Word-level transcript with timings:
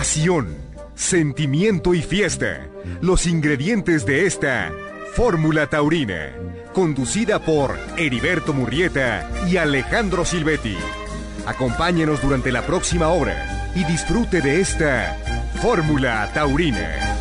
pasión, 0.00 0.56
sentimiento 0.94 1.92
y 1.92 2.00
fiesta. 2.00 2.66
Los 3.02 3.26
ingredientes 3.26 4.06
de 4.06 4.24
esta 4.24 4.72
Fórmula 5.12 5.66
Taurina, 5.66 6.32
conducida 6.72 7.38
por 7.38 7.78
Heriberto 7.98 8.54
Murrieta 8.54 9.30
y 9.46 9.58
Alejandro 9.58 10.24
Silvetti. 10.24 10.78
Acompáñenos 11.44 12.22
durante 12.22 12.50
la 12.50 12.62
próxima 12.62 13.08
hora 13.08 13.70
y 13.74 13.84
disfrute 13.84 14.40
de 14.40 14.62
esta 14.62 15.18
Fórmula 15.60 16.30
Taurina. 16.32 17.19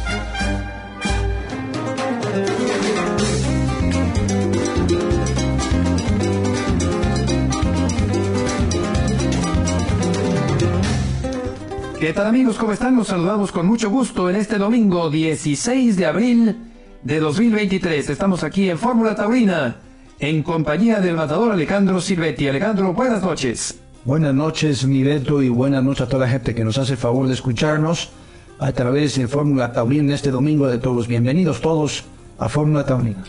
¿Qué 11.99 12.13
tal 12.13 12.27
amigos? 12.27 12.57
¿Cómo 12.57 12.71
están? 12.71 12.95
Los 12.95 13.07
saludamos 13.07 13.51
con 13.51 13.65
mucho 13.65 13.89
gusto 13.89 14.29
en 14.29 14.37
este 14.37 14.57
domingo 14.57 15.09
16 15.09 15.97
de 15.97 16.05
abril 16.05 16.55
de 17.03 17.19
2023. 17.19 18.09
Estamos 18.09 18.45
aquí 18.45 18.69
en 18.69 18.77
Fórmula 18.77 19.15
Taurina 19.15 19.75
en 20.17 20.41
compañía 20.41 21.01
del 21.01 21.17
matador 21.17 21.51
Alejandro 21.51 21.99
Silvetti. 21.99 22.47
Alejandro, 22.47 22.93
buenas 22.93 23.21
noches. 23.21 23.77
Buenas 24.05 24.33
noches, 24.33 24.85
mi 24.85 25.03
Beto, 25.03 25.41
y 25.41 25.49
buenas 25.49 25.83
noches 25.83 26.03
a 26.03 26.07
toda 26.07 26.25
la 26.25 26.31
gente 26.31 26.55
que 26.55 26.63
nos 26.63 26.77
hace 26.77 26.93
el 26.93 26.97
favor 26.97 27.27
de 27.27 27.33
escucharnos 27.33 28.11
a 28.59 28.71
través 28.71 29.17
de 29.17 29.27
Fórmula 29.27 29.73
Taurina 29.73 30.03
en 30.03 30.11
este 30.11 30.31
domingo 30.31 30.67
de 30.67 30.77
todos. 30.77 31.05
Bienvenidos 31.05 31.59
todos 31.59 32.05
a 32.37 32.47
Fórmula 32.47 32.85
Taurina. 32.85 33.25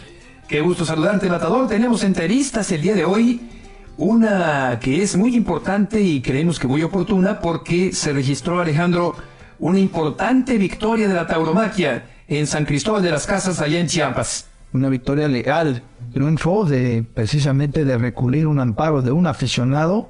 Qué 0.46 0.60
gusto 0.60 0.84
saludarte, 0.84 1.28
matador. 1.28 1.66
Tenemos 1.66 2.04
entrevistas 2.04 2.70
el 2.70 2.82
día 2.82 2.94
de 2.94 3.04
hoy 3.04 3.40
una 4.00 4.78
que 4.80 5.02
es 5.02 5.14
muy 5.14 5.36
importante 5.36 6.00
y 6.00 6.22
creemos 6.22 6.58
que 6.58 6.66
muy 6.66 6.82
oportuna 6.82 7.38
porque 7.38 7.92
se 7.92 8.14
registró, 8.14 8.58
Alejandro, 8.58 9.14
una 9.58 9.78
importante 9.78 10.56
victoria 10.56 11.06
de 11.06 11.12
la 11.12 11.26
tauromaquia 11.26 12.06
en 12.26 12.46
San 12.46 12.64
Cristóbal 12.64 13.02
de 13.02 13.10
las 13.10 13.26
Casas, 13.26 13.60
allá 13.60 13.78
en 13.78 13.88
Chiapas. 13.88 14.46
Una 14.72 14.88
victoria 14.88 15.28
legal, 15.28 15.82
triunfo 16.14 16.64
de 16.64 17.04
precisamente 17.12 17.84
de 17.84 17.98
recurrir 17.98 18.46
un 18.46 18.58
amparo 18.58 19.02
de 19.02 19.12
un 19.12 19.26
aficionado 19.26 20.08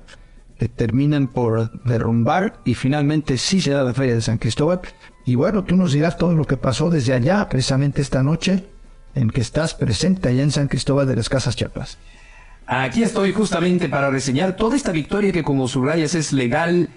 que 0.57 0.69
terminan 0.69 1.27
por 1.27 1.83
derrumbar 1.83 2.61
y 2.65 2.75
finalmente 2.75 3.39
sí 3.39 3.61
se 3.61 3.73
da 3.73 3.83
la 3.83 3.93
feria 3.93 4.15
de 4.15 4.21
San 4.21 4.39
Cristóbal. 4.39 4.83
Y 5.27 5.35
bueno, 5.35 5.65
tú 5.65 5.75
nos 5.75 5.93
dirás 5.93 6.17
todo 6.17 6.33
lo 6.35 6.45
que 6.45 6.57
pasó 6.57 6.91
desde 6.91 7.13
allá, 7.13 7.49
precisamente 7.49 8.03
esta 8.03 8.23
noche, 8.23 8.65
en 9.17 9.31
que 9.31 9.41
estás 9.41 9.75
presente 9.75 10.29
allá 10.29 10.45
en 10.45 10.53
San 10.53 10.69
Cristóbal 10.69 11.09
de 11.09 11.17
las 11.17 11.29
Casas 11.29 11.57
Chiapas. 11.57 11.99
Aquí 12.73 13.03
estoy 13.03 13.33
justamente 13.33 13.89
para 13.89 14.11
reseñar 14.11 14.55
toda 14.55 14.77
esta 14.77 14.93
victoria 14.93 15.33
que 15.33 15.43
como 15.43 15.67
subrayas 15.67 16.15
es 16.15 16.33
legal 16.33 16.89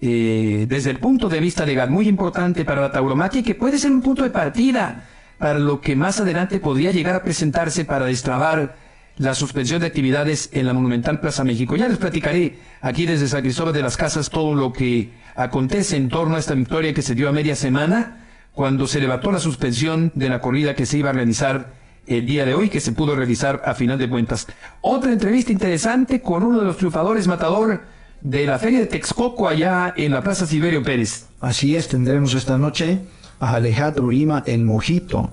eh, 0.00 0.66
desde 0.68 0.90
el 0.90 0.98
punto 0.98 1.28
de 1.28 1.38
vista 1.38 1.64
legal 1.64 1.88
muy 1.88 2.08
importante 2.08 2.64
para 2.64 2.80
la 2.80 2.90
tauromaquia 2.90 3.38
y 3.38 3.44
que 3.44 3.54
puede 3.54 3.78
ser 3.78 3.92
un 3.92 4.02
punto 4.02 4.24
de 4.24 4.30
partida 4.30 5.04
para 5.38 5.60
lo 5.60 5.80
que 5.80 5.94
más 5.94 6.18
adelante 6.18 6.58
podría 6.58 6.90
llegar 6.90 7.14
a 7.14 7.22
presentarse 7.22 7.84
para 7.84 8.06
destrabar 8.06 8.74
la 9.18 9.36
suspensión 9.36 9.80
de 9.80 9.86
actividades 9.86 10.50
en 10.52 10.66
la 10.66 10.72
Monumental 10.72 11.20
Plaza 11.20 11.44
México. 11.44 11.76
Ya 11.76 11.86
les 11.86 11.98
platicaré 11.98 12.58
aquí 12.80 13.06
desde 13.06 13.28
San 13.28 13.42
Cristóbal 13.42 13.72
de 13.72 13.82
las 13.82 13.96
Casas 13.96 14.30
todo 14.30 14.56
lo 14.56 14.72
que 14.72 15.12
acontece 15.36 15.96
en 15.96 16.08
torno 16.08 16.34
a 16.34 16.40
esta 16.40 16.54
victoria 16.54 16.92
que 16.92 17.02
se 17.02 17.14
dio 17.14 17.28
a 17.28 17.32
media 17.32 17.54
semana 17.54 18.26
cuando 18.52 18.88
se 18.88 18.98
levantó 18.98 19.30
la 19.30 19.38
suspensión 19.38 20.10
de 20.16 20.28
la 20.28 20.40
corrida 20.40 20.74
que 20.74 20.86
se 20.86 20.98
iba 20.98 21.10
a 21.10 21.12
realizar 21.12 21.79
el 22.10 22.26
día 22.26 22.44
de 22.44 22.54
hoy 22.54 22.68
que 22.68 22.80
se 22.80 22.92
pudo 22.92 23.14
realizar 23.14 23.62
a 23.64 23.74
final 23.74 23.98
de 23.98 24.08
cuentas. 24.08 24.46
Otra 24.80 25.12
entrevista 25.12 25.52
interesante 25.52 26.20
con 26.20 26.42
uno 26.42 26.58
de 26.58 26.64
los 26.64 26.76
triunfadores 26.76 27.28
matador 27.28 27.82
de 28.20 28.46
la 28.46 28.58
feria 28.58 28.80
de 28.80 28.86
Texcoco 28.86 29.48
allá 29.48 29.94
en 29.96 30.12
la 30.12 30.22
Plaza 30.22 30.46
Silverio 30.46 30.82
Pérez. 30.82 31.26
Así 31.40 31.76
es, 31.76 31.88
tendremos 31.88 32.34
esta 32.34 32.58
noche 32.58 32.98
a 33.38 33.54
Alejandro 33.54 34.10
Lima 34.10 34.42
en 34.46 34.66
Mojito. 34.66 35.30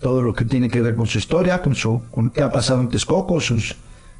Todo 0.00 0.20
lo 0.20 0.34
que 0.34 0.44
tiene 0.44 0.68
que 0.68 0.80
ver 0.80 0.96
con 0.96 1.06
su 1.06 1.18
historia, 1.18 1.62
con, 1.62 1.74
su, 1.74 2.02
con 2.10 2.30
qué 2.30 2.42
ha 2.42 2.50
pasado 2.50 2.80
en 2.80 2.88
Texcoco, 2.88 3.40
sus 3.40 3.76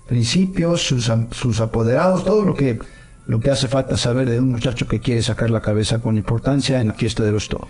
principios, 0.07 0.87
sus, 0.87 1.11
sus 1.33 1.61
apoderados, 1.61 2.25
todo 2.25 2.45
lo 2.45 2.55
que, 2.55 2.79
lo 3.27 3.41
que 3.41 3.51
hace 3.51 3.67
falta 3.67 3.97
saber 3.97 4.31
de 4.31 4.39
un 4.39 4.53
muchacho 4.53 4.87
que 4.87 5.01
quiere 5.01 5.23
sacar 5.23 5.51
la 5.51 5.61
cabeza 5.61 5.99
con 5.99 6.17
importancia 6.17 6.81
en 6.81 6.89
la 6.89 6.95
fiesta 6.95 7.25
de 7.25 7.33
los 7.33 7.49
toros 7.49 7.69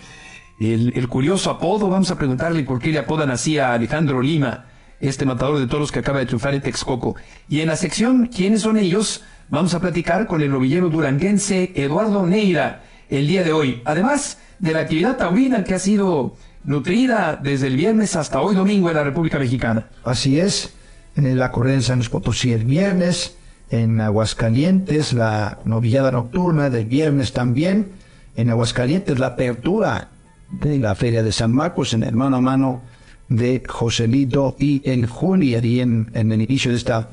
el, 0.58 1.08
curioso 1.08 1.50
apodo, 1.50 1.88
vamos 1.88 2.10
a 2.10 2.16
preguntarle 2.16 2.62
por 2.64 2.78
qué 2.78 2.90
le 2.90 2.98
apodan 2.98 3.30
así 3.30 3.58
a 3.58 3.74
Alejandro 3.74 4.22
Lima, 4.22 4.66
este 5.00 5.26
matador 5.26 5.58
de 5.58 5.66
toros 5.66 5.92
que 5.92 5.98
acaba 5.98 6.18
de 6.18 6.26
triunfar 6.26 6.54
en 6.54 6.62
Texcoco. 6.62 7.16
Y 7.48 7.60
en 7.60 7.68
la 7.68 7.76
sección 7.76 8.28
¿Quiénes 8.28 8.62
son 8.62 8.76
ellos? 8.78 9.22
Vamos 9.48 9.74
a 9.74 9.80
platicar 9.80 10.26
con 10.26 10.40
el 10.42 10.50
novillero 10.50 10.88
duranguense 10.88 11.72
Eduardo 11.74 12.26
Neira 12.26 12.82
el 13.08 13.26
día 13.26 13.44
de 13.44 13.52
hoy. 13.52 13.82
Además 13.84 14.38
de 14.58 14.72
la 14.72 14.80
actividad 14.80 15.16
taurina 15.16 15.62
que 15.62 15.74
ha 15.74 15.78
sido 15.78 16.36
nutrida 16.64 17.38
desde 17.40 17.68
el 17.68 17.76
viernes 17.76 18.16
hasta 18.16 18.40
hoy 18.40 18.56
domingo 18.56 18.88
en 18.88 18.96
la 18.96 19.04
República 19.04 19.38
Mexicana. 19.38 19.86
Así 20.04 20.40
es, 20.40 20.74
en 21.14 21.38
la 21.38 21.52
corrida 21.52 21.74
en 21.74 21.82
San 21.82 21.98
Luis 21.98 22.08
Potosí 22.08 22.52
el 22.52 22.64
viernes, 22.64 23.36
en 23.70 24.00
Aguascalientes 24.00 25.12
la 25.12 25.58
novillada 25.64 26.10
nocturna 26.10 26.70
del 26.70 26.86
viernes 26.86 27.32
también, 27.32 27.92
en 28.36 28.50
Aguascalientes 28.50 29.18
la 29.18 29.28
apertura 29.28 30.08
de 30.50 30.78
la 30.78 30.94
Feria 30.94 31.22
de 31.22 31.32
San 31.32 31.52
Marcos 31.52 31.94
en 31.94 32.02
el 32.02 32.14
mano 32.14 32.36
a 32.36 32.40
mano 32.40 32.82
de 33.28 33.62
Joselito 33.66 34.56
y 34.58 34.82
en 34.88 35.06
julio 35.06 35.60
y 35.62 35.80
en, 35.80 36.10
en 36.14 36.32
el 36.32 36.42
inicio 36.42 36.70
de 36.70 36.76
esta 36.76 37.10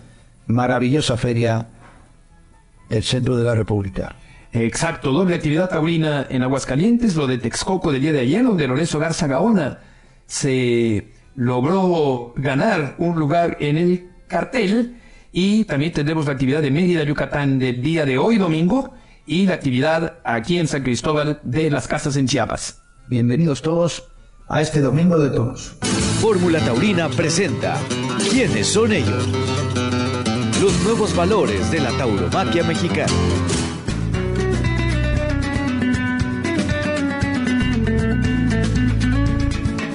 maravillosa 0.48 1.18
feria 1.18 1.68
el 2.90 3.04
centro 3.04 3.38
de 3.38 3.44
la 3.44 3.56
República. 3.56 4.16
Exacto, 4.52 5.12
doble 5.12 5.36
actividad 5.36 5.70
taurina 5.70 6.28
en 6.30 6.44
Aguascalientes, 6.44 7.16
lo 7.16 7.26
de 7.26 7.40
Texcoco 7.40 7.92
del 7.92 8.02
día 8.02 8.12
de 8.12 8.20
ayer, 8.20 8.44
donde 8.44 8.68
Lorenzo 8.68 9.00
Garza 9.00 9.26
Gaona 9.26 9.80
se 10.28 11.08
logró 11.36 12.34
ganar 12.38 12.96
un 13.00 13.20
lugar 13.20 13.58
en 13.60 13.78
el 13.78 14.10
cartel 14.28 14.98
y 15.32 15.66
también 15.66 15.92
tendremos 15.92 16.28
la 16.28 16.34
actividad 16.34 16.62
de 16.62 16.70
Mérida, 16.70 17.04
Yucatán 17.04 17.58
del 17.58 17.82
día 17.82 18.06
de 18.06 18.20
hoy 18.20 18.38
domingo 18.38 18.94
y 19.26 19.48
la 19.48 19.56
actividad 19.56 20.20
aquí 20.24 20.60
en 20.60 20.68
San 20.68 20.84
Cristóbal 20.84 21.40
de 21.44 21.72
las 21.72 21.88
Casas 21.88 22.16
en 22.18 22.28
Chiapas. 22.28 22.83
Bienvenidos 23.09 23.62
todos 23.62 24.09
a 24.47 24.62
este 24.62 24.80
Domingo 24.80 25.19
de 25.19 25.30
Toros. 25.30 25.78
Fórmula 26.22 26.59
Taurina 26.59 27.09
presenta 27.09 27.75
¿Quiénes 28.31 28.68
son 28.68 28.94
ellos? 28.94 29.28
Los 30.62 30.81
nuevos 30.86 31.14
valores 31.14 31.69
de 31.69 31.81
la 31.81 31.91
tauromaquia 31.97 32.64
mexicana. 32.64 33.12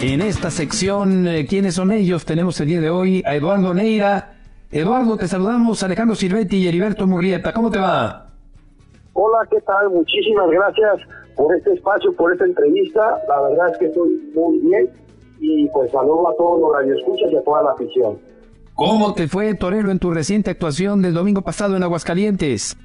En 0.03 0.21
esta 0.21 0.51
sección, 0.51 1.27
eh, 1.27 1.47
¿quiénes 1.49 1.77
son 1.77 1.91
ellos? 1.93 2.27
Tenemos 2.27 2.61
el 2.61 2.69
día 2.69 2.81
de 2.83 2.91
hoy 2.91 3.23
a 3.25 3.35
Eduardo 3.35 3.73
Neira. 3.73 4.35
Eduardo, 4.71 5.17
te 5.17 5.27
saludamos, 5.27 5.83
Alejandro 5.83 6.15
Silvetti 6.15 6.59
y 6.59 6.69
Heriberto 6.69 7.07
Murrieta. 7.07 7.55
¿Cómo 7.55 7.71
te 7.71 7.79
va? 7.79 8.27
Hola, 9.15 9.39
¿qué 9.51 9.61
tal? 9.63 9.89
Muchísimas 9.89 10.51
gracias 10.51 11.09
por 11.39 11.55
este 11.55 11.73
espacio, 11.73 12.13
por 12.15 12.33
esta 12.33 12.45
entrevista. 12.45 13.23
La 13.29 13.41
verdad 13.43 13.71
es 13.71 13.79
que 13.79 13.87
estoy 13.87 14.31
muy 14.35 14.59
bien 14.59 14.91
y 15.39 15.69
pues 15.69 15.91
saludo 15.93 16.29
a 16.29 16.37
todos 16.37 16.61
los 16.61 16.73
radioescuchas 16.75 17.31
y 17.31 17.37
a 17.37 17.43
toda 17.45 17.63
la 17.63 17.71
afición. 17.71 18.19
¿Cómo 18.75 19.15
te 19.15 19.29
fue, 19.29 19.55
Torero, 19.55 19.91
en 19.91 20.01
tu 20.01 20.11
reciente 20.11 20.51
actuación 20.51 21.01
del 21.01 21.15
domingo 21.15 21.43
pasado 21.43 21.77
en 21.77 21.83
Aguascalientes? 21.85 22.77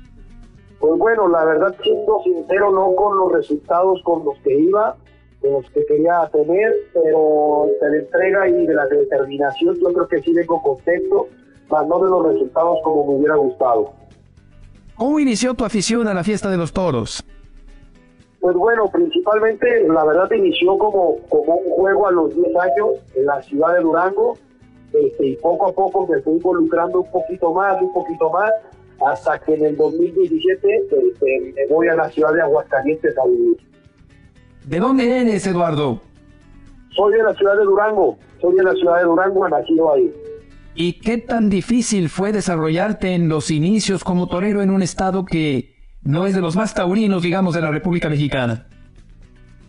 Pues 0.79 0.99
bueno, 0.99 1.27
la 1.27 1.43
verdad, 1.45 1.75
siendo 1.81 2.19
sincero, 2.23 2.71
no 2.71 2.95
con 2.95 3.17
los 3.17 3.31
resultados 3.31 4.01
con 4.03 4.23
los 4.23 4.37
que 4.43 4.55
iba, 4.55 4.95
con 5.41 5.53
los 5.53 5.69
que 5.71 5.85
quería 5.85 6.29
tener, 6.31 6.73
pero 6.93 7.67
de 7.81 7.89
la 7.89 7.97
entrega 7.97 8.49
y 8.49 8.67
de 8.67 8.73
la 8.73 8.85
determinación, 8.85 9.75
yo 9.79 9.93
creo 9.93 10.07
que 10.07 10.21
sí 10.21 10.33
vengo 10.33 10.61
contento, 10.61 11.27
más 11.69 11.87
no 11.87 11.99
de 12.03 12.09
los 12.09 12.33
resultados 12.33 12.77
como 12.83 13.07
me 13.07 13.19
hubiera 13.19 13.35
gustado. 13.35 13.93
¿Cómo 14.95 15.19
inició 15.19 15.53
tu 15.55 15.65
afición 15.65 16.07
a 16.07 16.13
la 16.13 16.23
fiesta 16.23 16.49
de 16.51 16.57
los 16.57 16.71
toros? 16.71 17.23
Pues 18.43 18.57
bueno, 18.57 18.89
principalmente 18.91 19.87
la 19.87 20.03
verdad 20.03 20.29
inició 20.35 20.77
como, 20.77 21.15
como 21.29 21.55
un 21.55 21.75
juego 21.75 22.07
a 22.09 22.11
los 22.11 22.35
10 22.35 22.47
años 22.57 22.89
en 23.15 23.25
la 23.25 23.41
ciudad 23.41 23.73
de 23.73 23.79
Durango 23.79 24.37
este, 24.91 25.27
y 25.27 25.35
poco 25.37 25.67
a 25.69 25.71
poco 25.71 26.05
me 26.07 26.21
fui 26.21 26.33
involucrando 26.33 27.03
un 27.03 27.09
poquito 27.09 27.53
más, 27.53 27.81
un 27.81 27.93
poquito 27.93 28.29
más, 28.31 28.51
hasta 29.07 29.39
que 29.39 29.53
en 29.53 29.67
el 29.67 29.77
2017 29.77 30.67
este, 30.67 31.53
me 31.55 31.67
voy 31.73 31.87
a 31.87 31.95
la 31.95 32.09
ciudad 32.09 32.33
de 32.33 32.41
Aguascalientes 32.41 33.17
a 33.17 33.25
vivir. 33.25 33.57
¿De 34.65 34.77
dónde 34.77 35.21
eres, 35.21 35.47
Eduardo? 35.47 36.01
Soy 36.97 37.13
de 37.13 37.23
la 37.23 37.33
ciudad 37.35 37.55
de 37.55 37.63
Durango, 37.63 38.17
soy 38.41 38.57
de 38.57 38.63
la 38.63 38.73
ciudad 38.73 38.97
de 38.97 39.03
Durango, 39.05 39.47
nacido 39.47 39.93
ahí. 39.93 40.13
¿Y 40.75 40.99
qué 40.99 41.17
tan 41.17 41.49
difícil 41.49 42.09
fue 42.09 42.33
desarrollarte 42.33 43.15
en 43.15 43.29
los 43.29 43.49
inicios 43.51 44.03
como 44.03 44.27
torero 44.27 44.61
en 44.61 44.69
un 44.69 44.81
estado 44.81 45.23
que 45.23 45.72
no 46.03 46.25
es 46.27 46.35
de 46.35 46.41
los 46.41 46.55
más 46.55 46.73
taurinos, 46.73 47.23
digamos, 47.23 47.55
de 47.55 47.61
la 47.61 47.71
República 47.71 48.09
Mexicana. 48.09 48.65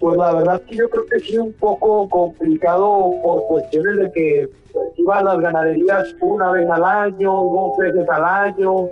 Pues 0.00 0.16
la 0.16 0.34
verdad 0.34 0.60
que 0.62 0.76
yo 0.76 0.88
creo 0.90 1.06
que 1.06 1.20
sí 1.20 1.38
un 1.38 1.52
poco 1.52 2.08
complicado 2.08 3.12
por 3.22 3.46
cuestiones 3.46 3.96
de 3.96 4.12
que 4.12 4.50
pues, 4.72 4.86
iban 4.96 5.24
las 5.24 5.38
ganaderías 5.38 6.14
una 6.20 6.50
vez 6.50 6.68
al 6.68 6.84
año, 6.84 7.32
dos 7.32 7.78
veces 7.78 8.08
al 8.08 8.24
año, 8.24 8.88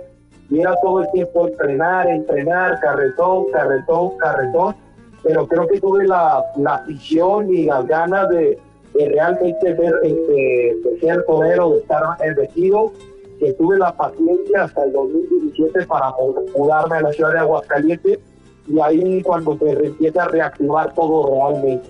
y 0.49 0.61
todo 0.81 1.01
el 1.01 1.11
tiempo 1.11 1.47
entrenar, 1.47 2.07
entrenar, 2.07 2.79
carretón, 2.79 3.45
carretón, 3.51 4.17
carretón. 4.17 4.75
pero 5.23 5.47
creo 5.47 5.67
que 5.67 5.79
tuve 5.79 6.05
la, 6.07 6.43
la 6.57 6.75
afición 6.75 7.51
y 7.53 7.65
las 7.65 7.87
ganas 7.87 8.29
de, 8.29 8.59
de 8.93 9.09
realmente 9.09 9.73
ver, 9.73 9.93
este, 10.03 10.75
de 10.83 10.99
ser 10.99 11.23
torero, 11.25 11.71
de 11.71 11.79
estar 11.79 12.03
vestido, 12.35 12.91
que 13.39 13.53
tuve 13.53 13.77
la 13.77 13.95
paciencia 13.95 14.63
hasta 14.63 14.83
el 14.83 14.93
2017 14.93 15.85
para 15.85 16.13
mudarme 16.55 16.97
a 16.97 17.01
la 17.01 17.13
ciudad 17.13 17.33
de 17.33 17.39
Aguascalientes 17.39 18.19
y 18.67 18.79
ahí 18.79 19.21
cuando 19.21 19.57
se 19.57 19.71
empieza 19.71 20.23
a 20.23 20.27
reactivar 20.27 20.93
todo 20.93 21.35
realmente. 21.35 21.89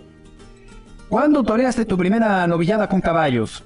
¿Cuándo 1.10 1.44
toreaste 1.44 1.86
tu 1.86 1.98
primera 1.98 2.48
novillada 2.48 2.88
con 2.90 3.00
caballos? 3.00 3.64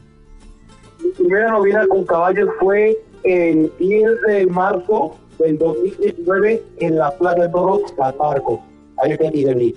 Mi 1.04 1.12
primera 1.12 1.52
novillada 1.52 1.88
con 1.88 2.04
caballos 2.04 2.50
fue 2.60 2.98
el 3.24 3.72
10 3.80 4.22
de 4.28 4.46
marzo 4.48 5.16
del 5.40 5.58
2019 5.58 6.64
en 6.80 6.98
la 6.98 7.12
Plaza 7.12 7.44
de 7.44 7.50
Toros, 7.50 7.92
Catarco. 7.96 8.62
Ahí 8.98 9.16
en 9.20 9.74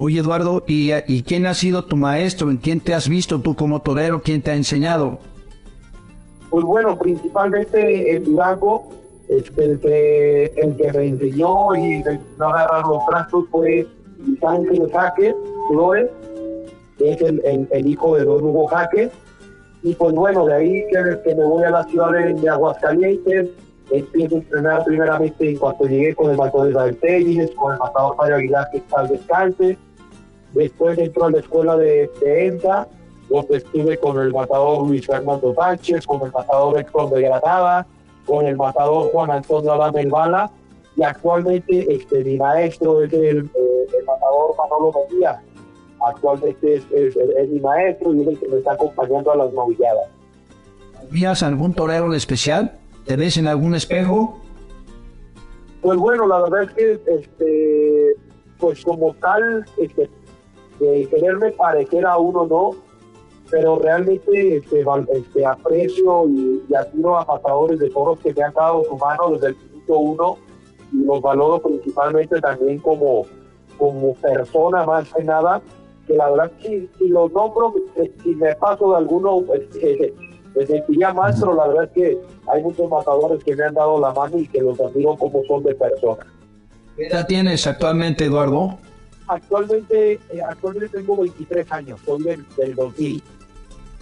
Oye, 0.00 0.20
Eduardo, 0.20 0.62
¿y, 0.68 0.92
¿y 1.08 1.22
quién 1.22 1.46
ha 1.46 1.54
sido 1.54 1.84
tu 1.84 1.96
maestro? 1.96 2.50
¿En 2.50 2.58
quién 2.58 2.78
te 2.80 2.94
has 2.94 3.08
visto 3.08 3.40
tú 3.40 3.56
como 3.56 3.80
torero? 3.80 4.22
¿Quién 4.22 4.42
te 4.42 4.52
ha 4.52 4.54
enseñado? 4.54 5.18
Pues 6.50 6.64
bueno, 6.64 6.98
principalmente 6.98 8.16
el 8.16 8.24
Durango, 8.24 8.88
este, 9.28 9.64
el, 9.64 9.80
que, 9.80 10.44
el 10.56 10.76
que 10.76 10.92
me 10.92 11.06
enseñó 11.08 11.76
y 11.76 12.02
a 12.02 12.44
agarrar 12.44 12.86
los 12.86 13.04
trastos 13.06 13.44
fue 13.50 13.86
Ángel 14.42 14.90
Jaque 14.90 15.34
Flores, 15.68 16.10
que 16.96 17.12
es 17.12 17.20
el, 17.20 17.86
hijo 17.86 18.16
de 18.16 18.24
Don 18.24 18.42
Hugo 18.42 18.66
Jaque. 18.68 19.10
Y 19.82 19.94
pues 19.94 20.14
bueno, 20.14 20.46
de 20.46 20.54
ahí 20.54 20.84
que, 20.90 21.34
me 21.34 21.44
voy 21.44 21.64
a 21.64 21.70
la 21.70 21.84
ciudad 21.84 22.12
de, 22.12 22.48
Aguascalientes, 22.48 23.50
empiezo 23.90 24.36
a 24.36 24.38
entrenar 24.38 24.84
primeramente 24.84 25.50
en 25.50 25.56
cuanto 25.58 25.84
llegué 25.84 26.14
con 26.14 26.30
el 26.30 26.36
matador 26.36 26.72
de 26.72 26.92
Telles, 26.94 27.50
con 27.52 27.74
el 27.74 27.78
matador 27.78 28.16
Mario 28.16 28.36
Aguilar 28.36 28.68
que 28.72 28.78
está 28.78 29.00
al 29.00 29.08
descanse. 29.08 29.78
Después 30.54 30.98
entro 30.98 31.26
a 31.26 31.30
la 31.30 31.38
escuela 31.38 31.76
de, 31.76 32.10
de 32.20 32.46
ENTA, 32.46 32.88
donde 33.28 33.58
estuve 33.58 33.98
con 33.98 34.18
el 34.20 34.32
matador 34.32 34.86
Luis 34.86 35.06
Fernando 35.06 35.54
Sánchez, 35.54 36.06
con 36.06 36.22
el 36.26 36.32
matador 36.32 36.78
Héctor 36.78 37.10
de 37.10 37.22
Granada, 37.22 37.86
con 38.26 38.46
el 38.46 38.56
matador 38.56 39.10
Juan 39.12 39.30
Antonio 39.30 39.72
Adame 39.72 40.06
Bala, 40.06 40.50
y 40.96 41.02
actualmente 41.02 41.94
este, 41.94 42.24
mi 42.24 42.36
maestro 42.36 43.02
es 43.02 43.12
el, 43.12 43.38
eh, 43.38 43.86
el 43.98 44.04
matador 44.04 44.54
Manolo 44.56 44.92
Mejía. 45.10 45.40
Actualmente 46.00 46.74
es, 46.74 46.84
es, 46.90 47.48
mi 47.48 47.60
maestro 47.60 48.14
y 48.14 48.22
es 48.22 48.28
el 48.28 48.38
que 48.38 48.48
me 48.48 48.58
está 48.58 48.72
acompañando 48.72 49.32
a 49.32 49.36
las 49.36 49.52
novilladas. 49.52 50.08
¿Vías 51.10 51.42
algún 51.42 51.74
torero 51.74 52.06
en 52.06 52.14
especial? 52.14 52.78
¿Te 53.04 53.16
ves 53.16 53.36
en 53.36 53.46
algún 53.46 53.74
espejo? 53.74 54.38
Pues 55.80 55.98
bueno, 55.98 56.26
la 56.26 56.40
verdad 56.42 56.64
es 56.64 56.72
que, 56.72 56.92
este, 57.20 58.16
pues 58.58 58.84
como 58.84 59.14
tal, 59.14 59.64
este, 59.78 60.10
de 60.80 61.08
quererme 61.08 61.52
parecer 61.52 62.04
a 62.06 62.18
uno 62.18 62.46
no, 62.46 62.70
pero 63.50 63.78
realmente 63.78 64.56
este, 64.56 64.84
este, 65.12 65.46
aprecio 65.46 66.28
y, 66.28 66.62
admiro 66.74 67.18
a 67.18 67.24
matadores 67.24 67.78
de 67.78 67.90
toros 67.90 68.18
que 68.20 68.34
me 68.34 68.42
han 68.42 68.52
dado 68.52 68.84
su 68.84 68.96
mano 68.96 69.30
desde 69.30 69.48
el 69.48 69.56
minuto 69.56 69.98
uno 69.98 70.38
y 70.92 71.04
los 71.04 71.20
valoro 71.20 71.62
principalmente 71.62 72.40
también 72.40 72.78
como, 72.78 73.26
como 73.78 74.14
persona 74.14 74.84
más 74.84 75.12
que 75.12 75.24
nada, 75.24 75.62
que 76.06 76.14
la 76.14 76.30
verdad 76.30 76.52
si, 76.60 76.88
si 76.98 77.08
los 77.08 77.32
nombro, 77.32 77.74
eh, 77.96 78.12
si 78.22 78.34
me 78.34 78.54
paso 78.56 78.90
de 78.90 78.96
alguno, 78.96 79.40
pues, 79.46 79.62
eh, 79.82 80.14
me 80.54 80.66
sentiría 80.66 81.12
más, 81.12 81.38
pero 81.38 81.54
la 81.54 81.68
verdad 81.68 81.84
es 81.84 81.90
que 81.90 82.18
hay 82.52 82.62
muchos 82.62 82.90
matadores 82.90 83.44
que 83.44 83.54
me 83.54 83.64
han 83.64 83.74
dado 83.74 84.00
la 84.00 84.12
mano 84.12 84.38
y 84.38 84.46
que 84.46 84.60
los 84.60 84.80
admiro 84.80 85.16
como 85.16 85.42
son 85.44 85.62
de 85.62 85.74
persona. 85.74 86.26
¿Qué 86.96 87.06
edad 87.06 87.26
tienes 87.26 87.66
actualmente, 87.66 88.24
Eduardo? 88.24 88.78
Actualmente, 89.28 90.14
eh, 90.14 90.42
actualmente 90.42 90.88
tengo 90.88 91.16
23 91.18 91.70
años, 91.70 92.00
soy 92.04 92.22
del, 92.22 92.44
del 92.56 92.74
2000. 92.74 93.22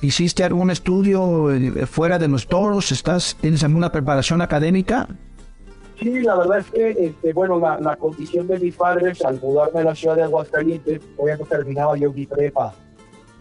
¿Hiciste 0.01 0.45
algún 0.45 0.71
estudio 0.71 1.51
eh, 1.51 1.87
fuera 1.87 2.19
de 2.19 2.29
los 2.29 2.47
toros? 2.47 2.93
¿Estás, 2.93 3.37
¿Tienes 3.41 3.65
alguna 3.65 3.91
preparación 3.91 4.43
académica? 4.43 5.09
Sí, 5.99 6.21
la 6.21 6.37
verdad 6.37 6.59
es 6.59 6.71
que, 6.71 6.91
este, 6.91 7.33
bueno, 7.33 7.59
la, 7.59 7.81
la, 7.81 7.97
condición 7.97 8.47
de 8.47 8.59
mis 8.59 8.77
padres 8.77 9.25
al 9.25 9.41
mudarme 9.41 9.81
a 9.81 9.85
la 9.85 9.95
ciudad 9.95 10.17
de 10.17 10.25
Aguascalientes, 10.25 11.01
no 11.19 11.47
terminaba 11.47 11.97
yo 11.97 12.13
mi 12.13 12.27
prepa. 12.27 12.75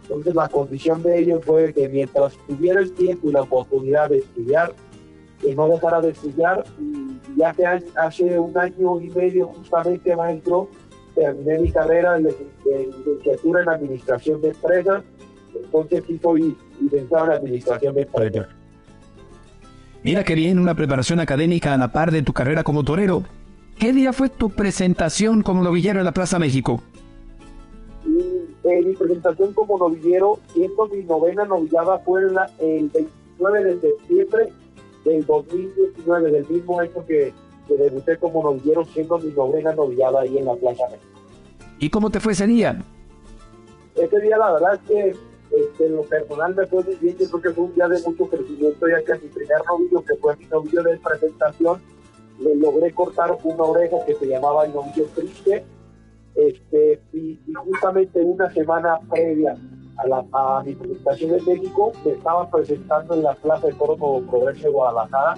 Entonces 0.04 0.36
la 0.36 0.48
condición 0.48 1.04
de 1.04 1.19
ellos 1.19 1.44
fue 1.44 1.74
que 1.74 1.90
mientras 1.90 2.38
tuviera 2.48 2.80
el 2.80 2.94
tiempo 2.94 3.30
y 3.30 3.34
la 3.34 3.42
oportunidad 3.42 4.10
de 4.10 4.19
estudiar, 4.19 4.74
que 5.42 5.54
no 5.54 5.68
dejara 5.68 6.00
de 6.00 6.12
estudiar. 6.12 6.63
Y 6.80 7.40
ya 7.40 7.54
que 7.54 7.66
hace 7.66 8.40
un 8.40 8.57
año 8.57 9.02
y 9.02 9.10
medio 9.10 9.48
justamente, 9.48 10.16
maestro, 10.16 10.69
terminé 11.16 11.60
mi 11.60 11.72
carrera 11.72 12.13
de 12.13 12.34
licenciatura 12.63 13.63
en 13.63 13.69
Administración 13.69 14.42
de 14.42 14.50
Empresas 14.50 15.04
entonces 15.63 16.04
sí 16.07 16.19
soy 16.22 16.56
licenciado 16.81 17.25
en 17.25 17.31
administración 17.31 17.96
de 17.96 18.46
Mira 20.04 20.24
que 20.24 20.36
bien, 20.36 20.60
una 20.60 20.75
preparación 20.75 21.19
académica 21.19 21.74
a 21.74 21.78
la 21.78 21.92
par 21.92 22.12
de 22.12 22.22
tu 22.22 22.34
carrera 22.34 22.63
como 22.63 22.84
torero. 22.84 23.24
¿Qué 23.80 23.92
día 23.92 24.13
fue 24.13 24.30
tu 24.30 24.50
presentación 24.50 25.42
como 25.42 25.63
novillero 25.63 26.00
en 26.00 26.06
la 26.06 26.12
Plaza 26.12 26.40
México? 26.40 26.81
Eh, 28.63 28.81
mi 28.86 28.94
presentación 28.94 29.54
como 29.54 29.78
novillero, 29.78 30.40
siendo 30.54 30.88
mi 30.88 31.04
novena 31.04 31.46
novillada, 31.46 32.00
fue 32.00 32.22
el 32.22 32.90
29 32.94 33.63
de 33.63 33.81
septiembre 33.81 34.50
del 35.04 35.25
2019, 35.25 36.31
del 36.31 36.48
mismo 36.48 36.80
año 36.80 37.06
que, 37.07 37.34
que 37.68 37.75
debuté 37.75 38.18
como 38.18 38.44
novillero, 38.44 38.86
siendo 38.86 39.18
mi 39.18 39.31
novena 39.31 39.74
novillada 39.74 40.22
ahí 40.22 40.38
en 40.38 40.46
la 40.46 40.56
Plaza 40.56 40.84
México. 40.90 41.19
¿Y 41.80 41.90
cómo 41.90 42.10
te 42.10 42.19
fue 42.19 42.34
ese 42.34 42.48
día? 42.48 42.80
Ese 43.96 44.19
día 44.19 44.38
la 44.38 44.54
verdad 44.54 44.75
es 44.75 44.81
que 44.90 45.16
este, 45.56 45.90
lo 45.90 46.02
personal 46.04 46.56
me 46.56 46.66
fue 46.68 46.84
muy 46.84 46.96
bien, 46.96 47.18
yo 47.18 47.30
creo 47.30 47.42
que 47.42 47.50
fue 47.52 47.63
un 47.66 47.75
día 47.75 47.88
de 47.88 48.02
mucho 48.02 48.25
crecimiento, 48.25 48.88
ya 48.88 49.04
que 49.04 49.25
mi 49.25 49.30
primer 49.30 49.57
novillo, 49.66 50.04
que 50.04 50.16
fue 50.16 50.36
mi 50.38 50.46
novillo 50.46 50.84
de 50.84 50.98
presentación, 50.98 51.81
le 52.40 52.56
logré 52.56 52.92
cortar 52.94 53.38
una 53.44 53.63
oreja 53.63 53.98
que 54.06 54.16
se 54.16 54.28
llamaba 54.28 54.66
el 54.66 54.74
novillo 54.74 55.06
triste, 55.16 55.66
este, 56.36 57.02
y, 57.13 57.40
justamente 57.56 58.19
una 58.22 58.52
semana 58.54 59.00
previa 59.10 59.56
a, 59.98 60.07
la, 60.07 60.25
a 60.34 60.63
mi 60.66 60.74
presentación 60.75 61.36
en 61.36 61.46
México, 61.46 61.92
me 62.04 62.12
estaba 62.12 62.50
presentando 62.50 63.13
en 63.13 63.24
la 63.24 63.36
Plaza 63.36 63.68
de 63.68 63.74
Toro 63.74 63.96
Progreso 64.30 64.64
de 64.64 64.69
Guadalajara, 64.69 65.35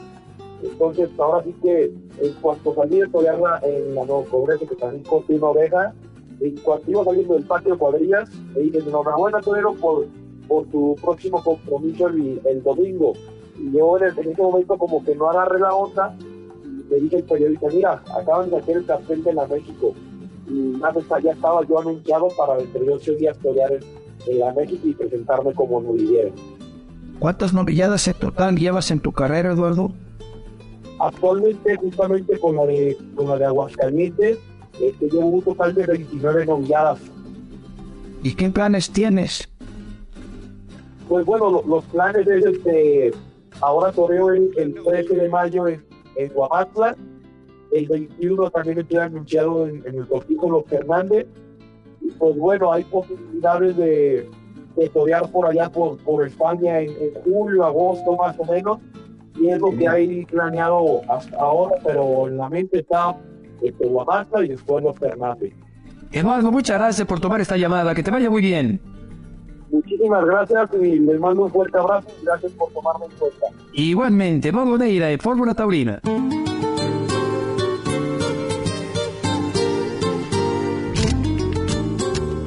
entonces 0.63 1.09
ahora 1.19 1.43
sí 1.43 1.53
que 1.61 1.83
en 2.19 2.33
cuanto 2.41 2.73
salí 2.73 2.99
de 2.99 3.07
torearla 3.09 3.59
en 3.63 3.93
la 3.93 4.05
Nuevo 4.05 4.23
Progreso, 4.23 4.67
que 4.67 4.75
también 4.75 5.03
corté 5.03 5.35
una 5.35 5.49
oreja, 5.49 5.93
en 6.39 6.55
cuanto 6.57 6.91
iba 6.91 7.03
saliendo 7.03 7.33
del 7.33 7.43
patio 7.45 7.73
de 7.73 7.79
cuadrillas, 7.79 8.29
me 8.55 8.61
dije, 8.61 8.79
enhorabuena, 8.79 9.41
Torero, 9.41 9.73
por, 9.75 10.05
por 10.47 10.65
tu 10.67 10.95
próximo 11.01 11.43
compromiso 11.43 12.07
el, 12.07 12.41
el 12.45 12.63
domingo. 12.63 13.13
Y 13.59 13.71
yo 13.71 13.97
en, 13.97 14.29
ese 14.29 14.41
momento 14.41 14.77
como 14.77 15.03
que 15.03 15.15
no 15.15 15.29
agarré 15.29 15.59
la 15.59 15.73
onda, 15.73 16.15
y 16.63 16.89
le 16.89 16.99
dije 17.01 17.17
al 17.17 17.23
periodista, 17.23 17.67
mira, 17.73 18.03
acaban 18.15 18.49
de 18.49 18.57
hacer 18.57 18.77
el 18.77 18.85
cartel 18.85 19.23
de 19.23 19.33
la 19.33 19.47
México. 19.47 19.93
Y 20.49 20.79
ya 21.23 21.31
estaba 21.31 21.65
yo 21.67 21.79
anunciado 21.79 22.27
para 22.37 22.55
dentro 22.55 22.81
de 22.81 22.93
ocho 22.93 23.13
días 23.15 23.37
torear 23.39 23.73
en, 23.73 24.39
la 24.39 24.53
México 24.53 24.87
y 24.87 24.93
presentarme 24.93 25.53
como 25.53 25.81
novillero. 25.81 26.31
¿Cuántas 27.19 27.53
novilladas 27.53 28.07
en 28.07 28.13
total 28.13 28.57
llevas 28.57 28.91
en 28.91 28.99
tu 28.99 29.11
carrera, 29.11 29.51
Eduardo? 29.51 29.91
Actualmente, 30.99 31.75
justamente 31.77 32.37
con 32.39 32.55
la 32.55 32.65
de, 32.65 32.97
con 33.15 33.27
la 33.27 33.37
de 33.37 33.45
Aguascalientes, 33.45 34.37
este, 34.81 35.09
yo 35.09 35.19
un 35.19 35.41
total 35.41 35.73
de 35.73 35.85
29 35.85 36.45
novilladas. 36.45 36.99
¿Y 38.23 38.33
qué 38.33 38.49
planes 38.49 38.89
tienes? 38.89 39.47
Pues 41.07 41.25
bueno, 41.25 41.63
los, 41.65 41.83
planes 41.85 42.27
es 42.27 42.45
este, 42.45 43.11
ahora 43.61 43.91
toreo 43.91 44.31
el, 44.31 44.51
el 44.57 44.73
13 44.83 45.15
de 45.15 45.29
mayo 45.29 45.67
en, 45.67 45.85
en 46.17 46.31
el 47.71 47.87
21 47.87 48.49
también 48.51 48.79
estoy 48.79 48.97
anunciado 48.97 49.67
en, 49.67 49.83
el 49.85 50.07
Cortijo 50.07 50.49
Los 50.49 50.65
Fernández, 50.65 51.27
y 52.01 52.11
pues 52.11 52.37
bueno, 52.37 52.71
hay 52.71 52.83
posibilidades 52.85 53.75
de, 53.77 54.29
de 54.75 54.89
torear 54.89 55.29
por 55.31 55.47
allá 55.47 55.69
por, 55.69 55.97
por 55.99 56.25
España 56.25 56.79
en, 56.79 56.89
en 56.89 57.13
julio, 57.23 57.65
agosto 57.65 58.15
más 58.15 58.37
o 58.39 58.45
menos, 58.45 58.79
y 59.39 59.49
es 59.49 59.59
lo 59.59 59.71
que 59.71 59.87
hay 59.87 60.25
planeado 60.25 61.01
hasta 61.09 61.37
ahora, 61.37 61.75
pero 61.85 62.27
en 62.27 62.37
la 62.37 62.49
mente 62.49 62.79
está 62.79 63.15
este, 63.61 63.85
Guamanta 63.85 64.43
y 64.43 64.49
después 64.49 64.83
los 64.83 64.97
Fernández. 64.97 65.53
Eduardo, 66.11 66.51
muchas 66.51 66.77
gracias 66.77 67.07
por 67.07 67.19
tomar 67.19 67.41
esta 67.41 67.57
llamada, 67.57 67.93
que 67.93 68.03
te 68.03 68.11
vaya 68.11 68.29
muy 68.29 68.41
bien. 68.41 68.79
Muchísimas 69.69 70.25
gracias 70.25 70.69
y 70.81 70.99
les 70.99 71.19
mando 71.19 71.43
un 71.43 71.51
fuerte 71.51 71.77
abrazo 71.77 72.07
y 72.21 72.25
gracias 72.25 72.51
por 72.53 72.71
tomarme 72.71 73.05
en 73.05 73.11
cuenta. 73.11 73.47
Igualmente, 73.73 74.49
Eduardo 74.49 74.77
Neira 74.77 75.07
de 75.07 75.17
Fórmula 75.17 75.53
Taurina. 75.53 75.99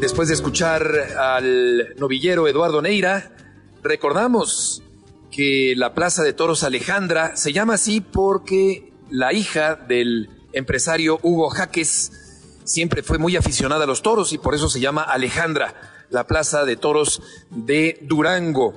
Después 0.00 0.28
de 0.28 0.34
escuchar 0.34 0.82
al 1.18 1.94
novillero 1.98 2.48
Eduardo 2.48 2.80
Neira, 2.80 3.32
recordamos 3.82 4.82
que 5.30 5.74
la 5.76 5.94
Plaza 5.94 6.22
de 6.22 6.32
Toros 6.32 6.64
Alejandra 6.64 7.36
se 7.36 7.52
llama 7.52 7.74
así 7.74 8.00
porque 8.00 8.92
la 9.10 9.32
hija 9.34 9.76
del 9.76 10.28
empresario 10.52 11.18
Hugo 11.22 11.50
Jaques 11.50 12.12
siempre 12.64 13.02
fue 13.02 13.18
muy 13.18 13.36
aficionada 13.36 13.84
a 13.84 13.86
los 13.86 14.02
toros 14.02 14.32
y 14.32 14.38
por 14.38 14.54
eso 14.54 14.68
se 14.68 14.80
llama 14.80 15.02
Alejandra, 15.02 16.06
la 16.10 16.26
Plaza 16.26 16.64
de 16.64 16.76
Toros 16.76 17.22
de 17.50 17.98
Durango. 18.02 18.74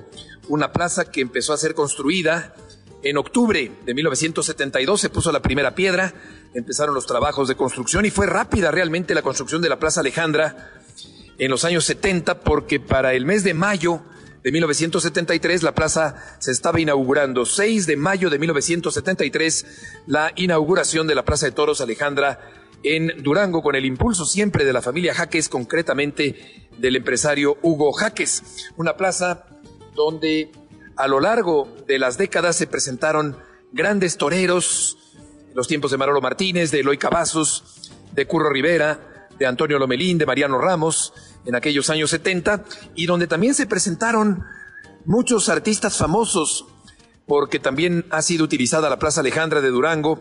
Una 0.48 0.72
plaza 0.72 1.10
que 1.10 1.20
empezó 1.20 1.52
a 1.52 1.58
ser 1.58 1.74
construida 1.74 2.54
en 3.02 3.18
octubre 3.18 3.70
de 3.84 3.94
1972, 3.94 5.00
se 5.00 5.10
puso 5.10 5.30
la 5.30 5.42
primera 5.42 5.74
piedra, 5.74 6.14
empezaron 6.54 6.94
los 6.94 7.06
trabajos 7.06 7.48
de 7.48 7.54
construcción 7.54 8.06
y 8.06 8.10
fue 8.10 8.26
rápida 8.26 8.70
realmente 8.70 9.14
la 9.14 9.22
construcción 9.22 9.60
de 9.62 9.68
la 9.68 9.78
Plaza 9.78 10.00
Alejandra 10.00 10.72
en 11.38 11.50
los 11.50 11.64
años 11.64 11.84
70 11.84 12.40
porque 12.40 12.80
para 12.80 13.14
el 13.14 13.26
mes 13.26 13.44
de 13.44 13.54
mayo 13.54 14.00
de 14.44 14.52
1973 14.52 15.62
la 15.62 15.74
plaza 15.74 16.16
se 16.38 16.52
estaba 16.52 16.78
inaugurando. 16.78 17.46
6 17.46 17.86
de 17.86 17.96
mayo 17.96 18.28
de 18.28 18.38
1973 18.38 19.66
la 20.06 20.32
inauguración 20.36 21.06
de 21.06 21.14
la 21.14 21.24
Plaza 21.24 21.46
de 21.46 21.52
Toros 21.52 21.80
Alejandra 21.80 22.40
en 22.82 23.22
Durango 23.22 23.62
con 23.62 23.74
el 23.74 23.86
impulso 23.86 24.26
siempre 24.26 24.66
de 24.66 24.74
la 24.74 24.82
familia 24.82 25.14
Jaques, 25.14 25.48
concretamente 25.48 26.68
del 26.76 26.96
empresario 26.96 27.56
Hugo 27.62 27.90
Jaques. 27.92 28.68
Una 28.76 28.98
plaza 28.98 29.46
donde 29.94 30.52
a 30.96 31.08
lo 31.08 31.20
largo 31.20 31.66
de 31.86 31.98
las 31.98 32.18
décadas 32.18 32.54
se 32.56 32.66
presentaron 32.66 33.38
grandes 33.72 34.18
toreros, 34.18 34.98
los 35.54 35.68
tiempos 35.68 35.90
de 35.90 35.96
Marolo 35.96 36.20
Martínez, 36.20 36.70
de 36.70 36.80
Eloy 36.80 36.98
Cavazos, 36.98 37.90
de 38.12 38.26
Curro 38.26 38.50
Rivera, 38.50 39.13
de 39.38 39.46
Antonio 39.46 39.78
Lomelín, 39.78 40.18
de 40.18 40.26
Mariano 40.26 40.58
Ramos, 40.58 41.12
en 41.44 41.54
aquellos 41.54 41.90
años 41.90 42.10
70, 42.10 42.64
y 42.94 43.06
donde 43.06 43.26
también 43.26 43.54
se 43.54 43.66
presentaron 43.66 44.44
muchos 45.04 45.48
artistas 45.48 45.96
famosos, 45.96 46.66
porque 47.26 47.58
también 47.58 48.06
ha 48.10 48.22
sido 48.22 48.44
utilizada 48.44 48.90
la 48.90 48.98
Plaza 48.98 49.20
Alejandra 49.20 49.60
de 49.60 49.68
Durango 49.68 50.20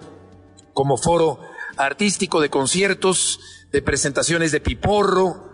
como 0.74 0.98
foro 0.98 1.39
artístico 1.77 2.41
de 2.41 2.50
conciertos, 2.50 3.39
de 3.72 3.82
presentaciones 3.82 4.51
de 4.51 4.62
Piporro, 4.62 5.51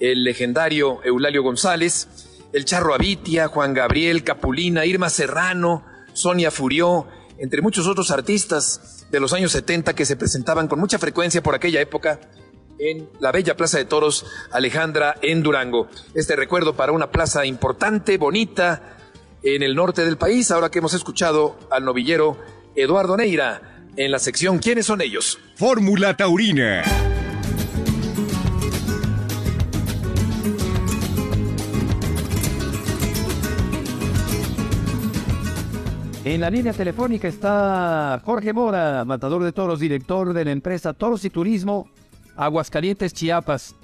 el 0.00 0.24
legendario 0.24 1.00
Eulalio 1.04 1.42
González, 1.42 2.08
el 2.52 2.64
Charro 2.64 2.94
Avitia, 2.94 3.48
Juan 3.48 3.74
Gabriel, 3.74 4.24
Capulina, 4.24 4.84
Irma 4.84 5.10
Serrano, 5.10 5.84
Sonia 6.12 6.50
Furió, 6.50 7.06
entre 7.38 7.62
muchos 7.62 7.86
otros 7.86 8.10
artistas 8.10 9.06
de 9.10 9.20
los 9.20 9.32
años 9.32 9.52
70 9.52 9.94
que 9.94 10.06
se 10.06 10.16
presentaban 10.16 10.68
con 10.68 10.78
mucha 10.78 10.98
frecuencia 10.98 11.42
por 11.42 11.54
aquella 11.54 11.80
época 11.80 12.20
en 12.78 13.08
la 13.20 13.32
bella 13.32 13.56
Plaza 13.56 13.78
de 13.78 13.84
Toros 13.84 14.26
Alejandra 14.50 15.16
en 15.22 15.42
Durango. 15.42 15.88
Este 16.14 16.36
recuerdo 16.36 16.74
para 16.74 16.92
una 16.92 17.10
plaza 17.10 17.44
importante, 17.46 18.18
bonita, 18.18 18.98
en 19.42 19.62
el 19.62 19.74
norte 19.74 20.04
del 20.04 20.16
país, 20.16 20.50
ahora 20.50 20.70
que 20.70 20.78
hemos 20.78 20.94
escuchado 20.94 21.56
al 21.70 21.84
novillero 21.84 22.38
Eduardo 22.74 23.16
Neira 23.16 23.86
en 23.96 24.10
la 24.10 24.18
sección 24.18 24.58
¿Quiénes 24.58 24.86
son 24.86 25.00
ellos? 25.00 25.38
Fórmula 25.56 26.16
Taurina. 26.16 26.82
En 36.24 36.40
la 36.40 36.50
línea 36.50 36.72
telefónica 36.72 37.26
está 37.26 38.22
Jorge 38.24 38.52
Mora, 38.52 39.04
matador 39.04 39.42
de 39.42 39.50
toros, 39.50 39.80
director 39.80 40.32
de 40.32 40.44
la 40.44 40.52
empresa 40.52 40.92
Toros 40.92 41.24
y 41.24 41.30
Turismo 41.30 41.90
Aguascalientes, 42.36 43.12
Chiapas. 43.12 43.76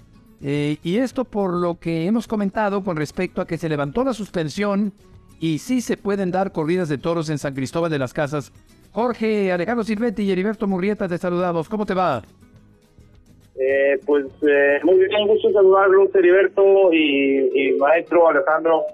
Eh, 0.42 0.76
y 0.82 0.98
esto 0.98 1.24
por 1.24 1.52
lo 1.52 1.78
que 1.78 2.06
hemos 2.06 2.28
comentado 2.28 2.84
con 2.84 2.96
respecto 2.96 3.40
a 3.40 3.46
que 3.46 3.58
se 3.58 3.68
levantó 3.68 4.04
la 4.04 4.12
suspensión 4.12 4.92
y 5.40 5.58
sí 5.58 5.80
se 5.80 5.96
pueden 5.96 6.30
dar 6.30 6.52
corridas 6.52 6.88
de 6.88 6.98
toros 6.98 7.30
en 7.30 7.38
San 7.38 7.54
Cristóbal 7.54 7.90
de 7.90 7.98
las 7.98 8.12
Casas. 8.12 8.52
Jorge 8.92 9.52
Alejandro 9.52 9.84
Silvetti 9.84 10.22
y 10.22 10.32
Heriberto 10.32 10.66
Murrieta, 10.66 11.08
te 11.08 11.18
saludamos. 11.18 11.68
¿Cómo 11.68 11.86
te 11.86 11.94
va? 11.94 12.22
Eh, 13.60 13.98
pues 14.06 14.26
eh, 14.48 14.78
muy 14.84 14.96
bien, 14.96 15.26
gusto 15.26 15.50
saludarlos, 15.50 16.14
Heriberto 16.14 16.92
y, 16.92 17.72
maestro 17.78 18.28
Alejandro. 18.28 18.84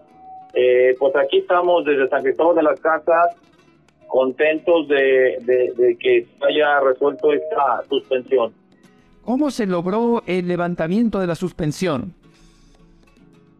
Eh, 0.54 0.94
pues 0.98 1.14
aquí 1.16 1.38
estamos 1.38 1.84
desde 1.84 2.08
San 2.08 2.22
Cristóbal 2.22 2.56
de 2.56 2.62
las 2.62 2.80
Casas, 2.80 3.36
contentos 4.06 4.88
de, 4.88 5.38
de, 5.40 5.96
que 5.98 6.26
se 6.38 6.46
haya 6.46 6.80
resuelto 6.80 7.32
esta 7.32 7.82
suspensión. 7.88 8.52
¿Cómo 9.24 9.50
se 9.50 9.66
logró 9.66 10.22
el 10.26 10.48
levantamiento 10.48 11.18
de 11.18 11.26
la 11.26 11.34
suspensión? 11.34 12.14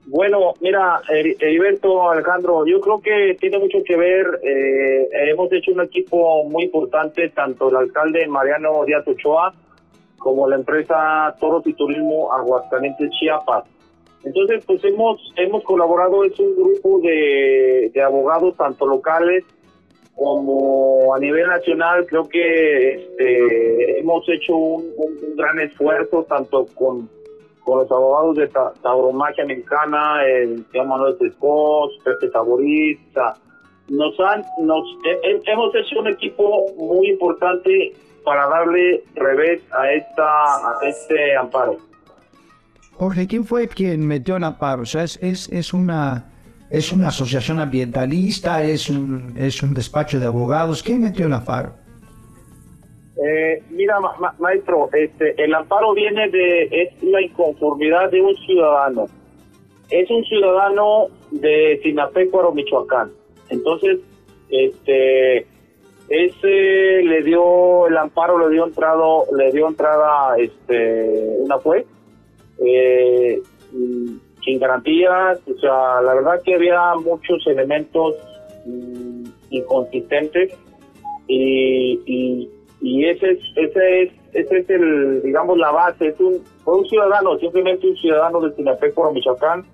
Bueno, 0.06 0.52
mira, 0.60 1.00
Heriberto, 1.08 2.10
Alejandro, 2.10 2.66
yo 2.66 2.78
creo 2.80 3.00
que 3.00 3.36
tiene 3.40 3.58
mucho 3.58 3.78
que 3.84 3.96
ver. 3.96 4.40
Eh, 4.42 5.08
hemos 5.30 5.50
hecho 5.50 5.72
un 5.72 5.80
equipo 5.80 6.44
muy 6.44 6.64
importante, 6.64 7.30
tanto 7.30 7.70
el 7.70 7.76
alcalde 7.76 8.26
Mariano 8.26 8.84
Díaz 8.84 9.06
Ochoa 9.08 9.54
como 10.18 10.48
la 10.48 10.56
empresa 10.56 11.34
Toros 11.40 11.66
y 11.66 11.72
Turismo 11.72 12.32
Aguascalientes 12.32 13.10
Chiapas. 13.18 13.64
Entonces, 14.24 14.64
pues 14.66 14.82
hemos, 14.84 15.20
hemos 15.36 15.62
colaborado, 15.64 16.24
es 16.24 16.38
un 16.38 16.54
grupo 16.56 17.00
de, 17.00 17.92
abogados, 18.02 18.56
tanto 18.56 18.86
locales 18.86 19.44
como 20.16 21.14
a 21.14 21.18
nivel 21.18 21.46
nacional. 21.46 22.06
Creo 22.06 22.28
que 22.28 22.94
este, 22.94 24.00
hemos 24.00 24.28
hecho 24.28 24.56
un, 24.56 24.84
gran 25.36 25.58
esfuerzo, 25.60 26.24
tanto 26.28 26.66
con, 26.74 27.08
con 27.64 27.80
los 27.80 27.90
abogados 27.90 28.36
de 28.36 28.50
Tauromaquia 28.82 29.44
Mexicana, 29.44 30.24
el 30.24 30.64
señor 30.70 30.86
Manuel 30.86 31.18
Tescos, 31.18 31.92
Pepe 32.04 32.28
Taborista. 32.28 33.34
Nos 33.88 34.18
han, 34.20 34.42
nos, 34.62 34.84
hemos 35.22 35.74
hecho 35.74 36.00
un 36.00 36.08
equipo 36.08 36.66
muy 36.76 37.10
importante 37.10 37.92
para 38.24 38.46
darle 38.46 39.04
revés 39.14 39.62
a 39.72 39.92
esta 39.92 40.24
a 40.24 40.78
este 40.88 41.36
amparo. 41.36 41.76
Jorge, 42.96 43.26
¿quién 43.26 43.44
fue 43.44 43.68
quien 43.68 44.06
metió 44.06 44.36
en 44.36 44.44
amparo? 44.44 44.82
O 44.82 44.86
sea, 44.86 45.02
es, 45.02 45.18
es, 45.20 45.74
una, 45.74 46.32
es 46.70 46.92
una 46.92 47.08
asociación 47.08 47.60
ambientalista, 47.60 48.62
es 48.62 48.88
un, 48.90 49.34
es 49.36 49.62
un 49.62 49.74
despacho 49.74 50.18
de 50.18 50.26
abogados. 50.26 50.82
¿Quién 50.82 51.02
metió 51.02 51.26
en 51.26 51.34
amparo? 51.34 51.74
Eh, 53.16 53.62
mira, 53.70 53.96
maestro, 54.38 54.90
este, 54.92 55.40
el 55.42 55.54
amparo 55.54 55.94
viene 55.94 56.28
de 56.30 56.64
es 56.64 57.02
la 57.02 57.22
inconformidad 57.22 58.10
de 58.10 58.20
un 58.20 58.34
ciudadano. 58.36 59.06
Es 59.90 60.10
un 60.10 60.24
ciudadano 60.24 61.08
de 61.30 61.78
Sinapecuaro, 61.82 62.52
Michoacán. 62.52 63.12
Entonces, 63.50 64.00
este, 64.48 65.46
ese 66.08 67.02
le 67.02 67.22
dio 67.22 67.86
el 67.86 67.96
amparo, 67.96 68.38
le 68.38 68.52
dio 68.52 68.66
entrado, 68.66 69.26
le 69.36 69.52
dio 69.52 69.68
entrada, 69.68 70.36
este, 70.38 71.36
una 71.38 71.58
juez 71.58 71.86
eh, 72.58 73.40
sin 74.44 74.58
garantías, 74.58 75.38
o 75.48 75.58
sea, 75.58 76.02
la 76.02 76.14
verdad 76.14 76.40
que 76.44 76.54
había 76.54 76.94
muchos 76.96 77.46
elementos 77.46 78.14
mm, 78.66 79.24
inconsistentes 79.50 80.52
y, 81.26 82.50
y, 82.80 83.04
ese 83.06 83.30
es, 83.32 83.38
ese 83.56 84.02
es, 84.02 84.12
ese 84.32 84.58
es 84.58 84.70
el, 84.70 85.22
digamos, 85.22 85.56
la 85.56 85.70
base, 85.70 86.08
es 86.08 86.20
un, 86.20 86.42
fue 86.64 86.78
un 86.78 86.84
ciudadano, 86.86 87.38
simplemente 87.38 87.88
un 87.88 87.96
ciudadano 87.96 88.40
de 88.40 88.54
Sinapécoro, 88.54 89.12
Michoacán, 89.12 89.64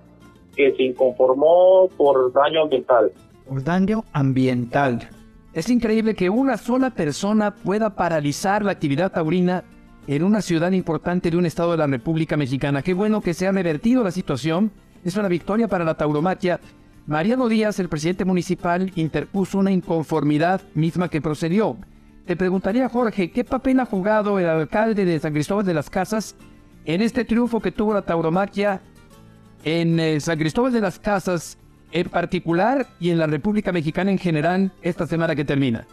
que 0.55 0.73
se 0.77 0.83
inconformó 0.85 1.89
por 1.97 2.33
daño 2.33 2.63
ambiental. 2.63 3.11
Por 3.49 3.65
daño 3.65 4.05
ambiental. 4.13 5.09
Es 5.53 5.69
increíble 5.69 6.15
que 6.15 6.31
una 6.31 6.57
sola 6.57 6.91
persona 6.91 7.55
pueda 7.55 7.97
paralizar 7.97 8.65
la 8.65 8.73
actividad 8.73 9.11
taurina 9.11 9.65
en 10.07 10.23
una 10.23 10.43
ciudad 10.43 10.73
importante 10.73 11.31
de 11.31 11.37
un 11.37 11.47
estado 11.47 11.73
de 11.73 11.79
la 11.79 11.87
República 11.87 12.37
Mexicana. 12.37 12.83
Qué 12.83 12.95
bueno 12.95 13.21
que 13.21 13.35
se 13.35 13.47
ha 13.47 13.53
revertido 13.53 14.03
la 14.03 14.11
situación. 14.11 14.71
Es 15.05 15.17
una 15.17 15.29
victoria 15.29 15.69
para 15.69 15.85
la 15.85 15.95
tauromaquia. 15.95 16.61
Mariano 17.07 17.49
Díaz, 17.49 17.79
el 17.81 17.89
presidente 17.89 18.25
municipal, 18.25 18.93
interpuso 18.95 19.59
una 19.59 19.71
inconformidad 19.71 20.61
misma 20.75 21.09
que 21.09 21.21
procedió. 21.21 21.77
Te 22.27 22.37
preguntaría, 22.37 22.89
Jorge, 22.89 23.31
¿qué 23.31 23.45
papel 23.45 23.81
ha 23.81 23.87
jugado 23.87 24.39
el 24.39 24.49
alcalde 24.49 25.05
de 25.05 25.19
San 25.19 25.33
Cristóbal 25.33 25.65
de 25.65 25.75
las 25.75 25.91
Casas 25.91 26.37
en 26.85 27.03
este 27.03 27.25
triunfo 27.25 27.61
que 27.61 27.73
tuvo 27.73 27.95
la 27.95 28.03
tauromaquia 28.03 28.81
en 29.65 29.99
eh, 29.99 30.21
San 30.21 30.39
Cristóbal 30.39 30.73
de 30.73 30.81
las 30.81 30.99
Casas 30.99 31.59
en 31.93 32.09
particular 32.09 32.87
y 33.01 33.11
en 33.11 33.19
la 33.19 33.27
República 33.27 33.73
Mexicana 33.73 34.11
en 34.11 34.19
general 34.19 34.73
esta 34.83 35.07
semana 35.07 35.35
que 35.35 35.45
termina? 35.45 35.87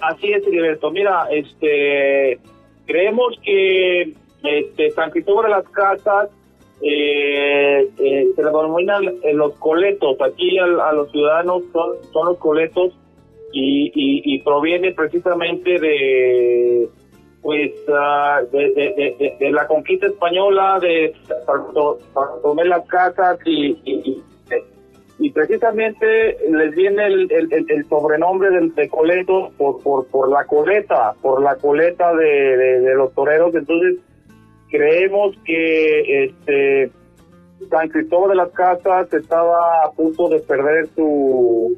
Así 0.00 0.32
es, 0.32 0.46
Heriberto. 0.46 0.90
Mira, 0.90 1.26
este, 1.30 2.38
creemos 2.86 3.34
que 3.44 4.14
este, 4.42 4.90
San 4.90 5.10
Cristóbal 5.10 5.46
de 5.46 5.50
las 5.50 5.68
Casas 5.68 6.30
eh, 6.82 7.90
eh, 7.98 8.26
se 8.34 8.42
le 8.42 8.48
denominan 8.48 9.04
los 9.34 9.54
coletos. 9.56 10.16
Aquí 10.20 10.58
a, 10.58 10.92
los 10.92 11.10
ciudadanos 11.10 11.62
son, 11.72 11.96
son 12.12 12.26
los 12.26 12.38
coletos 12.38 12.94
y, 13.52 14.38
proviene 14.42 14.92
precisamente 14.92 15.78
de 15.78 16.88
pues 17.42 17.72
ah, 17.88 18.42
de, 18.52 19.50
la 19.50 19.66
conquista 19.66 20.06
española 20.06 20.78
de 20.80 21.14
tomar 22.42 22.66
las 22.66 22.86
casas 22.86 23.38
y, 23.46 23.78
y, 23.84 24.22
y 25.20 25.30
precisamente 25.32 26.38
les 26.50 26.74
viene 26.74 27.06
el, 27.06 27.30
el, 27.30 27.84
sobrenombre 27.90 28.50
del, 28.50 28.74
de 28.74 28.88
coleto 28.88 29.50
por, 29.58 29.82
por, 29.82 30.06
por 30.06 30.30
la 30.30 30.46
coleta, 30.46 31.12
por 31.20 31.42
la 31.42 31.56
coleta 31.56 32.14
de, 32.14 32.80
de, 32.80 32.94
los 32.94 33.12
toreros. 33.12 33.54
Entonces, 33.54 33.98
creemos 34.70 35.36
que 35.44 36.24
este 36.24 36.90
San 37.68 37.90
Cristóbal 37.90 38.30
de 38.30 38.36
las 38.36 38.48
Casas 38.52 39.12
estaba 39.12 39.84
a 39.84 39.90
punto 39.90 40.30
de 40.30 40.40
perder 40.40 40.86
su, 40.96 41.76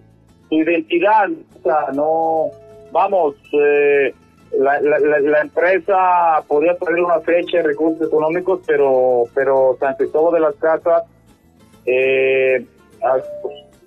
su 0.49 0.54
identidad. 0.54 1.28
O 1.58 1.62
sea, 1.64 1.92
no, 1.92 2.44
vamos, 2.92 3.34
eh, 3.61 4.14
la, 4.56 4.80
la, 4.80 5.00
la, 5.00 5.40
empresa 5.40 6.44
podía 6.46 6.76
perder 6.76 7.02
una 7.02 7.18
fecha 7.18 7.56
de 7.56 7.64
recursos 7.64 8.06
económicos, 8.06 8.61
pero, 8.68 9.25
pero 9.34 9.76
San 9.80 9.96
Cristóbal 9.96 10.34
de 10.34 10.40
las 10.40 10.54
Casas 10.54 11.02
eh, 11.87 12.64
a 13.04 13.18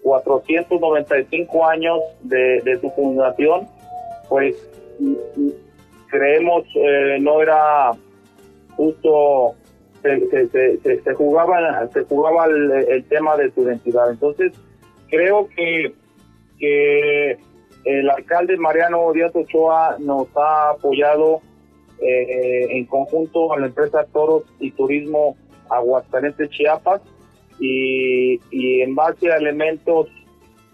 495 0.03 1.67
años 1.67 1.99
de, 2.21 2.61
de 2.61 2.79
su 2.79 2.89
fundación, 2.91 3.67
pues 4.29 4.55
creemos 6.09 6.63
eh, 6.75 7.17
no 7.19 7.41
era 7.41 7.91
justo 8.75 9.55
se, 10.01 10.47
se, 10.49 11.01
se, 11.01 11.13
jugaba 11.15 11.87
se 11.87 12.03
jugaba 12.03 12.45
el, 12.45 13.03
tema 13.05 13.35
de 13.37 13.51
su 13.51 13.63
identidad. 13.63 14.11
Entonces 14.11 14.53
creo 15.09 15.49
que 15.55 15.93
que 16.59 17.37
el 17.83 18.09
alcalde 18.09 18.57
Mariano 18.57 19.11
Díaz 19.11 19.35
Ochoa 19.35 19.97
nos 19.99 20.27
ha 20.37 20.69
apoyado 20.71 21.41
eh, 22.01 22.67
en 22.69 22.85
conjunto 22.85 23.53
a 23.53 23.59
la 23.59 23.67
empresa 23.67 24.05
Toros 24.13 24.43
y 24.59 24.71
Turismo 24.71 25.35
Aguascalientes 25.69 26.49
Chiapas 26.51 27.01
y, 27.59 28.39
y 28.51 28.81
en 28.81 28.95
base 28.95 29.31
a 29.31 29.37
elementos 29.37 30.07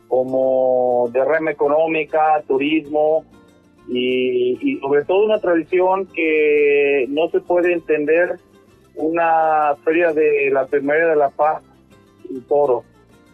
como 0.07 1.09
derrama 1.13 1.51
económica, 1.51 2.43
turismo 2.47 3.23
y, 3.87 4.77
sobre 4.81 5.05
todo 5.05 5.25
una 5.25 5.39
tradición 5.39 6.05
que 6.07 7.05
no 7.09 7.29
se 7.29 7.39
puede 7.39 7.73
entender 7.73 8.37
una 8.95 9.75
feria 9.83 10.11
de 10.11 10.49
la 10.51 10.65
Primera 10.65 11.11
de 11.11 11.15
la 11.15 11.29
Paz 11.29 11.63
en 12.29 12.41
Toro. 12.43 12.83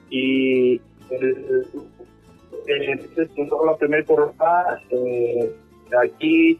Y 0.10 0.80
el, 1.10 1.66
la 2.68 3.78
primera 3.78 4.06
corona 4.06 4.82
eh, 4.90 5.52
aquí 6.00 6.60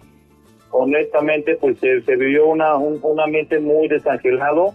honestamente 0.72 1.56
pues 1.56 1.80
se, 1.80 2.16
vivió 2.16 2.48
una, 2.48 2.76
un, 2.76 3.00
un 3.02 3.20
ambiente 3.20 3.60
muy 3.60 3.88
desangelado 3.88 4.74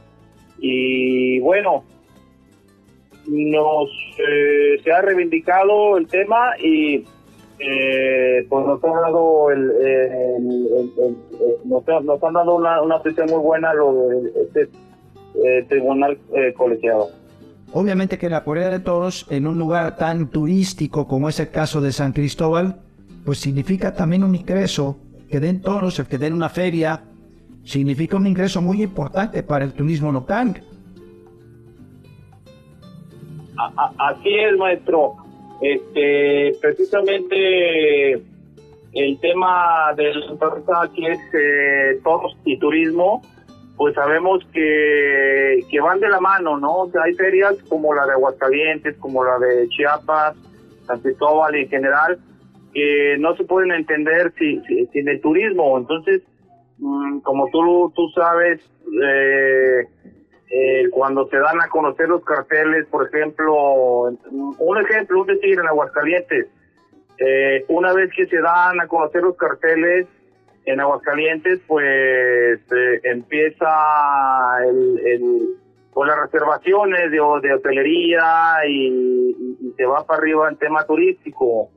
y 0.58 1.40
bueno 1.40 1.84
nos 3.26 3.88
eh, 4.18 4.80
se 4.82 4.92
ha 4.92 5.00
reivindicado 5.00 5.96
el 5.96 6.06
tema 6.06 6.56
y 6.58 7.04
eh, 7.58 8.46
pues 8.48 8.66
nos 8.66 8.82
han 8.82 8.92
dado 8.92 9.50
el, 9.50 9.72
nos, 11.64 11.88
han 11.88 12.32
dado 12.32 12.56
una, 12.56 12.82
una 12.82 12.96
muy 13.28 13.38
buena 13.38 13.72
lo 13.74 14.10
este 14.44 14.68
eh, 15.44 15.64
tribunal 15.68 16.18
colegiado. 16.56 17.10
Obviamente 17.72 18.18
que 18.18 18.28
la 18.28 18.44
Corea 18.44 18.68
de 18.68 18.80
Toros, 18.80 19.26
en 19.30 19.46
un 19.46 19.58
lugar 19.58 19.96
tan 19.96 20.28
turístico 20.28 21.06
como 21.06 21.28
es 21.28 21.40
el 21.40 21.50
caso 21.50 21.80
de 21.80 21.92
San 21.92 22.12
Cristóbal, 22.12 22.76
pues 23.24 23.38
significa 23.38 23.94
también 23.94 24.24
un 24.24 24.34
ingreso, 24.34 24.98
que 25.30 25.40
den 25.40 25.62
toros, 25.62 25.98
el 25.98 26.06
que 26.06 26.18
den 26.18 26.34
una 26.34 26.50
feria, 26.50 27.04
significa 27.64 28.16
un 28.16 28.26
ingreso 28.26 28.60
muy 28.60 28.82
importante 28.82 29.42
para 29.42 29.64
el 29.64 29.72
turismo 29.72 30.12
local 30.12 30.62
así 33.98 34.34
es, 34.34 34.56
maestro. 34.56 35.16
Este, 35.60 36.56
precisamente 36.60 38.14
el 38.94 39.18
tema 39.20 39.92
de 39.96 40.12
la 40.14 40.82
aquí 40.82 41.06
es 41.06 41.18
eh, 41.32 42.00
todos 42.02 42.36
y 42.44 42.58
turismo, 42.58 43.22
pues 43.76 43.94
sabemos 43.94 44.44
que, 44.52 45.60
que 45.70 45.80
van 45.80 46.00
de 46.00 46.08
la 46.08 46.20
mano, 46.20 46.58
¿no? 46.58 46.72
O 46.82 46.90
hay 47.02 47.14
ferias 47.14 47.54
como 47.68 47.94
la 47.94 48.06
de 48.06 48.12
Aguascalientes, 48.12 48.96
como 48.98 49.24
la 49.24 49.38
de 49.38 49.68
Chiapas, 49.68 50.36
San 50.86 51.00
Cristóbal 51.00 51.54
en 51.54 51.68
general, 51.68 52.18
que 52.74 53.16
no 53.18 53.34
se 53.36 53.44
pueden 53.44 53.72
entender 53.72 54.32
sin, 54.38 54.62
sin 54.92 55.08
el 55.08 55.20
turismo. 55.20 55.78
Entonces, 55.78 56.22
mm, 56.78 57.20
como 57.20 57.48
tú, 57.50 57.92
tú 57.96 58.08
sabes, 58.14 58.60
eh, 59.02 59.86
eh, 60.54 60.90
cuando 60.90 61.26
se 61.28 61.38
dan 61.38 61.62
a 61.62 61.68
conocer 61.68 62.10
los 62.10 62.22
carteles, 62.24 62.86
por 62.88 63.08
ejemplo, 63.08 63.54
un 63.54 64.78
ejemplo, 64.78 65.22
un 65.22 65.26
decir 65.26 65.58
en 65.58 65.66
Aguascalientes, 65.66 66.46
eh, 67.16 67.64
una 67.68 67.94
vez 67.94 68.10
que 68.14 68.26
se 68.26 68.36
dan 68.38 68.78
a 68.78 68.86
conocer 68.86 69.22
los 69.22 69.34
carteles 69.36 70.06
en 70.66 70.78
Aguascalientes, 70.78 71.58
pues 71.66 72.60
eh, 72.70 73.00
empieza 73.04 73.66
el, 74.68 75.00
el, 75.06 75.38
pues 75.94 76.10
las 76.10 76.18
reservaciones 76.20 77.10
de, 77.10 77.16
de 77.16 77.54
hotelería 77.54 78.56
y, 78.68 79.34
y, 79.58 79.72
se 79.74 79.86
va 79.86 80.04
para 80.04 80.18
arriba 80.18 80.50
el 80.50 80.58
tema 80.58 80.84
turístico. 80.84 81.70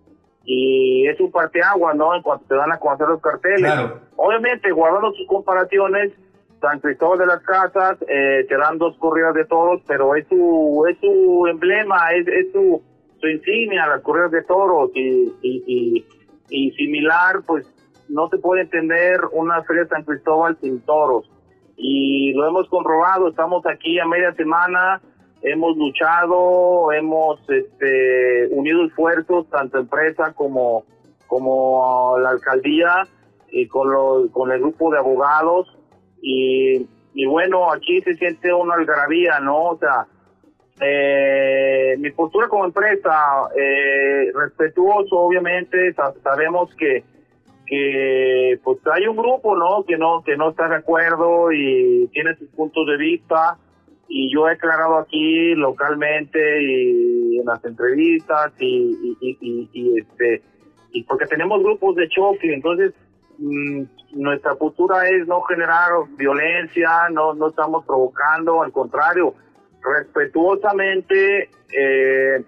Y 0.44 1.08
es 1.08 1.18
un 1.22 1.32
parteaguas, 1.32 1.96
¿no? 1.96 2.14
En 2.14 2.22
cuanto 2.22 2.46
se 2.46 2.56
dan 2.56 2.74
a 2.74 2.78
conocer 2.78 3.08
los 3.08 3.22
carteles. 3.22 3.72
Obviamente, 4.18 4.70
guardando 4.72 5.14
sus 5.14 5.26
comparaciones, 5.28 6.12
San 6.62 6.80
Cristóbal 6.80 7.20
de 7.20 7.26
las 7.26 7.44
Casas, 7.44 7.98
eh, 8.08 8.46
te 8.48 8.58
dan 8.58 8.78
dos 8.78 8.98
corridas 8.98 9.34
de 9.34 9.46
toros, 9.46 9.82
pero 9.88 10.16
es 10.16 10.28
su, 10.28 10.86
es 10.90 10.98
su 11.00 11.48
emblema, 11.48 12.12
es, 12.14 12.52
su, 12.52 12.82
su 13.20 13.28
insignia, 13.28 13.88
las 13.88 14.02
corridas 14.02 14.32
de 14.32 14.44
toros, 14.44 14.92
y, 14.96 15.34
y, 15.42 16.06
y, 16.50 16.72
similar, 16.72 17.42
pues 17.46 17.68
no 18.10 18.30
se 18.30 18.38
puede 18.38 18.62
entender 18.62 19.20
una 19.32 19.64
feria 19.64 19.84
de 19.84 19.90
San 19.90 20.04
Cristóbal 20.04 20.58
sin 20.62 20.80
toros. 20.82 21.30
Y 21.78 22.34
lo 22.34 22.48
hemos 22.48 22.70
comprobado, 22.70 23.28
estamos 23.28 23.66
aquí 23.66 24.00
a 24.00 24.06
media 24.06 24.34
semana, 24.34 25.02
hemos 25.42 25.76
luchado, 25.78 26.92
hemos 26.94 27.40
este, 27.50 28.48
unido 28.52 28.86
esfuerzos, 28.86 29.50
tanto 29.50 29.80
empresa 29.80 30.34
como, 30.34 30.86
como 31.28 32.18
la 32.20 32.30
alcaldía, 32.30 33.08
y 33.56 33.68
con, 33.68 33.92
lo, 33.92 34.30
con 34.32 34.52
el 34.52 34.60
grupo 34.60 34.92
de 34.92 34.98
abogados, 34.98 35.75
y, 36.28 36.88
y 37.14 37.26
bueno, 37.28 37.72
aquí 37.72 38.02
se 38.02 38.16
siente 38.16 38.52
una 38.52 38.74
algarabía, 38.74 39.40
¿no? 39.40 39.70
O 39.70 39.78
sea, 39.78 40.08
eh, 40.82 41.96
mi 42.00 42.10
postura 42.12 42.48
como 42.48 42.66
empresa, 42.66 43.48
eh, 43.56 44.32
respetuoso, 44.34 45.18
obviamente, 45.18 45.94
sabemos 46.24 46.74
que 46.76 47.04
que 47.68 48.60
pues 48.64 48.78
hay 48.94 49.08
un 49.08 49.18
grupo 49.18 49.58
no 49.58 49.84
que 49.88 49.98
no 49.98 50.22
que 50.24 50.38
no 50.38 50.52
está 50.52 50.68
de 50.68 50.76
acuerdo 50.76 51.52
y 51.52 52.08
tiene 52.14 52.36
sus 52.36 52.48
puntos 52.50 52.86
de 52.86 52.96
vista 52.96 53.58
y 54.08 54.32
yo 54.32 54.48
he 54.48 54.52
aclarado 54.52 55.00
aquí 55.00 55.56
localmente 55.56 56.62
y 56.62 57.40
en 57.40 57.46
las 57.46 57.66
entrevistas 57.66 58.54
y, 58.60 59.18
y, 59.20 59.38
y, 59.42 59.70
y 59.74 60.00
este 60.00 60.44
y 60.92 61.04
porque 61.06 61.26
tenemos 61.26 61.64
grupos 61.64 61.96
de 61.96 62.08
choque 62.08 62.54
entonces 62.54 62.94
nuestra 63.38 64.56
postura 64.56 65.08
es 65.10 65.28
no 65.28 65.42
generar 65.42 65.92
violencia, 66.18 67.10
no, 67.12 67.34
no 67.34 67.50
estamos 67.50 67.86
provocando, 67.86 68.64
al 68.64 68.72
contrario, 68.72 69.34
respetuosamente, 69.84 71.50
eh, 71.72 72.44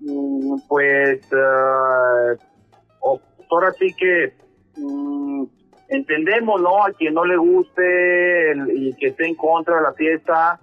mm, 0.00 0.56
pues, 0.68 1.20
uh, 1.32 3.18
ahora 3.50 3.72
sí 3.72 3.94
que 3.94 4.34
mm, 4.76 5.44
entendemos, 5.88 6.60
¿no? 6.60 6.84
A 6.84 6.92
quien 6.92 7.14
no 7.14 7.24
le 7.24 7.36
guste 7.36 8.54
y 8.74 8.94
que 8.94 9.08
esté 9.08 9.26
en 9.26 9.34
contra 9.34 9.76
de 9.76 9.82
la 9.82 9.92
fiesta, 9.94 10.60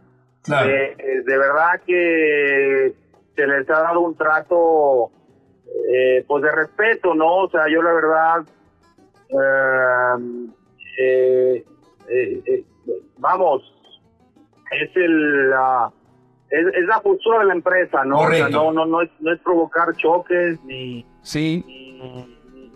eh, 0.50 0.96
eh, 0.98 1.22
de 1.26 1.38
verdad 1.38 1.82
que 1.86 2.94
se 3.36 3.48
les 3.48 3.70
ha 3.70 3.82
dado 3.82 4.00
un 4.02 4.16
trato, 4.16 5.12
pues 6.28 6.44
de 6.44 6.52
respeto, 6.52 7.14
¿no? 7.14 7.44
O 7.44 7.50
sea, 7.50 7.68
yo 7.70 7.82
la 7.82 7.94
verdad 7.94 8.46
eh, 9.30 10.16
eh, 12.10 12.44
eh, 12.48 12.64
vamos, 13.18 13.62
es 14.72 14.96
el 14.96 15.50
la, 15.50 15.92
es, 16.50 16.86
la 16.88 17.00
postura 17.02 17.40
de 17.40 17.46
la 17.46 17.54
empresa, 17.54 18.04
¿no? 18.06 18.30
no, 18.50 18.72
no, 18.72 18.86
no 18.86 19.02
es, 19.02 19.10
no 19.20 19.34
es 19.34 19.40
provocar 19.42 19.96
choques 19.98 20.60
ni. 20.64 21.06
Sí. 21.22 21.64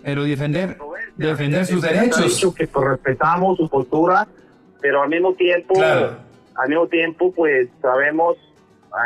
pero 0.03 0.23
defender, 0.23 0.77
defender 1.15 1.65
sus 1.65 1.81
derechos. 1.81 2.23
Dicho 2.25 2.53
que 2.53 2.67
pues, 2.67 2.87
respetamos 2.87 3.57
su 3.57 3.69
postura, 3.69 4.27
pero 4.81 5.03
al 5.03 5.09
mismo 5.09 5.33
tiempo, 5.35 5.81
al 5.81 6.69
mismo 6.69 6.87
tiempo, 6.87 7.31
pues 7.31 7.69
sabemos, 7.81 8.37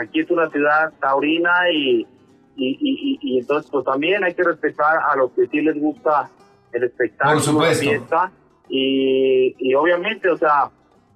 aquí 0.01 0.21
es 0.21 0.31
una 0.31 0.49
ciudad 0.49 0.91
taurina 0.99 1.69
y, 1.71 2.07
y, 2.55 2.77
y, 2.79 3.19
y 3.21 3.39
entonces 3.39 3.69
pues 3.69 3.85
también 3.85 4.23
hay 4.23 4.33
que 4.33 4.43
respetar 4.43 4.97
a 4.97 5.15
los 5.15 5.31
que 5.33 5.45
sí 5.47 5.61
les 5.61 5.79
gusta 5.79 6.29
el 6.75 6.83
espectáculo, 6.83 7.61
la 7.61 7.73
fiesta. 7.73 8.31
Y, 8.67 9.55
y 9.59 9.75
obviamente, 9.75 10.29
o 10.29 10.37
sea, 10.37 10.69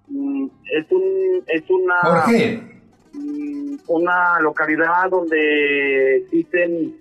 mm, 0.08 0.48
es, 0.72 0.91
un, 0.91 1.43
es 1.48 1.63
una... 1.69 2.00
Jorge, 2.02 2.62
mm, 3.13 3.76
una 3.88 4.39
localidad 4.41 5.10
donde 5.10 6.17
existen, 6.17 6.95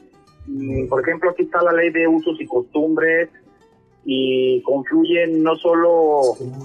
mm, 0.47 0.89
por 0.89 1.03
ejemplo, 1.03 1.31
aquí 1.31 1.43
está 1.43 1.63
la 1.63 1.73
ley 1.73 1.91
de 1.91 2.09
usos 2.09 2.41
y 2.41 2.47
costumbres 2.47 3.29
y 4.05 4.63
confluyen 4.63 5.43
no 5.43 5.55
solo 5.57 6.23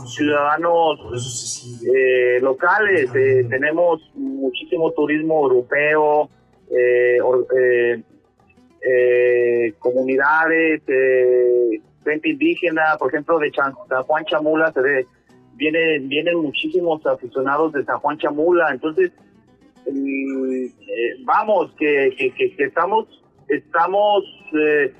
ciudadanos 0.07 1.81
eh, 1.93 2.39
locales, 2.41 3.13
eh, 3.13 3.45
tenemos 3.49 4.01
muchísimo 4.15 4.91
turismo 4.91 5.43
europeo, 5.43 6.29
eh, 6.71 8.01
comunidades, 9.79 10.81
gente 12.03 12.29
indígena, 12.29 12.97
por 12.99 13.09
ejemplo, 13.09 13.39
de 13.39 13.51
San 13.51 13.73
Juan 14.03 14.25
Chamula 14.25 14.71
se 14.73 14.81
ve 14.81 15.07
vienen, 15.55 16.09
vienen 16.09 16.37
muchísimos 16.37 17.05
aficionados 17.05 17.73
de 17.73 17.83
San 17.85 17.99
Juan 17.99 18.17
Chamula, 18.17 18.71
entonces 18.71 19.11
mm, 19.89 20.65
eh, 20.65 21.15
vamos, 21.25 21.73
que, 21.77 22.13
que, 22.17 22.55
estamos, 22.57 23.07
estamos 23.47 24.23
eh, 24.53 24.93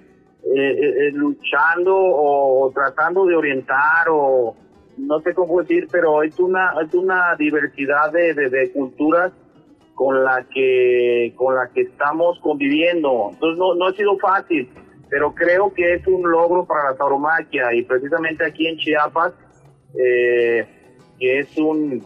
eh, 0.56 1.12
luchando 1.14 1.96
o, 1.96 2.72
tratando 2.74 3.26
de 3.26 3.36
orientar 3.36 4.08
o 4.10 4.56
no 4.98 5.20
sé 5.22 5.34
cómo 5.34 5.62
decir, 5.62 5.88
pero 5.92 6.22
es 6.22 6.40
una, 6.40 6.74
es 6.86 6.94
una 6.94 7.36
diversidad 7.36 8.12
de, 8.12 8.34
de, 8.34 8.72
culturas 8.72 9.32
con 9.96 10.24
la 10.24 10.46
que 10.54 11.34
con 11.36 11.56
la 11.56 11.70
que 11.70 11.82
estamos 11.82 12.40
conviviendo. 12.40 13.30
Entonces 13.32 13.60
no, 13.60 13.76
no 13.76 13.88
ha 13.88 13.94
sido 13.94 14.18
fácil, 14.18 14.70
pero 15.10 15.34
creo 15.34 15.74
que 15.74 15.96
es 15.96 16.08
un 16.08 16.30
logro 16.30 16.66
para 16.66 16.92
la 16.92 16.98
tauromaquia 16.98 17.74
y 17.74 17.84
precisamente 17.84 18.46
aquí 18.46 18.68
en 18.68 18.78
Chiapas 18.78 19.34
eh, 19.96 20.66
que 21.20 21.40
es 21.40 21.58
un, 21.58 22.04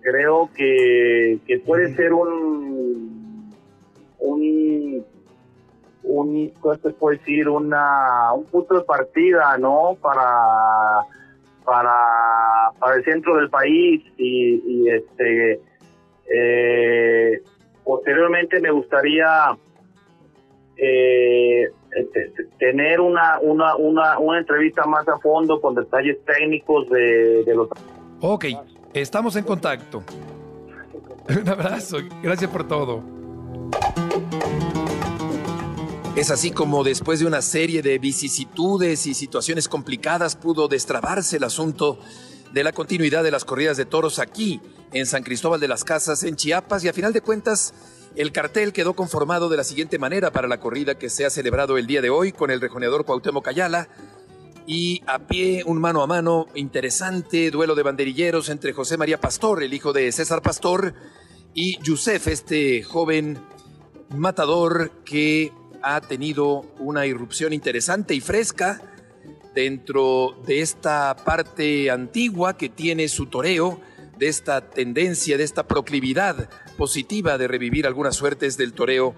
creo 0.00 0.50
que, 0.54 1.38
que 1.46 1.58
puede 1.60 1.94
ser 1.94 2.12
un, 2.12 3.52
un, 4.18 5.04
un, 6.02 6.48
¿cómo 6.60 6.74
se 6.74 6.90
puede 6.90 7.18
decir? 7.18 7.48
Una, 7.48 8.32
un 8.32 8.44
punto 8.46 8.74
de 8.74 8.84
partida, 8.84 9.56
¿no? 9.58 9.96
Para, 10.00 11.06
para, 11.64 11.94
para 12.78 12.96
el 12.96 13.04
centro 13.04 13.36
del 13.36 13.50
país 13.50 14.02
y, 14.16 14.62
y 14.66 14.88
este, 14.90 15.60
eh, 16.32 17.42
posteriormente 17.84 18.60
me 18.60 18.70
gustaría 18.70 19.56
eh, 20.76 21.70
este, 21.90 22.32
tener 22.58 23.00
una, 23.00 23.38
una, 23.40 23.76
una, 23.76 24.18
una, 24.18 24.38
entrevista 24.38 24.84
más 24.84 25.06
a 25.08 25.18
fondo 25.18 25.60
con 25.60 25.74
detalles 25.74 26.16
técnicos 26.24 26.88
de, 26.88 27.44
de 27.44 27.54
los... 27.54 27.68
Ok, 28.20 28.46
estamos 28.94 29.36
en 29.36 29.44
contacto. 29.44 30.02
Un 31.28 31.48
abrazo, 31.48 31.98
gracias 32.22 32.50
por 32.50 32.66
todo. 32.66 33.02
Es 36.16 36.30
así 36.30 36.50
como 36.50 36.84
después 36.84 37.20
de 37.20 37.26
una 37.26 37.40
serie 37.40 37.80
de 37.80 37.98
vicisitudes 37.98 39.06
y 39.06 39.14
situaciones 39.14 39.68
complicadas 39.68 40.36
pudo 40.36 40.68
destrabarse 40.68 41.38
el 41.38 41.44
asunto 41.44 41.98
de 42.52 42.64
la 42.64 42.72
continuidad 42.72 43.24
de 43.24 43.30
las 43.30 43.44
corridas 43.44 43.76
de 43.76 43.86
toros 43.86 44.18
aquí, 44.18 44.60
en 44.92 45.06
San 45.06 45.22
Cristóbal 45.22 45.60
de 45.60 45.68
las 45.68 45.84
Casas, 45.84 46.22
en 46.22 46.36
Chiapas, 46.36 46.84
y 46.84 46.88
a 46.88 46.92
final 46.92 47.12
de 47.12 47.22
cuentas 47.22 47.72
el 48.14 48.30
cartel 48.30 48.74
quedó 48.74 48.94
conformado 48.94 49.48
de 49.48 49.56
la 49.56 49.64
siguiente 49.64 49.98
manera 49.98 50.30
para 50.32 50.48
la 50.48 50.60
corrida 50.60 50.98
que 50.98 51.08
se 51.08 51.24
ha 51.24 51.30
celebrado 51.30 51.78
el 51.78 51.86
día 51.86 52.02
de 52.02 52.10
hoy 52.10 52.32
con 52.32 52.50
el 52.50 52.60
rejoneador 52.60 53.06
Cuauhtémoc 53.06 53.48
Ayala. 53.48 53.88
Y 54.66 55.02
a 55.06 55.18
pie 55.18 55.64
un 55.66 55.80
mano 55.80 56.02
a 56.02 56.06
mano 56.06 56.46
interesante 56.54 57.50
duelo 57.50 57.74
de 57.74 57.82
banderilleros 57.82 58.48
entre 58.48 58.72
José 58.72 58.96
María 58.96 59.18
Pastor, 59.18 59.62
el 59.62 59.74
hijo 59.74 59.92
de 59.92 60.12
César 60.12 60.40
Pastor, 60.42 60.94
y 61.54 61.82
Yusef, 61.82 62.28
este 62.28 62.82
joven 62.82 63.38
matador 64.10 64.92
que 65.04 65.52
ha 65.82 66.00
tenido 66.00 66.60
una 66.78 67.06
irrupción 67.06 67.52
interesante 67.52 68.14
y 68.14 68.20
fresca 68.20 68.91
dentro 69.54 70.36
de 70.46 70.60
esta 70.60 71.16
parte 71.16 71.90
antigua 71.90 72.56
que 72.56 72.68
tiene 72.68 73.08
su 73.08 73.26
toreo, 73.26 73.80
de 74.18 74.28
esta 74.28 74.70
tendencia, 74.70 75.36
de 75.36 75.44
esta 75.44 75.66
proclividad 75.66 76.48
positiva 76.76 77.38
de 77.38 77.48
revivir 77.48 77.86
algunas 77.86 78.14
suertes 78.14 78.56
del 78.56 78.72
toreo 78.72 79.14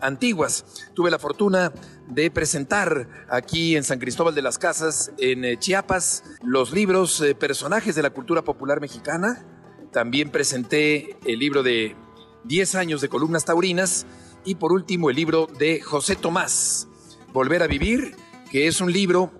antiguas. 0.00 0.64
Tuve 0.94 1.10
la 1.10 1.18
fortuna 1.18 1.72
de 2.08 2.30
presentar 2.30 3.26
aquí 3.28 3.76
en 3.76 3.84
San 3.84 3.98
Cristóbal 3.98 4.34
de 4.34 4.42
las 4.42 4.58
Casas, 4.58 5.12
en 5.18 5.44
eh, 5.44 5.58
Chiapas, 5.58 6.24
los 6.42 6.72
libros 6.72 7.20
eh, 7.20 7.34
Personajes 7.34 7.94
de 7.94 8.02
la 8.02 8.10
Cultura 8.10 8.42
Popular 8.42 8.80
Mexicana. 8.80 9.44
También 9.92 10.30
presenté 10.30 11.16
el 11.26 11.38
libro 11.38 11.62
de 11.62 11.96
10 12.44 12.74
años 12.76 13.00
de 13.00 13.08
columnas 13.08 13.44
taurinas 13.44 14.06
y 14.44 14.54
por 14.54 14.72
último 14.72 15.10
el 15.10 15.16
libro 15.16 15.48
de 15.58 15.80
José 15.80 16.16
Tomás, 16.16 16.88
Volver 17.32 17.62
a 17.62 17.66
Vivir, 17.66 18.14
que 18.50 18.68
es 18.68 18.80
un 18.80 18.92
libro 18.92 19.32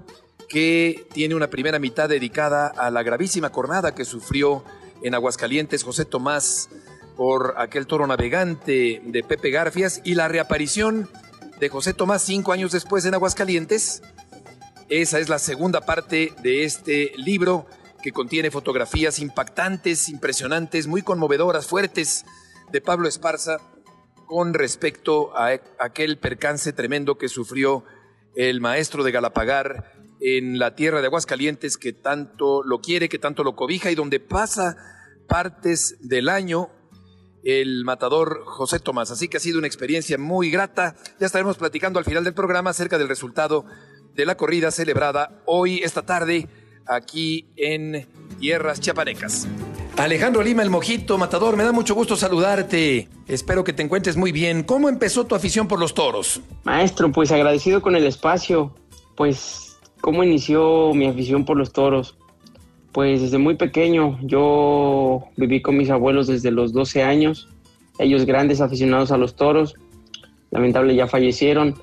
que 0.49 1.07
tiene 1.13 1.35
una 1.35 1.49
primera 1.49 1.79
mitad 1.79 2.09
dedicada 2.09 2.69
a 2.69 2.91
la 2.91 3.03
gravísima 3.03 3.51
cornada 3.51 3.95
que 3.95 4.05
sufrió 4.05 4.65
en 5.03 5.15
Aguascalientes 5.15 5.83
José 5.83 6.05
Tomás 6.05 6.69
por 7.17 7.55
aquel 7.57 7.87
toro 7.87 8.07
navegante 8.07 9.01
de 9.05 9.23
Pepe 9.23 9.51
Garfias 9.51 10.01
y 10.05 10.15
la 10.15 10.29
reaparición 10.29 11.09
de 11.59 11.69
José 11.69 11.95
Tomás 11.95 12.23
cinco 12.23 12.53
años 12.53 12.73
después 12.73 13.05
en 13.07 13.15
Aguascalientes. 13.15 14.03
Esa 14.89 15.19
es 15.19 15.29
la 15.29 15.39
segunda 15.39 15.81
parte 15.81 16.33
de 16.43 16.65
este 16.65 17.13
libro 17.17 17.67
que 18.03 18.13
contiene 18.13 18.51
fotografías 18.51 19.19
impactantes, 19.19 20.09
impresionantes, 20.09 20.87
muy 20.87 21.03
conmovedoras, 21.03 21.67
fuertes 21.67 22.25
de 22.71 22.81
Pablo 22.81 23.09
Esparza 23.09 23.59
con 24.27 24.55
respecto 24.55 25.37
a 25.37 25.59
aquel 25.81 26.19
percance 26.19 26.73
tremendo 26.73 27.17
que 27.17 27.29
sufrió 27.29 27.85
el 28.35 28.61
maestro 28.61 29.03
de 29.03 29.13
Galapagar 29.13 29.96
en 30.21 30.59
la 30.59 30.75
tierra 30.75 31.01
de 31.01 31.07
Aguascalientes 31.07 31.77
que 31.77 31.93
tanto 31.93 32.63
lo 32.63 32.81
quiere, 32.81 33.09
que 33.09 33.19
tanto 33.19 33.45
lo 33.45 33.57
cobija 33.57 33.91
y 33.91 33.95
donde 33.95 34.21
pasa 34.21 34.77
partes 35.29 35.97
del 36.01 36.29
año 36.29 36.71
el 37.45 37.85
matador 37.85 38.43
José 38.45 38.81
Tomás. 38.81 39.11
Así 39.11 39.29
que 39.29 39.37
ha 39.37 39.41
sido 39.41 39.59
una 39.59 39.69
experiencia 39.69 40.19
muy 40.19 40.51
grata. 40.51 40.97
Ya 41.21 41.27
estaremos 41.27 41.57
platicando 41.57 41.99
al 41.99 42.05
final 42.05 42.25
del 42.25 42.35
programa 42.35 42.71
acerca 42.71 42.99
del 42.99 43.09
resultado 43.09 43.65
de 44.15 44.27
la 44.27 44.37
corrida 44.37 44.71
celebrada 44.71 45.43
hoy, 45.45 45.81
esta 45.85 46.03
tarde, 46.03 46.49
aquí 46.87 47.47
en 47.57 48.09
Tierras 48.41 48.81
Chiapanecas. 48.81 49.47
Alejandro 49.97 50.43
Lima, 50.43 50.63
el 50.63 50.71
mojito, 50.71 51.17
matador, 51.17 51.57
me 51.57 51.65
da 51.65 51.73
mucho 51.73 51.95
gusto 51.95 52.17
saludarte. 52.17 53.09
Espero 53.27 53.65
que 53.65 53.73
te 53.73 53.83
encuentres 53.83 54.17
muy 54.17 54.31
bien. 54.31 54.63
¿Cómo 54.63 54.89
empezó 54.89 55.25
tu 55.25 55.35
afición 55.35 55.69
por 55.69 55.79
los 55.81 55.95
toros? 55.95 56.41
Maestro, 56.65 57.11
pues 57.13 57.33
agradecido 57.33 57.81
con 57.81 57.97
el 57.97 58.07
espacio. 58.07 58.75
Pues, 59.17 59.66
¿cómo 60.07 60.23
inició 60.23 60.95
mi 60.95 61.07
afición 61.07 61.45
por 61.45 61.57
los 61.57 61.73
toros? 61.73 62.16
Pues 62.92 63.23
desde 63.23 63.38
muy 63.38 63.57
pequeño, 63.57 64.21
yo 64.23 65.25
viví 65.37 65.61
con 65.61 65.77
mis 65.77 65.90
abuelos 65.90 66.29
desde 66.29 66.53
los 66.53 66.73
12 66.73 67.03
años, 67.03 67.49
ellos 67.99 68.25
grandes 68.25 68.61
aficionados 68.61 69.11
a 69.11 69.16
los 69.16 69.35
toros, 69.35 69.75
lamentable 70.53 70.95
ya 70.95 71.09
fallecieron, 71.09 71.75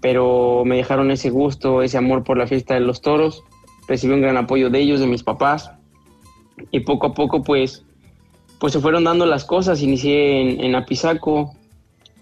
pero 0.00 0.64
me 0.66 0.76
dejaron 0.76 1.12
ese 1.12 1.30
gusto, 1.30 1.80
ese 1.80 1.96
amor 1.96 2.24
por 2.24 2.36
la 2.36 2.48
fiesta 2.48 2.74
de 2.74 2.80
los 2.80 3.00
toros, 3.00 3.44
recibí 3.86 4.12
un 4.12 4.22
gran 4.22 4.38
apoyo 4.38 4.70
de 4.70 4.80
ellos, 4.80 4.98
de 4.98 5.06
mis 5.06 5.22
papás, 5.22 5.70
y 6.72 6.80
poco 6.80 7.06
a 7.06 7.14
poco 7.14 7.44
pues, 7.44 7.84
pues 8.58 8.72
se 8.72 8.80
fueron 8.80 9.04
dando 9.04 9.24
las 9.24 9.44
cosas, 9.44 9.82
inicié 9.82 10.40
en, 10.40 10.64
en 10.64 10.74
Apizaco, 10.74 11.54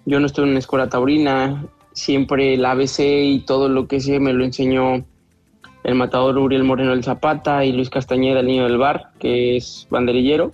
yo 0.04 0.20
no 0.20 0.26
estuve 0.26 0.44
en 0.44 0.50
una 0.50 0.58
escuela 0.58 0.90
taurina, 0.90 1.64
siempre 1.94 2.52
el 2.52 2.64
ABC 2.66 2.98
y 3.00 3.42
todo 3.46 3.70
lo 3.70 3.88
que 3.88 4.00
sé 4.00 4.20
me 4.20 4.34
lo 4.34 4.44
enseñó 4.44 5.02
el 5.86 5.94
matador 5.94 6.36
Uriel 6.36 6.64
Moreno 6.64 6.90
del 6.90 7.04
Zapata 7.04 7.64
y 7.64 7.70
Luis 7.70 7.90
Castañeda, 7.90 8.40
el 8.40 8.46
niño 8.48 8.64
del 8.64 8.76
bar, 8.76 9.10
que 9.20 9.56
es 9.56 9.86
banderillero. 9.88 10.50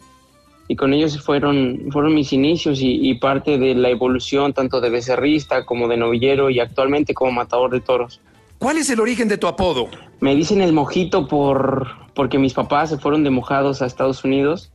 Y 0.68 0.76
con 0.76 0.92
ellos 0.92 1.18
fueron, 1.22 1.86
fueron 1.90 2.14
mis 2.14 2.34
inicios 2.34 2.80
y, 2.82 3.14
parte 3.14 3.56
de 3.56 3.74
la 3.74 3.88
evolución 3.88 4.52
tanto 4.52 4.82
de 4.82 4.90
becerrista 4.90 5.64
como 5.64 5.88
de 5.88 5.96
novillero 5.96 6.50
y 6.50 6.60
actualmente 6.60 7.14
como 7.14 7.32
matador 7.32 7.70
de 7.70 7.80
toros. 7.80 8.20
¿Cuál 8.58 8.76
es 8.76 8.90
el 8.90 9.00
origen 9.00 9.28
de 9.28 9.38
tu 9.38 9.46
apodo? 9.46 9.88
Me 10.20 10.36
dicen 10.36 10.60
el 10.60 10.74
mojito 10.74 11.26
por, 11.26 11.88
porque 12.14 12.38
mis 12.38 12.52
papás 12.52 12.90
se 12.90 12.98
fueron 12.98 13.24
de 13.24 13.30
mojados 13.30 13.80
a 13.80 13.86
Estados 13.86 14.24
Unidos, 14.24 14.70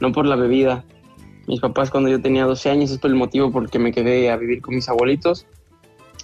no 0.00 0.10
por 0.12 0.24
la 0.24 0.36
bebida. 0.36 0.86
Mis 1.46 1.60
papás 1.60 1.90
cuando 1.90 2.08
yo 2.08 2.22
tenía 2.22 2.46
12 2.46 2.70
años, 2.70 2.90
es 2.90 2.98
por 2.98 3.10
el 3.10 3.16
motivo 3.16 3.52
por 3.52 3.68
que 3.68 3.78
me 3.78 3.92
quedé 3.92 4.30
a 4.30 4.38
vivir 4.38 4.62
con 4.62 4.74
mis 4.74 4.88
abuelitos 4.88 5.46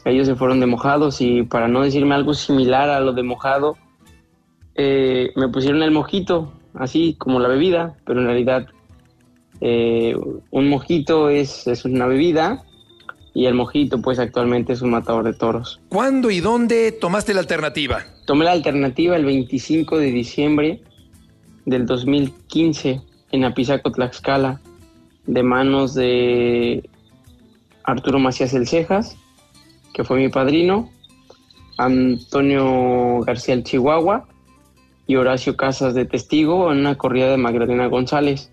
ellos 0.04 0.26
se 0.26 0.36
fueron 0.36 0.60
de 0.60 0.66
mojados 0.66 1.20
y 1.20 1.42
para 1.42 1.68
no 1.68 1.82
decirme 1.82 2.14
algo 2.14 2.34
similar 2.34 2.90
a 2.90 3.00
lo 3.00 3.12
de 3.12 3.22
mojado, 3.22 3.76
eh, 4.74 5.30
me 5.36 5.48
pusieron 5.48 5.82
el 5.82 5.90
mojito, 5.90 6.52
así 6.74 7.14
como 7.18 7.40
la 7.40 7.48
bebida, 7.48 7.96
pero 8.04 8.20
en 8.20 8.26
realidad 8.26 8.66
eh, 9.60 10.16
un 10.50 10.68
mojito 10.68 11.28
es, 11.30 11.66
es 11.66 11.84
una 11.84 12.06
bebida 12.06 12.64
y 13.32 13.46
el 13.46 13.54
mojito 13.54 14.00
pues 14.00 14.18
actualmente 14.18 14.72
es 14.72 14.82
un 14.82 14.90
matador 14.90 15.24
de 15.24 15.32
toros. 15.32 15.80
¿Cuándo 15.88 16.30
y 16.30 16.40
dónde 16.40 16.92
tomaste 16.92 17.34
la 17.34 17.40
alternativa? 17.40 18.04
Tomé 18.26 18.44
la 18.44 18.52
alternativa 18.52 19.16
el 19.16 19.24
25 19.24 19.98
de 19.98 20.12
diciembre 20.12 20.82
del 21.66 21.86
2015 21.86 23.00
en 23.32 23.44
Apizaco, 23.44 23.90
Tlaxcala. 23.90 24.60
de 25.26 25.42
manos 25.42 25.94
de 25.94 26.88
Arturo 27.82 28.18
Macías 28.18 28.52
El 28.54 28.68
Cejas, 28.68 29.16
que 29.94 30.04
fue 30.04 30.18
mi 30.18 30.28
padrino, 30.28 30.90
Antonio 31.78 33.20
García 33.20 33.54
el 33.54 33.64
Chihuahua 33.64 34.26
y 35.06 35.16
Horacio 35.16 35.56
Casas 35.56 35.94
de 35.94 36.04
testigo 36.04 36.70
en 36.70 36.80
una 36.80 36.98
corrida 36.98 37.30
de 37.30 37.36
Magdalena 37.36 37.86
González. 37.86 38.50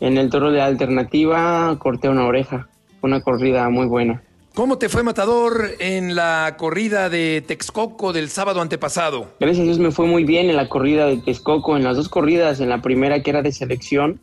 En 0.00 0.18
el 0.18 0.30
toro 0.30 0.50
de 0.50 0.60
alternativa 0.60 1.76
corté 1.78 2.08
una 2.08 2.26
oreja, 2.26 2.68
una 3.02 3.20
corrida 3.20 3.68
muy 3.68 3.86
buena. 3.86 4.22
¿Cómo 4.54 4.76
te 4.76 4.88
fue, 4.88 5.02
Matador, 5.02 5.70
en 5.78 6.14
la 6.14 6.56
corrida 6.58 7.08
de 7.08 7.42
Texcoco 7.46 8.12
del 8.12 8.28
sábado 8.28 8.60
antepasado? 8.60 9.28
Gracias 9.40 9.62
a 9.62 9.64
Dios 9.64 9.78
me 9.78 9.92
fue 9.92 10.06
muy 10.06 10.24
bien 10.24 10.50
en 10.50 10.56
la 10.56 10.68
corrida 10.68 11.06
de 11.06 11.18
Texcoco, 11.18 11.76
en 11.76 11.84
las 11.84 11.96
dos 11.96 12.08
corridas, 12.08 12.60
en 12.60 12.68
la 12.68 12.82
primera 12.82 13.22
que 13.22 13.30
era 13.30 13.40
de 13.40 13.52
selección, 13.52 14.20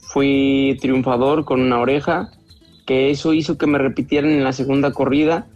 fui 0.00 0.76
triunfador 0.80 1.44
con 1.44 1.60
una 1.60 1.80
oreja, 1.80 2.32
que 2.86 3.10
eso 3.10 3.32
hizo 3.34 3.56
que 3.56 3.68
me 3.68 3.78
repitieran 3.78 4.30
en 4.30 4.42
la 4.42 4.52
segunda 4.52 4.92
corrida, 4.92 5.46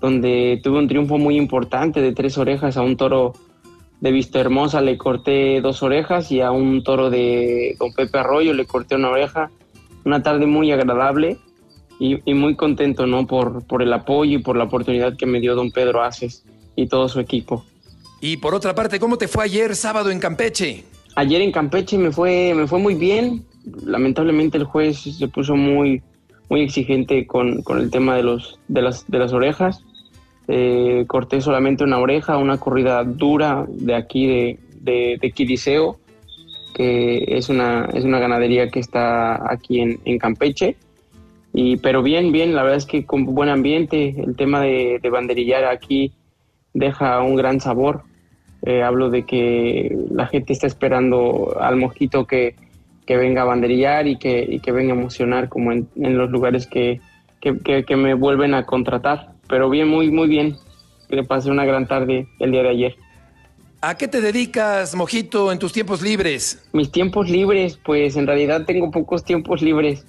donde 0.00 0.60
tuve 0.62 0.78
un 0.78 0.88
triunfo 0.88 1.18
muy 1.18 1.36
importante 1.36 2.00
de 2.00 2.12
tres 2.12 2.38
orejas 2.38 2.76
a 2.76 2.82
un 2.82 2.96
toro 2.96 3.34
de 4.00 4.12
Vista 4.12 4.40
Hermosa 4.40 4.80
le 4.80 4.96
corté 4.96 5.60
dos 5.60 5.82
orejas 5.82 6.32
y 6.32 6.40
a 6.40 6.50
un 6.50 6.82
toro 6.82 7.10
de 7.10 7.76
Don 7.78 7.92
Pepe 7.92 8.18
Arroyo 8.18 8.54
le 8.54 8.64
corté 8.64 8.96
una 8.96 9.10
oreja. 9.10 9.50
Una 10.04 10.22
tarde 10.22 10.46
muy 10.46 10.72
agradable 10.72 11.36
y, 11.98 12.32
muy 12.32 12.56
contento 12.56 13.06
¿no? 13.06 13.26
por, 13.26 13.66
por 13.66 13.82
el 13.82 13.92
apoyo 13.92 14.38
y 14.38 14.42
por 14.42 14.56
la 14.56 14.64
oportunidad 14.64 15.16
que 15.18 15.26
me 15.26 15.40
dio 15.40 15.54
Don 15.54 15.70
Pedro 15.70 16.02
Aces 16.02 16.42
y 16.74 16.86
todo 16.86 17.10
su 17.10 17.20
equipo. 17.20 17.66
Y 18.22 18.38
por 18.38 18.54
otra 18.54 18.74
parte, 18.74 18.98
¿cómo 18.98 19.18
te 19.18 19.28
fue 19.28 19.44
ayer 19.44 19.76
sábado 19.76 20.10
en 20.10 20.18
Campeche? 20.18 20.84
Ayer 21.16 21.42
en 21.42 21.52
Campeche 21.52 21.98
me 21.98 22.10
fue, 22.10 22.54
me 22.54 22.66
fue 22.66 22.78
muy 22.78 22.94
bien. 22.94 23.44
Lamentablemente 23.84 24.56
el 24.56 24.64
juez 24.64 25.00
se 25.00 25.28
puso 25.28 25.54
muy, 25.54 26.02
muy 26.48 26.62
exigente 26.62 27.26
con, 27.26 27.60
con 27.60 27.78
el 27.78 27.90
tema 27.90 28.16
de, 28.16 28.22
los, 28.22 28.58
de, 28.68 28.80
las, 28.80 29.06
de 29.06 29.18
las 29.18 29.34
orejas 29.34 29.84
eh, 30.52 31.04
corté 31.06 31.40
solamente 31.40 31.84
una 31.84 32.00
oreja, 32.00 32.36
una 32.36 32.58
corrida 32.58 33.04
dura 33.04 33.66
de 33.68 33.94
aquí 33.94 34.26
de, 34.26 34.58
de, 34.80 35.18
de 35.20 35.30
Quiriseo, 35.30 35.98
que 36.74 37.24
es 37.28 37.48
una, 37.48 37.88
es 37.94 38.04
una 38.04 38.18
ganadería 38.18 38.68
que 38.68 38.80
está 38.80 39.52
aquí 39.52 39.80
en, 39.80 40.18
Campeche. 40.18 40.76
Y, 41.52 41.76
pero 41.76 42.02
bien, 42.02 42.32
bien, 42.32 42.54
la 42.54 42.62
verdad 42.62 42.78
es 42.78 42.86
que 42.86 43.06
con 43.06 43.24
buen 43.26 43.48
ambiente, 43.48 44.14
el 44.18 44.34
tema 44.34 44.60
de, 44.60 44.98
de 45.00 45.10
banderillar 45.10 45.64
aquí 45.64 46.12
deja 46.74 47.20
un 47.22 47.36
gran 47.36 47.60
sabor. 47.60 48.02
Eh, 48.62 48.82
hablo 48.82 49.08
de 49.08 49.22
que 49.24 49.96
la 50.10 50.26
gente 50.26 50.52
está 50.52 50.66
esperando 50.66 51.56
al 51.60 51.76
mosquito 51.76 52.26
que, 52.26 52.56
que 53.06 53.16
venga 53.16 53.42
a 53.42 53.46
banderillar 53.46 54.08
y 54.08 54.16
que, 54.16 54.44
y 54.48 54.58
que 54.58 54.72
venga 54.72 54.94
a 54.94 54.96
emocionar 54.96 55.48
como 55.48 55.70
en, 55.72 55.88
los 55.94 56.30
lugares 56.30 56.66
que, 56.66 57.00
que, 57.40 57.96
me 57.96 58.14
vuelven 58.14 58.54
a 58.54 58.66
contratar 58.66 59.32
pero 59.50 59.68
bien, 59.68 59.88
muy, 59.88 60.10
muy 60.10 60.28
bien. 60.28 60.56
Le 61.08 61.24
pasé 61.24 61.50
una 61.50 61.64
gran 61.64 61.86
tarde 61.88 62.28
el 62.38 62.52
día 62.52 62.62
de 62.62 62.68
ayer. 62.70 62.96
¿A 63.82 63.96
qué 63.96 64.06
te 64.06 64.20
dedicas, 64.20 64.94
Mojito, 64.94 65.50
en 65.50 65.58
tus 65.58 65.72
tiempos 65.72 66.00
libres? 66.00 66.62
Mis 66.72 66.92
tiempos 66.92 67.28
libres, 67.28 67.78
pues 67.84 68.16
en 68.16 68.26
realidad 68.26 68.64
tengo 68.64 68.90
pocos 68.90 69.24
tiempos 69.24 69.60
libres. 69.60 70.06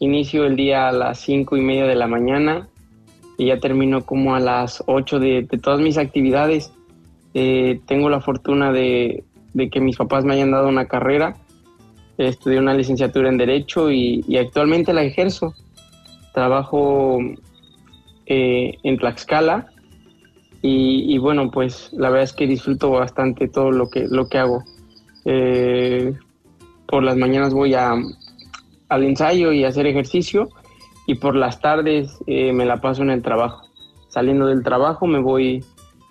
Inicio 0.00 0.44
el 0.44 0.56
día 0.56 0.88
a 0.88 0.92
las 0.92 1.20
cinco 1.20 1.56
y 1.56 1.60
media 1.60 1.86
de 1.86 1.94
la 1.94 2.08
mañana 2.08 2.68
y 3.38 3.46
ya 3.46 3.60
termino 3.60 4.04
como 4.04 4.34
a 4.34 4.40
las 4.40 4.82
ocho 4.86 5.20
de, 5.20 5.46
todas 5.62 5.80
mis 5.80 5.96
actividades. 5.96 6.72
Eh, 7.34 7.80
tengo 7.86 8.10
la 8.10 8.20
fortuna 8.20 8.72
de, 8.72 9.22
de, 9.52 9.70
que 9.70 9.80
mis 9.80 9.96
papás 9.96 10.24
me 10.24 10.34
hayan 10.34 10.50
dado 10.50 10.68
una 10.68 10.86
carrera. 10.86 11.36
Estudié 12.18 12.58
una 12.58 12.74
licenciatura 12.74 13.28
en 13.28 13.38
Derecho 13.38 13.90
y, 13.90 14.24
y 14.26 14.38
actualmente 14.38 14.92
la 14.92 15.02
ejerzo. 15.02 15.54
Trabajo 16.32 17.18
eh, 18.26 18.74
en 18.82 18.98
Tlaxcala. 18.98 19.66
Y, 20.66 21.18
bueno, 21.18 21.50
pues 21.50 21.90
la 21.92 22.08
verdad 22.08 22.24
es 22.24 22.32
que 22.32 22.46
disfruto 22.46 22.90
bastante 22.90 23.48
todo 23.48 23.70
lo 23.70 23.90
que, 23.90 24.06
lo 24.08 24.28
que 24.28 24.38
hago. 24.38 24.64
Eh, 25.26 26.14
por 26.86 27.02
las 27.02 27.18
mañanas 27.18 27.52
voy 27.52 27.74
a, 27.74 27.92
al 28.88 29.02
ensayo 29.04 29.52
y 29.52 29.64
a 29.64 29.68
hacer 29.68 29.86
ejercicio 29.86 30.48
y 31.06 31.16
por 31.16 31.36
las 31.36 31.60
tardes 31.60 32.18
eh, 32.26 32.54
me 32.54 32.64
la 32.64 32.78
paso 32.78 33.02
en 33.02 33.10
el 33.10 33.20
trabajo. 33.20 33.68
Saliendo 34.08 34.46
del 34.46 34.62
trabajo 34.62 35.06
me 35.06 35.18
voy, 35.18 35.62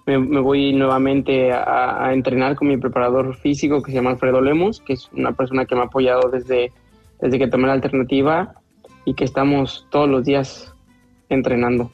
me, 0.06 0.18
voy 0.18 0.72
nuevamente 0.74 1.52
a, 1.52 2.06
a, 2.06 2.14
entrenar 2.14 2.56
con 2.56 2.68
mi 2.68 2.78
preparador 2.78 3.36
físico 3.38 3.82
que 3.82 3.90
se 3.90 3.96
llama 3.96 4.12
Alfredo 4.12 4.40
Lemos, 4.40 4.82
que 4.82 4.94
es 4.94 5.10
una 5.14 5.32
persona 5.32 5.66
que 5.66 5.74
me 5.74 5.82
ha 5.82 5.86
apoyado 5.86 6.30
desde, 6.30 6.72
desde 7.20 7.40
que 7.40 7.48
tomé 7.48 7.66
la 7.66 7.74
alternativa 7.74 8.54
y 9.04 9.16
que 9.16 9.24
estamos 9.24 9.88
todos 9.90 10.08
los 10.08 10.24
días 10.26 10.76
entrenando 11.30 11.90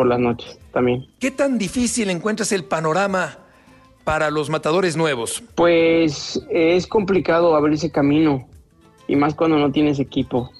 por 0.00 0.06
las 0.06 0.18
noches 0.18 0.58
también. 0.72 1.04
¿Qué 1.18 1.30
tan 1.30 1.58
difícil 1.58 2.08
encuentras 2.08 2.52
el 2.52 2.64
panorama 2.64 3.36
para 4.02 4.30
los 4.30 4.48
matadores 4.48 4.96
nuevos? 4.96 5.42
Pues 5.56 6.42
es 6.48 6.86
complicado 6.86 7.54
abrirse 7.54 7.90
camino 7.90 8.48
y 9.06 9.16
más 9.16 9.34
cuando 9.34 9.58
no 9.58 9.70
tienes 9.72 9.98
equipo. 9.98 10.52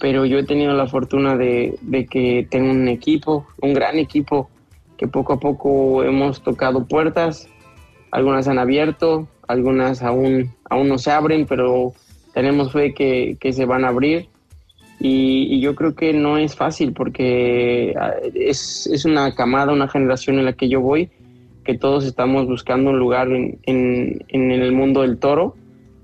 Pero 0.00 0.26
yo 0.26 0.38
he 0.38 0.44
tenido 0.44 0.74
la 0.74 0.86
fortuna 0.86 1.34
de, 1.34 1.78
de 1.80 2.04
que 2.04 2.46
tengo 2.50 2.70
un 2.70 2.86
equipo, 2.88 3.46
un 3.62 3.72
gran 3.72 3.96
equipo, 3.96 4.50
que 4.98 5.08
poco 5.08 5.32
a 5.32 5.40
poco 5.40 6.04
hemos 6.04 6.42
tocado 6.42 6.84
puertas, 6.84 7.48
algunas 8.10 8.48
han 8.48 8.58
abierto, 8.58 9.26
algunas 9.48 10.02
aún, 10.02 10.54
aún 10.68 10.88
no 10.88 10.98
se 10.98 11.10
abren, 11.10 11.46
pero 11.46 11.94
tenemos 12.34 12.70
fe 12.70 12.92
que, 12.92 13.38
que 13.40 13.54
se 13.54 13.64
van 13.64 13.86
a 13.86 13.88
abrir 13.88 14.28
y, 15.00 15.60
yo 15.60 15.74
creo 15.74 15.94
que 15.94 16.12
no 16.12 16.38
es 16.38 16.54
fácil 16.56 16.92
porque 16.92 17.94
ah, 17.98 18.14
es, 18.34 18.86
es, 18.86 19.04
una 19.04 19.34
camada, 19.34 19.72
una 19.72 19.88
generación 19.88 20.38
en 20.38 20.44
la 20.44 20.52
que 20.52 20.68
yo 20.68 20.80
voy, 20.80 21.10
que 21.64 21.76
todos 21.76 22.04
estamos 22.04 22.46
buscando 22.46 22.90
un 22.90 22.98
lugar 22.98 23.30
en, 23.30 23.58
en, 23.64 24.24
en, 24.28 24.50
el 24.50 24.72
mundo 24.72 25.02
del 25.02 25.18
toro, 25.18 25.56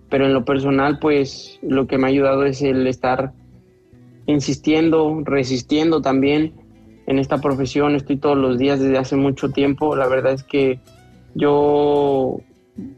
pero 0.09 0.27
en 0.27 0.35
lo 0.35 0.45
personal 0.45 0.99
pues 0.99 1.59
lo 1.63 1.87
que 1.87 1.99
me 1.99 2.07
ha 2.07 2.11
ayudado 2.11 2.45
es 2.45 2.63
el 2.63 2.87
estar 2.87 3.33
insistiendo, 4.27 5.23
resistiendo 5.25 6.01
también 6.03 6.53
en 7.07 7.19
esta 7.19 7.39
profesión, 7.39 7.97
estoy 7.97 8.17
todos 8.17 8.37
los 8.37 8.59
días 8.59 8.81
desde 8.81 8.99
hace 8.99 9.17
mucho 9.17 9.51
tiempo, 9.51 9.97
la 9.97 10.07
verdad 10.09 10.33
es 10.33 10.45
que 10.45 10.79
yo 11.35 12.41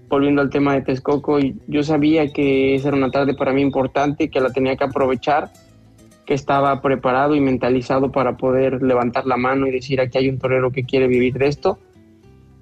volviendo 0.08 0.42
al 0.42 0.50
tema 0.50 0.74
de 0.74 0.82
Texcoco, 0.82 1.38
yo 1.66 1.82
sabía 1.82 2.32
que 2.32 2.74
esa 2.74 2.88
era 2.88 2.96
una 2.96 3.10
tarde 3.10 3.34
para 3.34 3.52
mí 3.52 3.62
importante, 3.62 4.30
que 4.30 4.40
la 4.40 4.52
tenía 4.52 4.76
que 4.76 4.84
aprovechar 4.84 5.50
que 6.26 6.34
estaba 6.34 6.80
preparado 6.80 7.34
y 7.34 7.40
mentalizado 7.40 8.12
para 8.12 8.36
poder 8.36 8.82
levantar 8.82 9.26
la 9.26 9.36
mano 9.36 9.66
y 9.66 9.72
decir 9.72 10.00
aquí 10.00 10.18
hay 10.18 10.28
un 10.28 10.38
torero 10.38 10.70
que 10.70 10.84
quiere 10.84 11.08
vivir 11.08 11.34
de 11.34 11.48
esto 11.48 11.78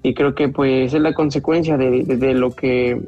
y 0.03 0.13
creo 0.13 0.33
que 0.33 0.49
pues 0.49 0.93
es 0.93 1.01
la 1.01 1.13
consecuencia 1.13 1.77
de, 1.77 2.03
de, 2.03 2.33
lo 2.33 2.51
que 2.51 2.99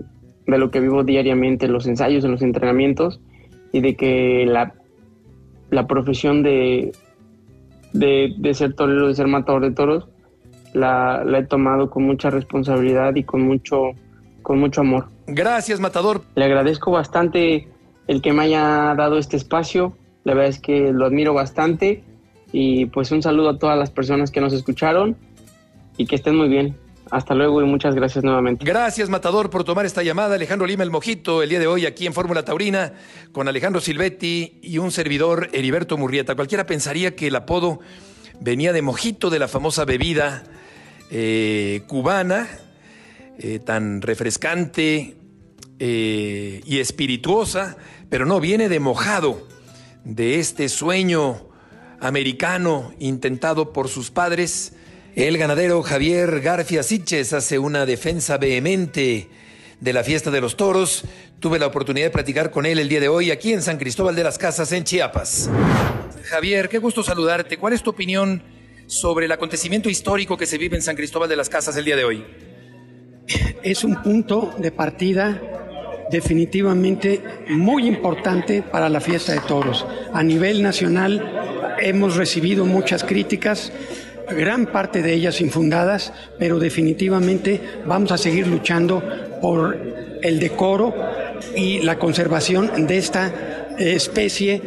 de 0.45 0.57
lo 0.57 0.69
que 0.69 0.79
vivo 0.79 1.03
diariamente 1.03 1.65
en 1.65 1.73
los 1.73 1.87
ensayos 1.87 2.23
en 2.23 2.31
los 2.31 2.41
entrenamientos 2.41 3.19
y 3.71 3.81
de 3.81 3.95
que 3.95 4.45
la, 4.45 4.73
la 5.71 5.87
profesión 5.87 6.43
de, 6.43 6.91
de, 7.93 8.33
de, 8.37 8.53
ser 8.53 8.75
torero 8.75 9.07
de 9.07 9.15
ser 9.15 9.27
matador 9.27 9.63
de 9.63 9.71
toros 9.71 10.07
la, 10.73 11.23
la 11.25 11.39
he 11.39 11.45
tomado 11.45 11.89
con 11.89 12.03
mucha 12.03 12.29
responsabilidad 12.29 13.15
y 13.15 13.23
con 13.23 13.41
mucho 13.41 13.91
con 14.43 14.59
mucho 14.59 14.81
amor. 14.81 15.07
Gracias 15.25 15.79
matador. 15.79 16.21
Le 16.35 16.45
agradezco 16.45 16.91
bastante 16.91 17.69
el 18.07 18.21
que 18.21 18.33
me 18.33 18.43
haya 18.43 18.93
dado 18.95 19.17
este 19.17 19.37
espacio 19.37 19.95
la 20.23 20.33
verdad 20.33 20.49
es 20.49 20.59
que 20.59 20.91
lo 20.93 21.05
admiro 21.05 21.33
bastante 21.33 22.03
y 22.51 22.85
pues 22.87 23.11
un 23.11 23.21
saludo 23.21 23.49
a 23.49 23.57
todas 23.57 23.77
las 23.77 23.91
personas 23.91 24.31
que 24.31 24.39
nos 24.39 24.53
escucharon 24.53 25.17
y 25.97 26.05
que 26.05 26.15
estén 26.15 26.35
muy 26.35 26.47
bien. 26.49 26.75
Hasta 27.11 27.35
luego 27.35 27.61
y 27.61 27.65
muchas 27.65 27.93
gracias 27.93 28.23
nuevamente. 28.23 28.65
Gracias, 28.65 29.09
Matador, 29.09 29.49
por 29.49 29.63
tomar 29.63 29.85
esta 29.85 30.01
llamada. 30.01 30.35
Alejandro 30.35 30.65
Lima, 30.65 30.83
el 30.83 30.89
Mojito, 30.89 31.43
el 31.43 31.49
día 31.49 31.59
de 31.59 31.67
hoy 31.67 31.85
aquí 31.85 32.07
en 32.07 32.13
Fórmula 32.13 32.43
Taurina, 32.43 32.93
con 33.31 33.47
Alejandro 33.47 33.81
Silvetti 33.81 34.59
y 34.63 34.77
un 34.77 34.91
servidor, 34.91 35.49
Heriberto 35.53 35.97
Murrieta. 35.97 36.35
Cualquiera 36.35 36.65
pensaría 36.65 37.15
que 37.15 37.27
el 37.27 37.35
apodo 37.35 37.81
venía 38.39 38.73
de 38.73 38.81
Mojito, 38.81 39.29
de 39.29 39.39
la 39.39 39.47
famosa 39.47 39.85
bebida 39.85 40.43
eh, 41.11 41.83
cubana, 41.87 42.47
eh, 43.37 43.59
tan 43.59 44.01
refrescante 44.01 45.17
eh, 45.77 46.61
y 46.65 46.79
espirituosa, 46.79 47.77
pero 48.09 48.25
no, 48.25 48.39
viene 48.39 48.69
de 48.69 48.79
mojado 48.79 49.52
de 50.03 50.39
este 50.39 50.69
sueño 50.69 51.49
americano 51.99 52.93
intentado 52.99 53.71
por 53.71 53.87
sus 53.87 54.11
padres, 54.11 54.73
el 55.15 55.37
ganadero 55.37 55.81
Javier 55.83 56.41
García 56.41 56.83
Siches 56.83 57.33
hace 57.33 57.59
una 57.59 57.85
defensa 57.85 58.37
vehemente 58.37 59.29
de 59.79 59.93
la 59.93 60.03
fiesta 60.03 60.31
de 60.31 60.41
los 60.41 60.57
toros. 60.57 61.03
Tuve 61.39 61.59
la 61.59 61.67
oportunidad 61.67 62.07
de 62.07 62.11
platicar 62.11 62.51
con 62.51 62.65
él 62.65 62.79
el 62.79 62.89
día 62.89 62.99
de 62.99 63.09
hoy 63.09 63.31
aquí 63.31 63.53
en 63.53 63.61
San 63.61 63.77
Cristóbal 63.77 64.15
de 64.15 64.23
las 64.23 64.37
Casas, 64.37 64.71
en 64.71 64.83
Chiapas. 64.83 65.49
Javier, 66.23 66.67
qué 66.69 66.79
gusto 66.79 67.03
saludarte. 67.03 67.57
¿Cuál 67.57 67.73
es 67.73 67.83
tu 67.83 67.91
opinión 67.91 68.43
sobre 68.87 69.25
el 69.25 69.31
acontecimiento 69.31 69.89
histórico 69.89 70.37
que 70.37 70.45
se 70.45 70.57
vive 70.57 70.75
en 70.75 70.81
San 70.81 70.95
Cristóbal 70.95 71.29
de 71.29 71.35
las 71.35 71.49
Casas 71.49 71.77
el 71.77 71.85
día 71.85 71.95
de 71.95 72.05
hoy? 72.05 72.25
Es 73.61 73.83
un 73.83 74.01
punto 74.01 74.53
de 74.57 74.71
partida 74.71 75.62
definitivamente 76.09 77.21
muy 77.49 77.87
importante 77.87 78.61
para 78.61 78.89
la 78.89 78.99
fiesta 78.99 79.33
de 79.33 79.39
toros. 79.41 79.85
A 80.13 80.23
nivel 80.23 80.61
nacional 80.61 81.75
hemos 81.79 82.15
recibido 82.15 82.65
muchas 82.65 83.03
críticas, 83.03 83.71
gran 84.29 84.67
parte 84.67 85.01
de 85.01 85.13
ellas 85.13 85.41
infundadas, 85.41 86.13
pero 86.39 86.59
definitivamente 86.59 87.59
vamos 87.85 88.11
a 88.11 88.17
seguir 88.17 88.47
luchando 88.47 89.03
por 89.41 89.77
el 90.21 90.39
decoro 90.39 90.93
y 91.55 91.79
la 91.81 91.99
conservación 91.99 92.87
de 92.87 92.97
esta 92.97 93.31
especie 93.77 94.61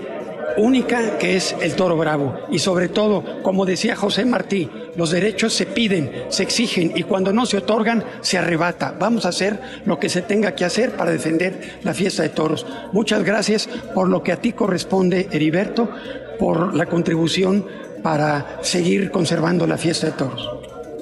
única 0.56 1.18
que 1.18 1.36
es 1.36 1.54
el 1.60 1.74
toro 1.74 1.96
bravo. 1.96 2.38
Y 2.50 2.58
sobre 2.58 2.88
todo, 2.88 3.42
como 3.42 3.66
decía 3.66 3.96
José 3.96 4.24
Martí, 4.24 4.68
los 4.96 5.10
derechos 5.10 5.52
se 5.54 5.66
piden, 5.66 6.26
se 6.28 6.42
exigen 6.42 6.92
y 6.94 7.02
cuando 7.02 7.32
no 7.32 7.46
se 7.46 7.58
otorgan, 7.58 8.04
se 8.20 8.38
arrebata. 8.38 8.94
Vamos 8.98 9.26
a 9.26 9.30
hacer 9.30 9.60
lo 9.84 9.98
que 9.98 10.08
se 10.08 10.22
tenga 10.22 10.54
que 10.54 10.64
hacer 10.64 10.96
para 10.96 11.10
defender 11.10 11.80
la 11.82 11.94
fiesta 11.94 12.22
de 12.22 12.30
toros. 12.30 12.66
Muchas 12.92 13.24
gracias 13.24 13.68
por 13.94 14.08
lo 14.08 14.22
que 14.22 14.32
a 14.32 14.40
ti 14.40 14.52
corresponde, 14.52 15.28
Heriberto, 15.30 15.90
por 16.38 16.74
la 16.74 16.86
contribución 16.86 17.66
para 18.02 18.58
seguir 18.62 19.10
conservando 19.10 19.66
la 19.66 19.78
fiesta 19.78 20.06
de 20.06 20.12
toros. 20.12 20.48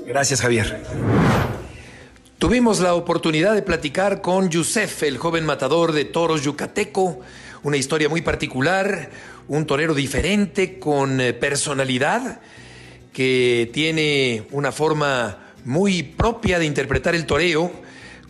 Gracias, 0.07 0.41
Javier. 0.41 0.81
Tuvimos 2.39 2.81
la 2.81 2.95
oportunidad 2.95 3.55
de 3.55 3.63
platicar 3.63 4.21
con 4.21 4.51
Yusef, 4.51 5.03
el 5.05 5.19
joven 5.19 5.47
matador 5.47 5.93
de 5.93 6.05
toros 6.05 6.43
yucateco, 6.43 7.21
una 7.63 7.79
historia 7.79 8.09
muy 8.09 8.21
particular, 8.21 9.09
un 9.49 9.67
torero 9.67 9.95
diferente, 9.95 10.79
con 10.79 11.21
eh, 11.21 11.33
personalidad, 11.33 12.41
que 13.15 13.71
tiene 13.73 14.47
una 14.51 14.73
forma 14.73 15.39
muy 15.65 16.03
propia 16.03 16.59
de 16.59 16.67
interpretar 16.67 17.15
el 17.15 17.25
toreo, 17.25 17.73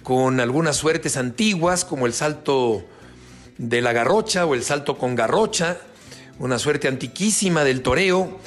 con 0.03 0.39
algunas 0.39 0.77
suertes 0.77 1.17
antiguas, 1.17 1.87
como 1.87 2.07
el 2.07 2.13
salto 2.13 2.85
de 3.57 3.81
la 3.81 3.95
garrocha 3.95 4.45
o 4.45 4.55
el 4.55 4.63
salto 4.63 4.99
con 4.99 5.15
garrocha, 5.15 5.79
una 6.39 6.59
suerte 6.59 6.87
antiquísima 6.87 7.65
del 7.65 7.81
toreo, 7.81 8.39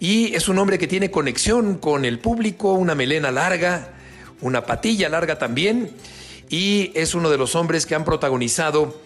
y 0.00 0.34
es 0.34 0.48
un 0.48 0.58
hombre 0.58 0.78
que 0.78 0.88
tiene 0.88 1.12
conexión 1.12 1.78
con 1.78 2.04
el 2.04 2.18
público, 2.18 2.72
una 2.72 2.96
melena 2.96 3.30
larga, 3.30 3.94
una 4.40 4.66
patilla 4.66 5.08
larga 5.08 5.38
también, 5.38 5.92
y 6.50 6.90
es 6.96 7.14
uno 7.14 7.30
de 7.30 7.38
los 7.38 7.54
hombres 7.54 7.86
que 7.86 7.94
han 7.94 8.04
protagonizado 8.04 9.00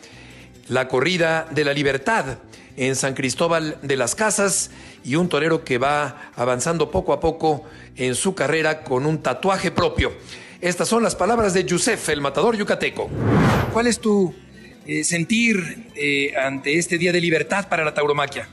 la 0.68 0.88
corrida 0.88 1.46
de 1.50 1.64
la 1.64 1.74
libertad 1.74 2.38
en 2.76 2.96
San 2.96 3.14
Cristóbal 3.14 3.78
de 3.82 3.96
las 3.96 4.14
Casas 4.14 4.70
y 5.04 5.16
un 5.16 5.28
torero 5.28 5.64
que 5.64 5.78
va 5.78 6.30
avanzando 6.36 6.90
poco 6.90 7.12
a 7.12 7.20
poco 7.20 7.64
en 7.96 8.14
su 8.14 8.34
carrera 8.34 8.82
con 8.82 9.06
un 9.06 9.22
tatuaje 9.22 9.70
propio. 9.70 10.12
Estas 10.60 10.88
son 10.88 11.02
las 11.02 11.16
palabras 11.16 11.54
de 11.54 11.64
Yusef, 11.64 12.08
el 12.10 12.20
matador 12.20 12.56
yucateco. 12.56 13.08
¿Cuál 13.72 13.86
es 13.86 13.98
tu 13.98 14.34
eh, 14.86 15.04
sentir 15.04 15.88
eh, 15.94 16.34
ante 16.36 16.78
este 16.78 16.98
día 16.98 17.12
de 17.12 17.20
libertad 17.20 17.68
para 17.68 17.84
la 17.84 17.94
tauromaquia? 17.94 18.48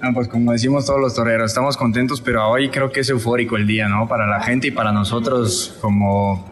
Ah, 0.00 0.10
pues 0.14 0.28
como 0.28 0.52
decimos 0.52 0.86
todos 0.86 1.00
los 1.00 1.14
toreros, 1.14 1.50
estamos 1.50 1.76
contentos, 1.76 2.20
pero 2.20 2.48
hoy 2.48 2.68
creo 2.68 2.92
que 2.92 3.00
es 3.00 3.10
eufórico 3.10 3.56
el 3.56 3.66
día, 3.66 3.88
¿no? 3.88 4.06
Para 4.06 4.28
la 4.28 4.40
gente 4.40 4.68
y 4.68 4.70
para 4.70 4.92
nosotros 4.92 5.76
como 5.80 6.48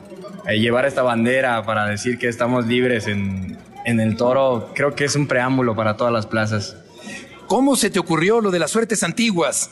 eh, 0.48 0.58
llevar 0.58 0.84
esta 0.84 1.02
bandera 1.02 1.64
para 1.64 1.86
decir 1.86 2.18
que 2.18 2.26
estamos 2.26 2.66
libres 2.66 3.06
en, 3.06 3.56
en 3.84 4.00
el 4.00 4.16
toro, 4.16 4.72
creo 4.74 4.96
que 4.96 5.04
es 5.04 5.14
un 5.14 5.28
preámbulo 5.28 5.76
para 5.76 5.96
todas 5.96 6.12
las 6.12 6.26
plazas. 6.26 6.76
¿Cómo 7.46 7.76
se 7.76 7.90
te 7.90 8.00
ocurrió 8.00 8.40
lo 8.40 8.50
de 8.50 8.58
las 8.58 8.72
suertes 8.72 9.04
antiguas? 9.04 9.70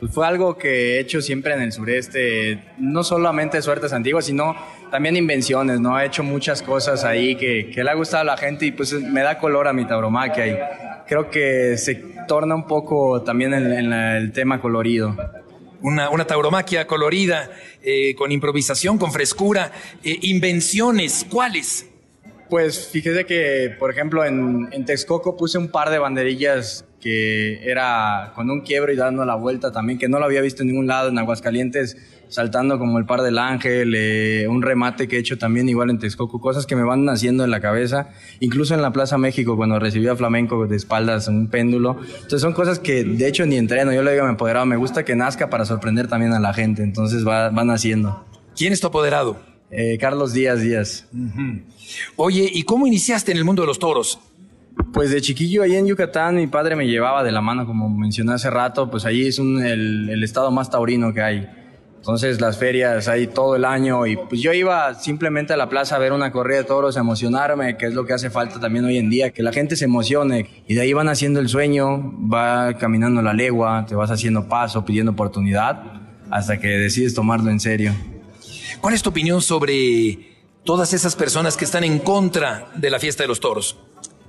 Pues 0.00 0.12
fue 0.12 0.26
algo 0.26 0.58
que 0.58 0.96
he 0.96 1.00
hecho 1.00 1.20
siempre 1.20 1.54
en 1.54 1.60
el 1.60 1.72
sureste, 1.72 2.62
no 2.78 3.04
solamente 3.04 3.62
suertes 3.62 3.92
antiguas, 3.92 4.26
sino 4.26 4.56
también 4.90 5.16
invenciones, 5.16 5.78
¿no? 5.80 5.98
He 6.00 6.06
hecho 6.06 6.24
muchas 6.24 6.60
cosas 6.60 7.04
ahí 7.04 7.36
que, 7.36 7.72
le 7.74 7.90
ha 7.90 7.94
gustado 7.94 8.22
a 8.22 8.24
la 8.24 8.36
gente 8.36 8.66
y 8.66 8.72
pues 8.72 8.92
me 8.92 9.22
da 9.22 9.38
color 9.38 9.68
a 9.68 9.72
mi 9.72 9.86
tauromaquia 9.86 10.46
y 10.46 10.58
creo 11.06 11.30
que 11.30 11.76
se 11.78 11.94
torna 12.26 12.56
un 12.56 12.66
poco 12.66 13.22
también 13.22 13.54
en, 13.54 13.92
el 13.92 14.32
tema 14.32 14.60
colorido. 14.60 15.16
Una, 15.80 16.10
una 16.10 16.26
tauromaquia 16.26 16.88
colorida, 16.88 17.50
eh, 17.82 18.16
con 18.16 18.32
improvisación, 18.32 18.98
con 18.98 19.12
frescura, 19.12 19.70
eh, 20.02 20.18
invenciones, 20.22 21.24
¿cuáles? 21.30 21.86
Pues 22.48 22.88
fíjese 22.88 23.26
que, 23.26 23.74
por 23.78 23.90
ejemplo, 23.90 24.24
en, 24.24 24.68
en, 24.72 24.84
Texcoco 24.86 25.36
puse 25.36 25.58
un 25.58 25.68
par 25.68 25.90
de 25.90 25.98
banderillas 25.98 26.84
que 27.00 27.68
era 27.68 28.32
con 28.34 28.50
un 28.50 28.62
quiebro 28.62 28.92
y 28.92 28.96
dando 28.96 29.24
la 29.24 29.34
vuelta 29.34 29.70
también, 29.70 29.98
que 29.98 30.08
no 30.08 30.18
lo 30.18 30.24
había 30.24 30.40
visto 30.40 30.62
en 30.62 30.68
ningún 30.68 30.86
lado. 30.86 31.10
En 31.10 31.18
Aguascalientes, 31.18 31.96
saltando 32.28 32.78
como 32.78 32.98
el 32.98 33.06
par 33.06 33.20
del 33.20 33.38
ángel, 33.38 33.94
eh, 33.94 34.46
un 34.48 34.62
remate 34.62 35.08
que 35.08 35.16
he 35.16 35.18
hecho 35.18 35.38
también 35.38 35.68
igual 35.68 35.90
en 35.90 35.98
Texcoco, 35.98 36.40
cosas 36.40 36.66
que 36.66 36.74
me 36.74 36.82
van 36.82 37.04
naciendo 37.04 37.44
en 37.44 37.50
la 37.50 37.60
cabeza. 37.60 38.08
Incluso 38.40 38.74
en 38.74 38.82
la 38.82 38.92
Plaza 38.92 39.18
México, 39.18 39.56
cuando 39.56 39.78
recibí 39.78 40.08
a 40.08 40.16
Flamenco 40.16 40.66
de 40.66 40.76
espaldas 40.76 41.28
un 41.28 41.48
péndulo. 41.48 41.98
Entonces 42.14 42.40
son 42.40 42.52
cosas 42.52 42.78
que 42.78 43.04
de 43.04 43.28
hecho 43.28 43.46
ni 43.46 43.56
entreno. 43.56 43.92
Yo 43.92 44.02
le 44.02 44.12
digo 44.12 44.24
a 44.24 44.28
mi 44.28 44.34
apoderado, 44.34 44.66
me 44.66 44.76
gusta 44.76 45.04
que 45.04 45.14
nazca 45.14 45.50
para 45.50 45.64
sorprender 45.64 46.08
también 46.08 46.32
a 46.32 46.40
la 46.40 46.52
gente. 46.54 46.82
Entonces 46.82 47.26
va, 47.26 47.50
van 47.50 47.66
naciendo. 47.68 48.24
¿Quién 48.56 48.72
es 48.72 48.80
tu 48.80 48.88
apoderado? 48.88 49.57
Eh, 49.70 49.98
Carlos 49.98 50.32
Díaz 50.32 50.60
Díaz. 50.60 51.06
Oye, 52.16 52.50
¿y 52.52 52.62
cómo 52.62 52.86
iniciaste 52.86 53.32
en 53.32 53.38
el 53.38 53.44
mundo 53.44 53.62
de 53.62 53.68
los 53.68 53.78
toros? 53.78 54.18
Pues 54.92 55.10
de 55.10 55.20
chiquillo 55.20 55.62
ahí 55.62 55.74
en 55.74 55.86
Yucatán 55.86 56.36
mi 56.36 56.46
padre 56.46 56.76
me 56.76 56.86
llevaba 56.86 57.22
de 57.22 57.32
la 57.32 57.40
mano, 57.40 57.66
como 57.66 57.88
mencioné 57.88 58.32
hace 58.32 58.48
rato, 58.48 58.90
pues 58.90 59.04
ahí 59.04 59.26
es 59.26 59.38
el, 59.38 60.22
estado 60.22 60.50
más 60.50 60.70
taurino 60.70 61.12
que 61.12 61.20
hay. 61.20 61.48
Entonces 61.96 62.40
las 62.40 62.56
ferias 62.56 63.08
ahí 63.08 63.26
todo 63.26 63.56
el 63.56 63.64
año 63.64 64.06
y 64.06 64.16
pues 64.16 64.40
yo 64.40 64.52
iba 64.52 64.94
simplemente 64.94 65.52
a 65.52 65.56
la 65.56 65.68
plaza 65.68 65.96
a 65.96 65.98
ver 65.98 66.12
una 66.12 66.30
corrida 66.30 66.58
de 66.58 66.64
toros, 66.64 66.96
a 66.96 67.00
emocionarme, 67.00 67.76
que 67.76 67.86
es 67.86 67.94
lo 67.94 68.06
que 68.06 68.12
hace 68.12 68.30
falta 68.30 68.60
también 68.60 68.84
hoy 68.84 68.98
en 68.98 69.10
día, 69.10 69.30
que 69.30 69.42
la 69.42 69.52
gente 69.52 69.76
se 69.76 69.84
emocione 69.84 70.48
y 70.68 70.74
de 70.74 70.80
ahí 70.80 70.92
van 70.92 71.08
haciendo 71.08 71.40
el 71.40 71.48
sueño, 71.48 72.14
va 72.32 72.74
caminando 72.78 73.20
la 73.20 73.34
legua, 73.34 73.84
te 73.86 73.96
vas 73.96 74.10
haciendo 74.10 74.48
paso, 74.48 74.84
pidiendo 74.84 75.12
oportunidad 75.12 75.82
hasta 76.30 76.58
que 76.58 76.68
decides 76.68 77.14
tomarlo 77.14 77.50
en 77.50 77.58
serio. 77.58 77.92
¿Cuál 78.80 78.94
es 78.94 79.02
tu 79.02 79.10
opinión 79.10 79.42
sobre 79.42 80.36
todas 80.64 80.92
esas 80.92 81.16
personas 81.16 81.56
que 81.56 81.64
están 81.64 81.82
en 81.82 81.98
contra 81.98 82.68
de 82.76 82.90
la 82.90 83.00
fiesta 83.00 83.24
de 83.24 83.28
los 83.28 83.40
toros? 83.40 83.76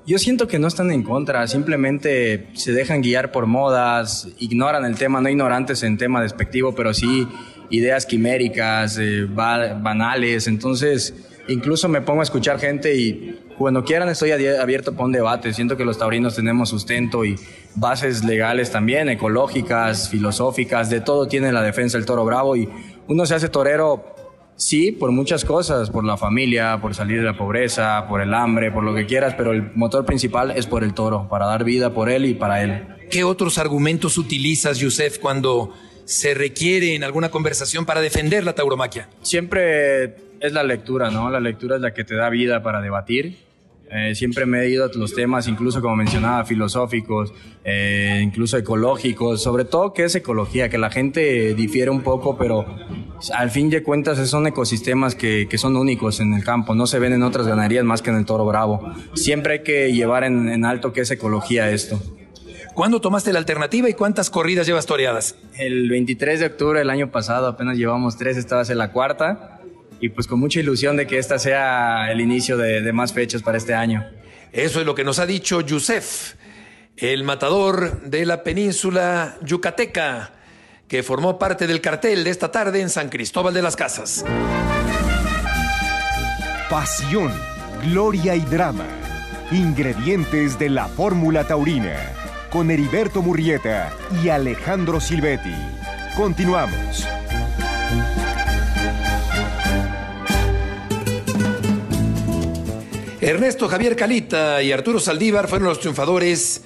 Yo 0.07 0.17
siento 0.17 0.47
que 0.47 0.57
no 0.57 0.67
están 0.67 0.89
en 0.91 1.03
contra, 1.03 1.47
simplemente 1.47 2.47
se 2.55 2.71
dejan 2.71 3.01
guiar 3.01 3.31
por 3.31 3.45
modas, 3.45 4.27
ignoran 4.39 4.85
el 4.85 4.95
tema, 4.95 5.21
no 5.21 5.29
ignorantes 5.29 5.83
en 5.83 5.99
tema 5.99 6.23
despectivo, 6.23 6.73
pero 6.73 6.95
sí 6.95 7.27
ideas 7.69 8.07
quiméricas, 8.07 8.97
eh, 8.97 9.25
banales. 9.25 10.47
Entonces, 10.47 11.13
incluso 11.47 11.87
me 11.87 12.01
pongo 12.01 12.21
a 12.21 12.23
escuchar 12.23 12.59
gente 12.59 12.95
y 12.95 13.39
cuando 13.55 13.83
quieran 13.83 14.09
estoy 14.09 14.31
abierto 14.31 14.93
para 14.93 15.05
un 15.05 15.11
debate. 15.11 15.53
Siento 15.53 15.77
que 15.77 15.85
los 15.85 15.99
taurinos 15.99 16.35
tenemos 16.35 16.69
sustento 16.69 17.23
y 17.23 17.35
bases 17.75 18.23
legales 18.23 18.71
también, 18.71 19.09
ecológicas, 19.09 20.09
filosóficas, 20.09 20.89
de 20.89 21.01
todo 21.01 21.27
tiene 21.27 21.51
la 21.51 21.61
defensa 21.61 21.99
del 21.99 22.07
toro 22.07 22.25
bravo 22.25 22.55
y 22.55 22.67
uno 23.07 23.27
se 23.27 23.35
hace 23.35 23.49
torero 23.49 24.15
Sí, 24.59 24.91
por 24.91 25.11
muchas 25.11 25.45
cosas, 25.45 25.89
por 25.89 26.03
la 26.03 26.17
familia, 26.17 26.79
por 26.81 26.93
salir 26.93 27.19
de 27.19 27.23
la 27.23 27.37
pobreza, 27.37 28.05
por 28.09 28.19
el 28.19 28.33
hambre, 28.33 28.73
por 28.73 28.83
lo 28.83 28.93
que 28.93 29.05
quieras, 29.05 29.33
pero 29.37 29.53
el 29.53 29.71
motor 29.73 30.05
principal 30.05 30.51
es 30.51 30.67
por 30.67 30.83
el 30.83 30.93
toro, 30.93 31.29
para 31.29 31.45
dar 31.45 31.63
vida 31.63 31.93
por 31.93 32.09
él 32.09 32.25
y 32.25 32.33
para 32.33 32.61
él. 32.61 32.85
¿Qué 33.09 33.23
otros 33.23 33.57
argumentos 33.57 34.17
utilizas, 34.17 34.79
Yusef, 34.79 35.17
cuando 35.19 35.73
se 36.03 36.33
requiere 36.33 36.93
en 36.93 37.05
alguna 37.05 37.31
conversación 37.31 37.85
para 37.85 38.01
defender 38.01 38.43
la 38.43 38.53
tauromaquia? 38.53 39.07
Siempre 39.21 40.17
es 40.41 40.51
la 40.51 40.63
lectura, 40.63 41.09
¿no? 41.09 41.29
La 41.29 41.39
lectura 41.39 41.77
es 41.77 41.81
la 41.81 41.93
que 41.93 42.03
te 42.03 42.15
da 42.15 42.29
vida 42.29 42.61
para 42.61 42.81
debatir 42.81 43.48
eh, 43.91 44.13
siempre 44.13 44.45
me 44.45 44.61
he 44.61 44.69
ido 44.69 44.85
a 44.85 44.89
los 44.93 45.15
temas, 45.15 45.47
incluso 45.47 45.81
como 45.81 45.95
mencionaba, 45.95 46.45
filosóficos, 46.45 47.33
eh, 47.63 48.21
incluso 48.23 48.57
ecológicos, 48.57 49.41
sobre 49.41 49.65
todo 49.65 49.93
que 49.93 50.03
es 50.03 50.15
ecología, 50.15 50.69
que 50.69 50.77
la 50.77 50.91
gente 50.91 51.55
difiere 51.55 51.89
un 51.89 52.01
poco, 52.01 52.37
pero 52.37 52.65
al 53.33 53.49
fin 53.49 53.71
de 53.71 53.81
cuentas 53.81 54.19
son 54.29 54.45
ecosistemas 54.45 55.15
que, 55.15 55.47
que 55.49 55.57
son 55.57 55.75
únicos 55.75 56.19
en 56.19 56.33
el 56.35 56.43
campo, 56.43 56.75
no 56.75 56.85
se 56.85 56.99
ven 56.99 57.13
en 57.13 57.23
otras 57.23 57.47
ganaderías 57.47 57.83
más 57.83 58.03
que 58.03 58.11
en 58.11 58.17
el 58.17 58.25
toro 58.25 58.45
bravo. 58.45 58.93
Siempre 59.15 59.53
hay 59.53 59.63
que 59.63 59.91
llevar 59.91 60.23
en, 60.23 60.49
en 60.49 60.65
alto 60.65 60.93
que 60.93 61.01
es 61.01 61.09
ecología 61.09 61.71
esto. 61.71 61.99
¿Cuándo 62.75 63.01
tomaste 63.01 63.33
la 63.33 63.39
alternativa 63.39 63.89
y 63.89 63.93
cuántas 63.93 64.29
corridas 64.29 64.67
llevas 64.67 64.85
toreadas? 64.85 65.35
El 65.57 65.89
23 65.89 66.39
de 66.39 66.45
octubre 66.45 66.79
del 66.79 66.91
año 66.91 67.11
pasado, 67.11 67.47
apenas 67.47 67.75
llevamos 67.75 68.17
tres, 68.17 68.37
esta 68.37 68.55
va 68.55 68.61
a 68.61 68.65
ser 68.65 68.77
la 68.77 68.91
cuarta 68.91 69.58
y 69.99 70.09
pues 70.09 70.27
con 70.27 70.39
mucha 70.39 70.59
ilusión 70.59 70.97
de 70.97 71.07
que 71.07 71.17
esta 71.17 71.39
sea 71.39 72.11
el 72.11 72.21
inicio 72.21 72.57
de, 72.57 72.91
más 72.93 73.13
fechas 73.13 73.41
para 73.41 73.57
este 73.57 73.73
año. 73.73 74.05
Eso 74.51 74.79
es 74.79 74.85
lo 74.85 74.95
que 74.95 75.03
nos 75.03 75.19
ha 75.19 75.25
dicho 75.25 75.61
Yusef, 75.61 76.35
el 76.97 77.23
matador 77.23 78.01
de 78.01 78.25
la 78.25 78.43
península 78.43 79.37
yucateca, 79.43 80.33
que 80.87 81.03
formó 81.03 81.37
parte 81.37 81.67
del 81.67 81.81
cartel 81.81 82.23
de 82.23 82.31
esta 82.31 82.51
tarde 82.51 82.81
en 82.81 82.89
San 82.89 83.09
Cristóbal 83.09 83.53
de 83.53 83.61
las 83.61 83.75
Casas. 83.75 84.25
Pasión, 86.69 87.31
gloria 87.83 88.35
y 88.35 88.41
drama. 88.41 88.87
Ingredientes 89.51 90.57
de 90.57 90.69
la 90.69 90.87
fórmula 90.87 91.45
taurina. 91.45 91.95
Con 92.51 92.71
Heriberto 92.71 93.21
Murrieta 93.21 93.91
y 94.23 94.29
Alejandro 94.29 94.99
Silvetti. 94.99 95.53
Continuamos. 96.15 97.07
Ernesto 103.29 103.67
Javier 103.67 103.95
Calita 103.95 104.63
y 104.63 104.71
Arturo 104.71 104.99
Saldívar 104.99 105.47
fueron 105.47 105.67
los 105.67 105.79
triunfadores 105.79 106.63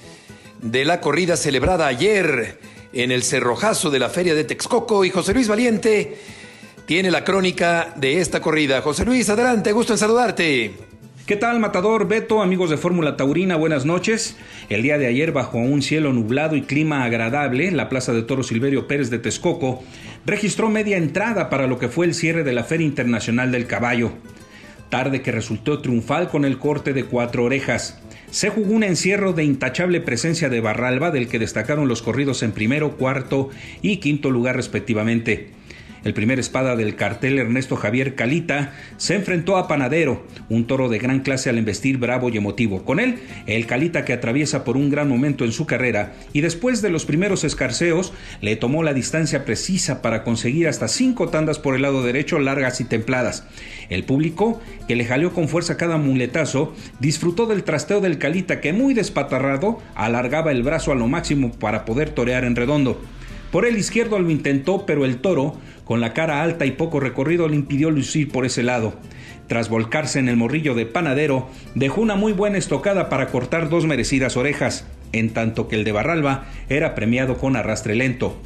de 0.62 0.86
la 0.86 0.98
corrida 0.98 1.36
celebrada 1.36 1.86
ayer 1.86 2.58
en 2.94 3.12
el 3.12 3.22
cerrojazo 3.22 3.90
de 3.90 3.98
la 3.98 4.08
Feria 4.08 4.34
de 4.34 4.44
Texcoco 4.44 5.04
y 5.04 5.10
José 5.10 5.34
Luis 5.34 5.46
Valiente 5.46 6.16
tiene 6.86 7.10
la 7.10 7.22
crónica 7.22 7.92
de 7.96 8.18
esta 8.18 8.40
corrida. 8.40 8.80
José 8.80 9.04
Luis, 9.04 9.28
adelante, 9.28 9.72
gusto 9.72 9.92
en 9.92 9.98
saludarte. 9.98 10.72
¿Qué 11.26 11.36
tal, 11.36 11.60
Matador 11.60 12.08
Beto, 12.08 12.40
amigos 12.40 12.70
de 12.70 12.78
Fórmula 12.78 13.18
Taurina? 13.18 13.56
Buenas 13.56 13.84
noches. 13.84 14.34
El 14.70 14.80
día 14.80 14.96
de 14.96 15.06
ayer, 15.06 15.32
bajo 15.32 15.58
un 15.58 15.82
cielo 15.82 16.14
nublado 16.14 16.56
y 16.56 16.62
clima 16.62 17.04
agradable, 17.04 17.72
la 17.72 17.90
Plaza 17.90 18.14
de 18.14 18.22
Toro 18.22 18.42
Silverio 18.42 18.86
Pérez 18.86 19.10
de 19.10 19.18
Texcoco 19.18 19.84
registró 20.24 20.70
media 20.70 20.96
entrada 20.96 21.50
para 21.50 21.66
lo 21.66 21.78
que 21.78 21.90
fue 21.90 22.06
el 22.06 22.14
cierre 22.14 22.42
de 22.42 22.54
la 22.54 22.64
Feria 22.64 22.86
Internacional 22.86 23.52
del 23.52 23.66
Caballo. 23.66 24.12
Tarde 24.94 25.22
que 25.22 25.32
resultó 25.32 25.80
triunfal 25.80 26.28
con 26.28 26.44
el 26.44 26.56
corte 26.60 26.92
de 26.92 27.02
cuatro 27.02 27.42
orejas. 27.42 27.98
Se 28.30 28.50
jugó 28.50 28.74
un 28.74 28.84
encierro 28.84 29.32
de 29.32 29.42
intachable 29.42 30.00
presencia 30.00 30.48
de 30.48 30.60
Barralba, 30.60 31.10
del 31.10 31.26
que 31.26 31.40
destacaron 31.40 31.88
los 31.88 32.00
corridos 32.00 32.44
en 32.44 32.52
primero, 32.52 32.92
cuarto 32.92 33.50
y 33.82 33.96
quinto 33.96 34.30
lugar 34.30 34.54
respectivamente. 34.54 35.50
El 36.04 36.12
primer 36.12 36.38
espada 36.38 36.76
del 36.76 36.96
cartel 36.96 37.38
Ernesto 37.38 37.76
Javier 37.76 38.14
Calita 38.14 38.74
se 38.98 39.14
enfrentó 39.14 39.56
a 39.56 39.66
Panadero, 39.66 40.26
un 40.50 40.66
toro 40.66 40.90
de 40.90 40.98
gran 40.98 41.20
clase 41.20 41.48
al 41.48 41.56
embestir 41.56 41.96
bravo 41.96 42.28
y 42.28 42.36
emotivo. 42.36 42.84
Con 42.84 43.00
él, 43.00 43.20
el 43.46 43.66
Calita 43.66 44.04
que 44.04 44.12
atraviesa 44.12 44.64
por 44.64 44.76
un 44.76 44.90
gran 44.90 45.08
momento 45.08 45.46
en 45.46 45.52
su 45.52 45.64
carrera 45.64 46.12
y 46.34 46.42
después 46.42 46.82
de 46.82 46.90
los 46.90 47.06
primeros 47.06 47.42
escarceos 47.42 48.12
le 48.42 48.56
tomó 48.56 48.82
la 48.82 48.92
distancia 48.92 49.46
precisa 49.46 50.02
para 50.02 50.24
conseguir 50.24 50.68
hasta 50.68 50.88
cinco 50.88 51.30
tandas 51.30 51.58
por 51.58 51.74
el 51.74 51.82
lado 51.82 52.02
derecho 52.02 52.38
largas 52.38 52.82
y 52.82 52.84
templadas. 52.84 53.46
El 53.88 54.04
público, 54.04 54.60
que 54.86 54.96
le 54.96 55.06
jaleó 55.06 55.32
con 55.32 55.48
fuerza 55.48 55.78
cada 55.78 55.96
muletazo, 55.96 56.74
disfrutó 57.00 57.46
del 57.46 57.64
trasteo 57.64 58.02
del 58.02 58.18
Calita 58.18 58.60
que 58.60 58.74
muy 58.74 58.92
despatarrado 58.92 59.78
alargaba 59.94 60.52
el 60.52 60.62
brazo 60.62 60.92
a 60.92 60.96
lo 60.96 61.08
máximo 61.08 61.52
para 61.52 61.86
poder 61.86 62.10
torear 62.10 62.44
en 62.44 62.56
redondo. 62.56 63.00
Por 63.54 63.66
el 63.66 63.78
izquierdo 63.78 64.18
lo 64.18 64.32
intentó, 64.32 64.84
pero 64.84 65.04
el 65.04 65.18
toro, 65.18 65.54
con 65.84 66.00
la 66.00 66.12
cara 66.12 66.42
alta 66.42 66.66
y 66.66 66.72
poco 66.72 67.00
recorrido, 67.00 67.48
le 67.48 67.56
impidió 67.56 67.90
lucir 67.90 68.30
por 68.30 68.46
ese 68.46 68.62
lado. 68.62 68.94
Tras 69.46 69.68
volcarse 69.68 70.18
en 70.18 70.28
el 70.28 70.36
morrillo 70.36 70.74
de 70.74 70.86
panadero, 70.86 71.48
dejó 71.74 72.00
una 72.00 72.16
muy 72.16 72.32
buena 72.32 72.58
estocada 72.58 73.08
para 73.08 73.26
cortar 73.26 73.68
dos 73.68 73.86
merecidas 73.86 74.36
orejas, 74.36 74.86
en 75.12 75.30
tanto 75.30 75.68
que 75.68 75.76
el 75.76 75.84
de 75.84 75.92
Barralba 75.92 76.46
era 76.68 76.94
premiado 76.94 77.36
con 77.36 77.56
arrastre 77.56 77.94
lento. 77.94 78.40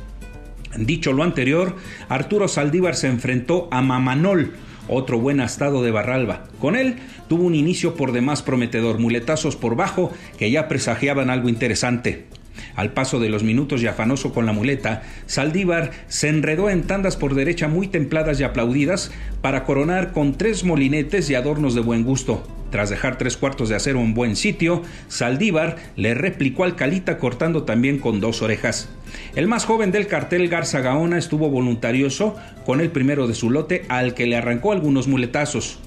Dicho 0.76 1.12
lo 1.12 1.22
anterior, 1.22 1.76
Arturo 2.08 2.46
Saldívar 2.46 2.94
se 2.94 3.08
enfrentó 3.08 3.68
a 3.70 3.80
Mamanol, 3.80 4.52
otro 4.88 5.18
buen 5.18 5.40
astado 5.40 5.82
de 5.82 5.90
Barralba. 5.90 6.44
Con 6.60 6.76
él 6.76 6.96
tuvo 7.28 7.44
un 7.44 7.54
inicio 7.54 7.94
por 7.94 8.12
demás 8.12 8.42
prometedor, 8.42 8.98
muletazos 8.98 9.56
por 9.56 9.76
bajo 9.76 10.12
que 10.38 10.50
ya 10.50 10.68
presagiaban 10.68 11.30
algo 11.30 11.48
interesante. 11.48 12.26
Al 12.74 12.92
paso 12.92 13.20
de 13.20 13.28
los 13.28 13.42
minutos 13.42 13.82
y 13.82 13.86
afanoso 13.86 14.32
con 14.32 14.46
la 14.46 14.52
muleta, 14.52 15.02
Saldívar 15.26 15.90
se 16.08 16.28
enredó 16.28 16.70
en 16.70 16.84
tandas 16.84 17.16
por 17.16 17.34
derecha 17.34 17.68
muy 17.68 17.88
templadas 17.88 18.40
y 18.40 18.44
aplaudidas 18.44 19.10
para 19.42 19.64
coronar 19.64 20.12
con 20.12 20.36
tres 20.36 20.64
molinetes 20.64 21.28
y 21.30 21.34
adornos 21.34 21.74
de 21.74 21.80
buen 21.80 22.04
gusto. 22.04 22.46
Tras 22.70 22.90
dejar 22.90 23.16
tres 23.16 23.36
cuartos 23.36 23.70
de 23.70 23.76
acero 23.76 24.00
en 24.00 24.12
buen 24.12 24.36
sitio, 24.36 24.82
Saldívar 25.08 25.76
le 25.96 26.14
replicó 26.14 26.64
al 26.64 26.76
Calita 26.76 27.16
cortando 27.16 27.62
también 27.62 27.98
con 27.98 28.20
dos 28.20 28.42
orejas. 28.42 28.90
El 29.34 29.48
más 29.48 29.64
joven 29.64 29.90
del 29.90 30.06
cartel, 30.06 30.48
Garza 30.48 30.80
Gaona, 30.80 31.16
estuvo 31.16 31.48
voluntarioso 31.48 32.36
con 32.66 32.80
el 32.80 32.90
primero 32.90 33.26
de 33.26 33.34
su 33.34 33.50
lote 33.50 33.86
al 33.88 34.12
que 34.12 34.26
le 34.26 34.36
arrancó 34.36 34.72
algunos 34.72 35.08
muletazos. 35.08 35.78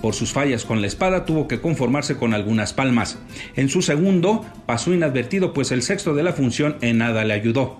Por 0.00 0.14
sus 0.14 0.32
fallas 0.32 0.64
con 0.64 0.80
la 0.80 0.86
espada 0.86 1.24
tuvo 1.24 1.48
que 1.48 1.60
conformarse 1.60 2.16
con 2.16 2.34
algunas 2.34 2.72
palmas. 2.72 3.18
En 3.56 3.68
su 3.68 3.82
segundo 3.82 4.44
pasó 4.66 4.92
inadvertido 4.92 5.52
pues 5.52 5.72
el 5.72 5.82
sexto 5.82 6.14
de 6.14 6.22
la 6.22 6.32
función 6.32 6.76
en 6.80 6.98
nada 6.98 7.24
le 7.24 7.34
ayudó. 7.34 7.78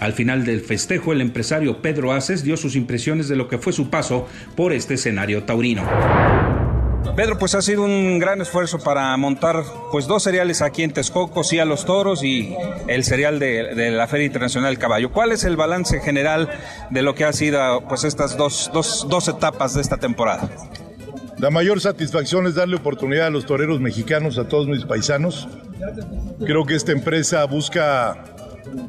Al 0.00 0.12
final 0.12 0.44
del 0.44 0.60
festejo 0.60 1.12
el 1.12 1.20
empresario 1.20 1.82
Pedro 1.82 2.12
Aces 2.12 2.42
dio 2.42 2.56
sus 2.56 2.76
impresiones 2.76 3.28
de 3.28 3.36
lo 3.36 3.48
que 3.48 3.58
fue 3.58 3.72
su 3.72 3.90
paso 3.90 4.26
por 4.54 4.72
este 4.72 4.94
escenario 4.94 5.44
taurino. 5.44 5.84
Pedro, 7.14 7.38
pues 7.38 7.54
ha 7.54 7.62
sido 7.62 7.82
un 7.82 8.18
gran 8.18 8.42
esfuerzo 8.42 8.78
para 8.78 9.16
montar 9.16 9.62
pues 9.90 10.06
dos 10.06 10.24
cereales 10.24 10.60
aquí 10.60 10.82
en 10.82 10.92
Texcoco, 10.92 11.44
sí 11.44 11.58
a 11.58 11.64
los 11.64 11.86
toros 11.86 12.22
y 12.22 12.54
el 12.88 13.04
cereal 13.04 13.38
de, 13.38 13.90
la 13.90 14.06
Feria 14.06 14.26
Internacional 14.26 14.70
del 14.70 14.78
Caballo. 14.78 15.10
¿Cuál 15.12 15.32
es 15.32 15.44
el 15.44 15.56
balance 15.56 16.00
general 16.00 16.50
de 16.90 17.02
lo 17.02 17.14
que 17.14 17.24
ha 17.24 17.32
sido 17.32 17.82
pues 17.88 18.04
estas 18.04 18.36
dos, 18.36 18.70
dos, 18.74 19.06
dos 19.08 19.28
etapas 19.28 19.72
de 19.72 19.80
esta 19.80 19.96
temporada? 19.96 20.50
La 21.38 21.50
mayor 21.50 21.80
satisfacción 21.80 22.46
es 22.46 22.54
darle 22.54 22.76
oportunidad 22.76 23.26
a 23.26 23.30
los 23.30 23.44
toreros 23.44 23.80
mexicanos, 23.80 24.38
a 24.38 24.48
todos 24.48 24.68
mis 24.68 24.84
paisanos. 24.84 25.48
Creo 26.44 26.64
que 26.64 26.74
esta 26.74 26.92
empresa 26.92 27.44
busca 27.44 28.24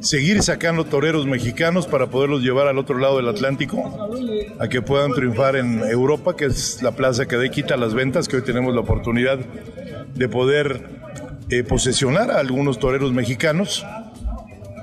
seguir 0.00 0.42
sacando 0.42 0.84
toreros 0.84 1.26
mexicanos 1.26 1.86
para 1.86 2.06
poderlos 2.06 2.42
llevar 2.42 2.66
al 2.68 2.78
otro 2.78 2.98
lado 2.98 3.18
del 3.18 3.28
Atlántico, 3.28 4.10
a 4.58 4.68
que 4.68 4.80
puedan 4.80 5.12
triunfar 5.12 5.56
en 5.56 5.80
Europa, 5.80 6.36
que 6.36 6.46
es 6.46 6.82
la 6.82 6.92
plaza 6.92 7.26
que 7.26 7.36
de 7.36 7.50
quita 7.50 7.76
las 7.76 7.94
ventas, 7.94 8.28
que 8.28 8.36
hoy 8.36 8.42
tenemos 8.42 8.74
la 8.74 8.80
oportunidad 8.80 9.38
de 10.14 10.28
poder 10.28 10.88
eh, 11.50 11.64
posesionar 11.64 12.30
a 12.30 12.38
algunos 12.38 12.78
toreros 12.78 13.12
mexicanos. 13.12 13.84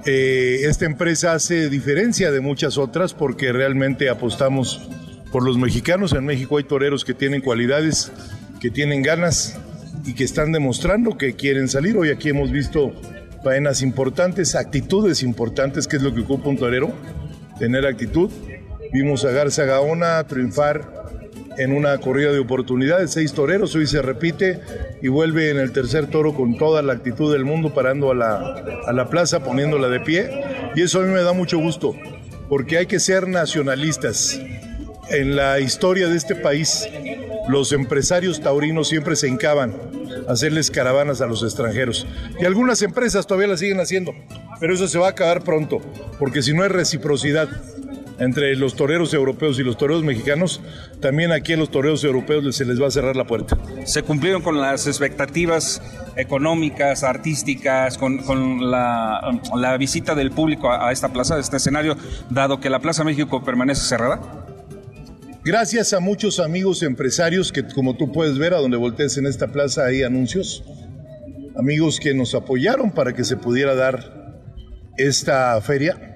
Eh, 0.05 0.61
esta 0.65 0.85
empresa 0.85 1.33
hace 1.33 1.69
diferencia 1.69 2.31
de 2.31 2.39
muchas 2.39 2.77
otras 2.77 3.15
porque 3.15 3.51
realmente 3.51 4.07
apostamos 4.09 4.87
por 5.31 5.43
los 5.43 5.57
mexicanos. 5.57 6.13
En 6.13 6.25
México 6.25 6.57
hay 6.57 6.63
toreros 6.63 7.05
que 7.05 7.13
tienen 7.13 7.41
cualidades, 7.41 8.11
que 8.59 8.69
tienen 8.69 9.01
ganas 9.01 9.57
y 10.05 10.13
que 10.13 10.23
están 10.23 10.51
demostrando 10.51 11.17
que 11.17 11.33
quieren 11.33 11.67
salir. 11.67 11.97
Hoy 11.97 12.09
aquí 12.09 12.29
hemos 12.29 12.51
visto 12.51 12.93
faenas 13.43 13.81
importantes, 13.81 14.55
actitudes 14.55 15.23
importantes, 15.23 15.87
que 15.87 15.97
es 15.97 16.01
lo 16.01 16.13
que 16.13 16.21
ocupa 16.21 16.49
un 16.49 16.57
torero, 16.57 16.93
tener 17.59 17.85
actitud. 17.85 18.29
Vimos 18.93 19.25
a 19.25 19.31
Garza 19.31 19.65
Gaona 19.65 20.23
triunfar 20.25 21.05
en 21.57 21.71
una 21.71 21.97
corrida 21.99 22.31
de 22.31 22.39
oportunidades, 22.39 23.11
seis 23.11 23.33
toreros, 23.33 23.75
hoy 23.75 23.87
se 23.87 24.01
repite 24.01 24.59
y 25.01 25.07
vuelve 25.07 25.51
en 25.51 25.57
el 25.57 25.71
tercer 25.71 26.07
toro 26.07 26.33
con 26.33 26.57
toda 26.57 26.81
la 26.81 26.93
actitud 26.93 27.31
del 27.31 27.45
mundo 27.45 27.73
parando 27.73 28.11
a 28.11 28.15
la, 28.15 28.63
a 28.85 28.93
la 28.93 29.09
plaza, 29.09 29.43
poniéndola 29.43 29.87
de 29.87 29.99
pie. 30.01 30.29
Y 30.75 30.81
eso 30.81 30.99
a 30.99 31.03
mí 31.03 31.13
me 31.13 31.21
da 31.21 31.33
mucho 31.33 31.57
gusto, 31.57 31.95
porque 32.49 32.77
hay 32.77 32.87
que 32.87 32.99
ser 32.99 33.27
nacionalistas 33.27 34.39
en 35.09 35.35
la 35.35 35.59
historia 35.59 36.07
de 36.07 36.17
este 36.17 36.35
país, 36.35 36.87
los 37.47 37.71
empresarios 37.71 38.41
taurinos 38.41 38.89
siempre 38.89 39.15
se 39.15 39.27
hincaban 39.27 39.73
a 40.27 40.31
hacerles 40.31 40.71
caravanas 40.71 41.21
a 41.21 41.27
los 41.27 41.43
extranjeros. 41.43 42.07
Y 42.39 42.45
algunas 42.45 42.81
empresas 42.81 43.27
todavía 43.27 43.47
las 43.47 43.59
siguen 43.59 43.79
haciendo, 43.79 44.13
pero 44.59 44.73
eso 44.73 44.87
se 44.87 44.97
va 44.97 45.07
a 45.07 45.11
acabar 45.11 45.43
pronto, 45.43 45.79
porque 46.19 46.41
si 46.41 46.53
no 46.53 46.63
hay 46.63 46.69
reciprocidad 46.69 47.49
entre 48.17 48.55
los 48.55 48.75
toreros 48.75 49.13
europeos 49.13 49.59
y 49.59 49.63
los 49.63 49.77
toreros 49.77 50.03
mexicanos, 50.03 50.61
también 51.01 51.31
aquí 51.31 51.53
a 51.53 51.57
los 51.57 51.69
toreros 51.69 52.03
europeos 52.03 52.55
se 52.55 52.65
les 52.65 52.81
va 52.81 52.87
a 52.87 52.91
cerrar 52.91 53.15
la 53.15 53.25
puerta. 53.25 53.57
Se 53.85 54.03
cumplieron 54.03 54.41
con 54.41 54.59
las 54.59 54.87
expectativas 54.87 55.81
económicas, 56.15 57.03
artísticas, 57.03 57.97
con, 57.97 58.71
la, 58.71 59.19
la, 59.55 59.77
visita 59.77 60.15
del 60.15 60.31
público 60.31 60.71
a, 60.71 60.87
a 60.87 60.91
esta 60.93 61.09
plaza, 61.09 61.35
a 61.35 61.39
este 61.39 61.57
escenario, 61.57 61.97
dado 62.29 62.59
que 62.59 62.69
la 62.69 62.79
Plaza 62.79 63.03
México 63.03 63.43
permanece 63.43 63.81
cerrada. 63.81 64.44
Gracias 65.45 65.93
a 65.93 65.99
muchos 65.99 66.39
amigos 66.39 66.81
empresarios 66.81 67.51
que, 67.51 67.63
como 67.63 67.95
tú 67.95 68.11
puedes 68.11 68.39
ver, 68.39 68.55
a 68.55 68.57
donde 68.57 68.77
voltees 68.77 69.15
en 69.19 69.27
esta 69.27 69.49
plaza 69.49 69.85
hay 69.85 70.01
anuncios. 70.01 70.63
Amigos 71.55 71.99
que 71.99 72.15
nos 72.15 72.33
apoyaron 72.33 72.89
para 72.89 73.13
que 73.13 73.23
se 73.23 73.37
pudiera 73.37 73.75
dar 73.75 74.41
esta 74.97 75.61
feria. 75.61 76.15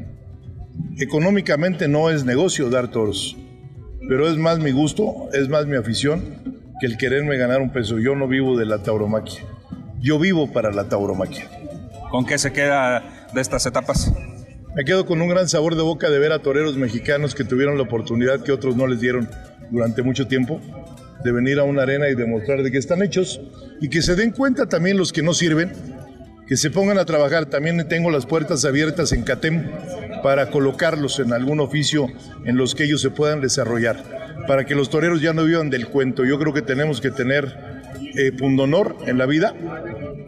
Económicamente 0.97 1.87
no 1.87 2.09
es 2.09 2.25
negocio 2.25 2.71
dar 2.71 2.89
toros, 2.89 3.37
pero 4.07 4.27
es 4.27 4.35
más 4.37 4.57
mi 4.57 4.71
gusto, 4.71 5.29
es 5.31 5.47
más 5.47 5.67
mi 5.67 5.75
afición 5.77 6.63
que 6.79 6.87
el 6.87 6.97
quererme 6.97 7.37
ganar 7.37 7.61
un 7.61 7.71
peso. 7.71 7.99
Yo 7.99 8.15
no 8.15 8.27
vivo 8.27 8.57
de 8.57 8.65
la 8.65 8.81
tauromaquia, 8.81 9.43
yo 9.99 10.17
vivo 10.17 10.51
para 10.51 10.71
la 10.71 10.89
tauromaquia. 10.89 11.47
¿Con 12.09 12.25
qué 12.25 12.39
se 12.39 12.51
queda 12.51 13.27
de 13.31 13.41
estas 13.41 13.63
etapas? 13.67 14.11
Me 14.79 14.85
quedo 14.85 15.05
con 15.05 15.21
un 15.21 15.27
gran 15.27 15.49
sabor 15.49 15.75
de 15.75 15.81
boca 15.81 16.09
de 16.09 16.19
ver 16.19 16.31
a 16.31 16.39
toreros 16.39 16.77
mexicanos 16.77 17.35
que 17.35 17.43
tuvieron 17.43 17.75
la 17.75 17.83
oportunidad 17.83 18.41
que 18.41 18.53
otros 18.53 18.77
no 18.77 18.87
les 18.87 19.01
dieron 19.01 19.29
durante 19.71 20.03
mucho 20.03 20.25
tiempo 20.25 20.61
de 21.21 21.33
venir 21.33 21.59
a 21.59 21.63
una 21.63 21.81
arena 21.81 22.07
y 22.07 22.15
demostrar 22.15 22.63
de 22.63 22.71
que 22.71 22.77
están 22.77 23.01
hechos 23.01 23.41
y 23.81 23.89
que 23.89 24.01
se 24.01 24.15
den 24.15 24.31
cuenta 24.31 24.69
también 24.69 24.97
los 24.97 25.11
que 25.11 25.21
no 25.21 25.33
sirven, 25.33 25.73
que 26.47 26.55
se 26.55 26.71
pongan 26.71 26.97
a 26.97 27.03
trabajar. 27.03 27.47
También 27.47 27.85
tengo 27.89 28.09
las 28.09 28.25
puertas 28.25 28.63
abiertas 28.63 29.11
en 29.11 29.23
CATEM 29.23 29.69
para 30.23 30.49
colocarlos 30.49 31.19
en 31.19 31.33
algún 31.33 31.59
oficio 31.59 32.07
en 32.45 32.55
los 32.55 32.73
que 32.73 32.85
ellos 32.85 33.01
se 33.01 33.09
puedan 33.09 33.41
desarrollar, 33.41 34.01
para 34.47 34.65
que 34.65 34.75
los 34.75 34.89
toreros 34.89 35.21
ya 35.21 35.33
no 35.33 35.43
vivan 35.43 35.69
del 35.69 35.87
cuento. 35.87 36.23
Yo 36.23 36.39
creo 36.39 36.53
que 36.53 36.61
tenemos 36.61 37.01
que 37.01 37.11
tener 37.11 37.53
eh, 38.15 38.31
pundonor 38.31 38.95
en 39.07 39.17
la 39.17 39.25
vida 39.25 39.53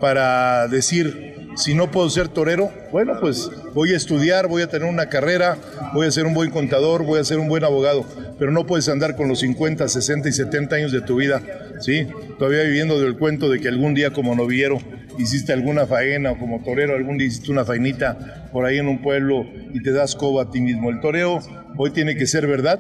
para 0.01 0.67
decir 0.67 1.30
Si 1.55 1.73
no 1.73 1.91
puedo 1.91 2.09
ser 2.09 2.29
torero, 2.29 2.71
bueno, 2.91 3.17
pues 3.19 3.49
voy 3.73 3.93
a 3.93 3.97
estudiar, 3.97 4.47
voy 4.47 4.61
a 4.61 4.67
tener 4.67 4.87
una 4.87 5.09
carrera, 5.09 5.57
voy 5.93 6.07
a 6.07 6.11
ser 6.11 6.25
un 6.25 6.33
buen 6.33 6.49
contador, 6.49 7.03
voy 7.03 7.19
a 7.19 7.23
ser 7.23 7.39
un 7.39 7.49
buen 7.49 7.63
abogado, 7.63 8.05
pero 8.39 8.51
no 8.51 8.65
puedes 8.65 8.87
andar 8.87 9.15
con 9.15 9.27
los 9.27 9.39
50, 9.39 9.87
60 9.87 10.29
y 10.29 10.31
70 10.31 10.75
años 10.75 10.91
de 10.91 11.01
tu 11.01 11.17
vida, 11.17 11.41
¿sí? 11.79 12.07
Todavía 12.39 12.63
viviendo 12.63 12.99
del 12.99 13.17
cuento 13.17 13.49
de 13.49 13.59
que 13.59 13.67
algún 13.67 13.93
día 13.93 14.11
como 14.11 14.33
noviero 14.33 14.79
hiciste 15.17 15.51
alguna 15.51 15.85
faena 15.85 16.31
o 16.31 16.39
como 16.39 16.63
torero 16.63 16.95
algún 16.95 17.17
día 17.17 17.27
hiciste 17.27 17.51
una 17.51 17.65
faenita 17.65 18.49
por 18.51 18.65
ahí 18.65 18.77
en 18.77 18.87
un 18.87 19.01
pueblo 19.01 19.45
y 19.73 19.81
te 19.83 19.91
das 19.91 20.15
coba 20.15 20.43
a 20.43 20.51
ti 20.51 20.61
mismo. 20.61 20.89
El 20.89 21.01
toreo 21.01 21.39
hoy 21.77 21.91
tiene 21.91 22.15
que 22.15 22.27
ser 22.27 22.47
verdad, 22.47 22.79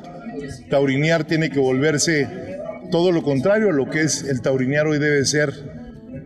taurinear 0.69 1.25
tiene 1.25 1.49
que 1.49 1.59
volverse 1.59 2.27
todo 2.89 3.11
lo 3.11 3.21
contrario 3.21 3.69
a 3.69 3.73
lo 3.73 3.89
que 3.89 4.01
es 4.01 4.23
el 4.23 4.41
taurinear 4.41 4.87
hoy 4.87 4.99
debe 4.99 5.25
ser 5.25 5.80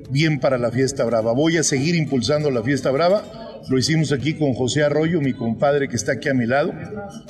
bien 0.09 0.39
para 0.39 0.57
la 0.57 0.71
fiesta 0.71 1.03
brava. 1.05 1.33
Voy 1.33 1.57
a 1.57 1.63
seguir 1.63 1.95
impulsando 1.95 2.51
la 2.51 2.63
fiesta 2.63 2.91
brava. 2.91 3.23
Lo 3.69 3.77
hicimos 3.77 4.11
aquí 4.11 4.35
con 4.35 4.53
José 4.53 4.83
Arroyo, 4.83 5.21
mi 5.21 5.33
compadre 5.33 5.87
que 5.87 5.95
está 5.95 6.13
aquí 6.13 6.29
a 6.29 6.33
mi 6.33 6.45
lado. 6.45 6.73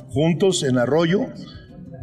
Juntos 0.09 0.63
en 0.63 0.77
Arroyo 0.77 1.27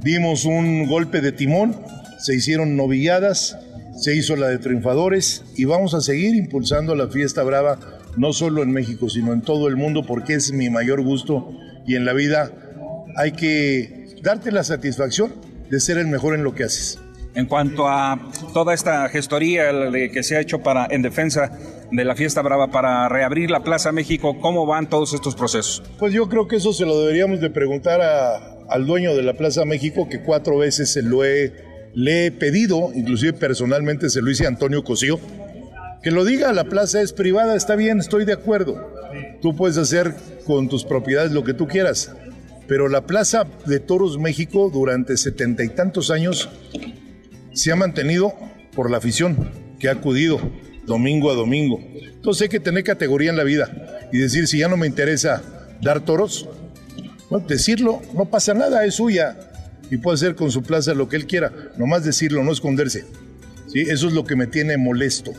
dimos 0.02 0.44
un 0.44 0.86
golpe 0.86 1.20
de 1.20 1.32
timón, 1.32 1.76
se 2.18 2.34
hicieron 2.34 2.76
novilladas, 2.76 3.58
se 3.96 4.16
hizo 4.16 4.36
la 4.36 4.48
de 4.48 4.58
triunfadores 4.58 5.44
y 5.56 5.64
vamos 5.64 5.94
a 5.94 6.00
seguir 6.00 6.34
impulsando 6.34 6.94
la 6.94 7.08
fiesta 7.08 7.42
brava, 7.42 7.78
no 8.16 8.32
solo 8.32 8.62
en 8.62 8.72
México, 8.72 9.10
sino 9.10 9.32
en 9.32 9.42
todo 9.42 9.68
el 9.68 9.76
mundo, 9.76 10.04
porque 10.06 10.34
es 10.34 10.52
mi 10.52 10.70
mayor 10.70 11.02
gusto 11.02 11.52
y 11.86 11.96
en 11.96 12.04
la 12.04 12.12
vida 12.14 12.50
hay 13.16 13.32
que 13.32 14.16
darte 14.22 14.50
la 14.50 14.64
satisfacción 14.64 15.34
de 15.70 15.80
ser 15.80 15.98
el 15.98 16.06
mejor 16.06 16.34
en 16.34 16.44
lo 16.44 16.54
que 16.54 16.64
haces 16.64 16.98
en 17.34 17.46
cuanto 17.46 17.88
a 17.88 18.30
toda 18.52 18.74
esta 18.74 19.08
gestoría 19.08 19.70
que 20.12 20.22
se 20.22 20.36
ha 20.36 20.40
hecho 20.40 20.60
para 20.60 20.86
en 20.90 21.02
defensa 21.02 21.58
de 21.90 22.04
la 22.04 22.14
fiesta 22.14 22.42
brava 22.42 22.70
para 22.70 23.08
reabrir 23.08 23.50
la 23.50 23.62
Plaza 23.62 23.92
México, 23.92 24.38
¿cómo 24.40 24.66
van 24.66 24.88
todos 24.88 25.14
estos 25.14 25.34
procesos? 25.34 25.82
Pues 25.98 26.12
yo 26.12 26.28
creo 26.28 26.48
que 26.48 26.56
eso 26.56 26.72
se 26.72 26.86
lo 26.86 26.98
deberíamos 27.00 27.40
de 27.40 27.50
preguntar 27.50 28.00
al 28.68 28.86
dueño 28.86 29.14
de 29.14 29.22
la 29.22 29.34
Plaza 29.34 29.64
México, 29.64 30.08
que 30.08 30.22
cuatro 30.22 30.58
veces 30.58 30.92
se 30.92 31.02
lo 31.02 31.24
he, 31.24 31.52
le 31.94 32.26
he 32.26 32.32
pedido, 32.32 32.90
inclusive 32.94 33.32
personalmente 33.34 34.10
se 34.10 34.22
lo 34.22 34.30
hice 34.30 34.46
a 34.46 34.48
Antonio 34.48 34.84
Cosío, 34.84 35.18
que 36.02 36.10
lo 36.10 36.24
diga, 36.24 36.52
la 36.52 36.64
plaza 36.64 37.00
es 37.00 37.12
privada, 37.12 37.54
está 37.54 37.76
bien, 37.76 38.00
estoy 38.00 38.24
de 38.24 38.32
acuerdo. 38.32 38.90
Tú 39.40 39.54
puedes 39.54 39.78
hacer 39.78 40.14
con 40.46 40.68
tus 40.68 40.84
propiedades 40.84 41.30
lo 41.30 41.44
que 41.44 41.54
tú 41.54 41.68
quieras, 41.68 42.12
pero 42.66 42.88
la 42.88 43.02
Plaza 43.02 43.46
de 43.66 43.78
Toros 43.78 44.18
México 44.18 44.70
durante 44.72 45.16
setenta 45.16 45.62
y 45.62 45.68
tantos 45.68 46.10
años 46.10 46.48
se 47.54 47.72
ha 47.72 47.76
mantenido 47.76 48.34
por 48.74 48.90
la 48.90 48.98
afición 48.98 49.50
que 49.78 49.88
ha 49.88 49.92
acudido 49.92 50.40
domingo 50.86 51.30
a 51.30 51.34
domingo. 51.34 51.80
Entonces 51.94 52.42
hay 52.42 52.48
que 52.48 52.60
tener 52.60 52.84
categoría 52.84 53.30
en 53.30 53.36
la 53.36 53.44
vida 53.44 54.08
y 54.12 54.18
decir, 54.18 54.46
si 54.46 54.58
ya 54.58 54.68
no 54.68 54.76
me 54.76 54.86
interesa 54.86 55.42
dar 55.80 56.04
toros, 56.04 56.48
bueno, 57.30 57.46
decirlo, 57.46 58.00
no 58.14 58.26
pasa 58.26 58.54
nada, 58.54 58.84
es 58.84 58.94
suya 58.94 59.38
y 59.90 59.96
puede 59.96 60.16
hacer 60.16 60.34
con 60.34 60.50
su 60.50 60.62
plaza 60.62 60.94
lo 60.94 61.08
que 61.08 61.16
él 61.16 61.26
quiera, 61.26 61.52
nomás 61.76 62.04
decirlo, 62.04 62.44
no 62.44 62.52
esconderse. 62.52 63.04
¿sí? 63.68 63.80
Eso 63.80 64.08
es 64.08 64.14
lo 64.14 64.24
que 64.24 64.36
me 64.36 64.46
tiene 64.46 64.76
molesto. 64.76 65.32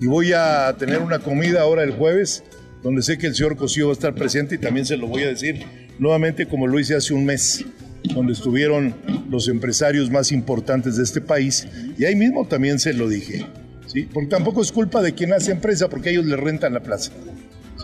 Y 0.00 0.06
voy 0.06 0.32
a 0.32 0.74
tener 0.78 1.00
una 1.00 1.18
comida 1.18 1.62
ahora 1.62 1.82
el 1.82 1.92
jueves, 1.92 2.44
donde 2.82 3.02
sé 3.02 3.18
que 3.18 3.26
el 3.26 3.34
señor 3.34 3.56
Cosío 3.56 3.86
va 3.86 3.92
a 3.92 3.94
estar 3.94 4.14
presente 4.14 4.54
y 4.54 4.58
también 4.58 4.86
se 4.86 4.96
lo 4.96 5.08
voy 5.08 5.24
a 5.24 5.28
decir 5.28 5.64
nuevamente 5.98 6.46
como 6.46 6.66
lo 6.66 6.78
hice 6.78 6.94
hace 6.94 7.12
un 7.12 7.24
mes 7.24 7.64
donde 8.02 8.32
estuvieron 8.32 8.94
los 9.30 9.48
empresarios 9.48 10.10
más 10.10 10.32
importantes 10.32 10.96
de 10.96 11.02
este 11.02 11.20
país, 11.20 11.66
y 11.98 12.04
ahí 12.04 12.16
mismo 12.16 12.46
también 12.46 12.78
se 12.78 12.92
lo 12.92 13.08
dije, 13.08 13.46
¿sí? 13.86 14.08
porque 14.12 14.28
tampoco 14.28 14.62
es 14.62 14.72
culpa 14.72 15.02
de 15.02 15.14
quien 15.14 15.32
hace 15.32 15.52
empresa, 15.52 15.88
porque 15.88 16.10
ellos 16.10 16.24
le 16.24 16.36
rentan 16.36 16.74
la 16.74 16.80
plaza. 16.80 17.12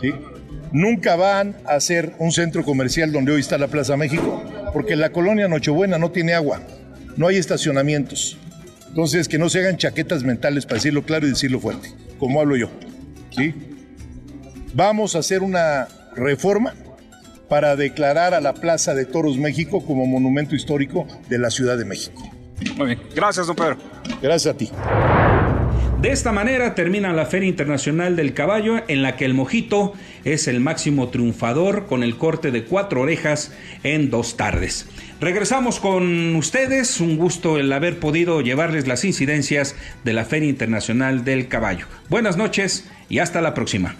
¿sí? 0.01 0.11
Nunca 0.71 1.15
van 1.15 1.55
a 1.65 1.75
hacer 1.75 2.13
un 2.19 2.31
centro 2.31 2.63
comercial 2.63 3.11
donde 3.11 3.31
hoy 3.31 3.41
está 3.41 3.57
la 3.57 3.67
Plaza 3.67 3.95
México, 3.95 4.43
porque 4.73 4.95
la 4.95 5.11
colonia 5.11 5.47
Nochebuena 5.47 5.97
no 5.97 6.11
tiene 6.11 6.33
agua, 6.33 6.61
no 7.15 7.27
hay 7.27 7.37
estacionamientos. 7.37 8.37
Entonces, 8.89 9.27
que 9.27 9.37
no 9.37 9.49
se 9.49 9.59
hagan 9.59 9.77
chaquetas 9.77 10.23
mentales 10.23 10.65
para 10.65 10.75
decirlo 10.75 11.03
claro 11.03 11.27
y 11.27 11.29
decirlo 11.29 11.59
fuerte, 11.59 11.89
como 12.17 12.41
hablo 12.41 12.55
yo. 12.55 12.69
¿sí? 13.35 13.53
Vamos 14.73 15.15
a 15.15 15.19
hacer 15.19 15.43
una 15.43 15.87
reforma 16.15 16.73
para 17.47 17.75
declarar 17.75 18.33
a 18.33 18.41
la 18.41 18.53
Plaza 18.53 18.93
de 18.93 19.05
Toros 19.05 19.37
México 19.37 19.85
como 19.85 20.05
monumento 20.05 20.55
histórico 20.55 21.07
de 21.29 21.37
la 21.37 21.49
Ciudad 21.49 21.77
de 21.77 21.85
México. 21.85 22.21
Muy 22.77 22.87
bien, 22.87 22.99
gracias, 23.13 23.47
don 23.47 23.55
Pedro. 23.55 23.77
Gracias 24.21 24.53
a 24.53 24.57
ti. 24.57 24.69
De 26.01 26.11
esta 26.11 26.31
manera 26.31 26.75
termina 26.75 27.13
la 27.13 27.25
Feria 27.25 27.49
Internacional 27.49 28.15
del 28.15 28.33
Caballo, 28.33 28.83
en 28.87 29.01
la 29.01 29.15
que 29.15 29.25
el 29.25 29.33
mojito 29.33 29.93
es 30.23 30.47
el 30.47 30.59
máximo 30.59 31.09
triunfador 31.09 31.87
con 31.87 32.03
el 32.03 32.17
corte 32.17 32.51
de 32.51 32.63
cuatro 32.63 33.01
orejas 33.01 33.51
en 33.83 34.11
dos 34.11 34.37
tardes. 34.37 34.87
Regresamos 35.19 35.79
con 35.79 36.35
ustedes, 36.35 36.99
un 36.99 37.17
gusto 37.17 37.57
el 37.57 37.73
haber 37.73 37.99
podido 37.99 38.41
llevarles 38.41 38.87
las 38.87 39.03
incidencias 39.03 39.75
de 40.03 40.13
la 40.13 40.25
Feria 40.25 40.49
Internacional 40.49 41.23
del 41.23 41.47
Caballo. 41.47 41.87
Buenas 42.09 42.37
noches 42.37 42.85
y 43.09 43.19
hasta 43.19 43.41
la 43.41 43.53
próxima. 43.53 43.95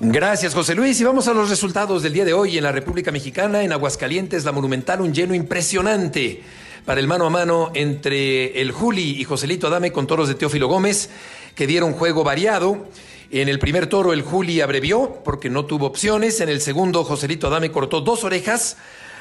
Gracias, 0.00 0.54
José 0.54 0.76
Luis. 0.76 1.00
Y 1.00 1.04
vamos 1.04 1.26
a 1.26 1.34
los 1.34 1.50
resultados 1.50 2.04
del 2.04 2.12
día 2.12 2.24
de 2.24 2.32
hoy 2.32 2.56
en 2.56 2.62
la 2.62 2.70
República 2.70 3.10
Mexicana, 3.10 3.64
en 3.64 3.72
Aguascalientes, 3.72 4.44
la 4.44 4.52
Monumental, 4.52 5.00
un 5.00 5.12
lleno 5.12 5.34
impresionante 5.34 6.40
para 6.84 7.00
el 7.00 7.08
mano 7.08 7.26
a 7.26 7.30
mano 7.30 7.72
entre 7.74 8.60
el 8.60 8.70
Juli 8.70 9.20
y 9.20 9.24
Joselito 9.24 9.66
Adame 9.66 9.90
con 9.90 10.06
toros 10.06 10.28
de 10.28 10.36
Teófilo 10.36 10.68
Gómez, 10.68 11.10
que 11.56 11.66
dieron 11.66 11.94
juego 11.94 12.22
variado. 12.22 12.86
En 13.32 13.48
el 13.48 13.58
primer 13.58 13.88
toro 13.88 14.12
el 14.12 14.22
Juli 14.22 14.60
abrevió 14.60 15.20
porque 15.24 15.50
no 15.50 15.64
tuvo 15.64 15.86
opciones. 15.86 16.40
En 16.40 16.48
el 16.48 16.60
segundo 16.60 17.02
Joselito 17.02 17.48
Adame 17.48 17.72
cortó 17.72 18.00
dos 18.00 18.22
orejas 18.22 18.76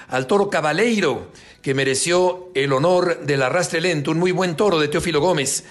al 0.10 0.28
toro 0.28 0.52
Cabaleiro, 0.52 1.32
que 1.64 1.74
mereció 1.74 2.52
el 2.54 2.72
honor 2.72 3.26
del 3.26 3.42
arrastre 3.42 3.82
lento, 3.82 4.12
un 4.12 4.20
muy 4.20 4.32
buen 4.32 4.56
toro 4.56 4.78
de 4.78 4.90
Teófilo 4.90 5.22
Gómez. 5.22 5.64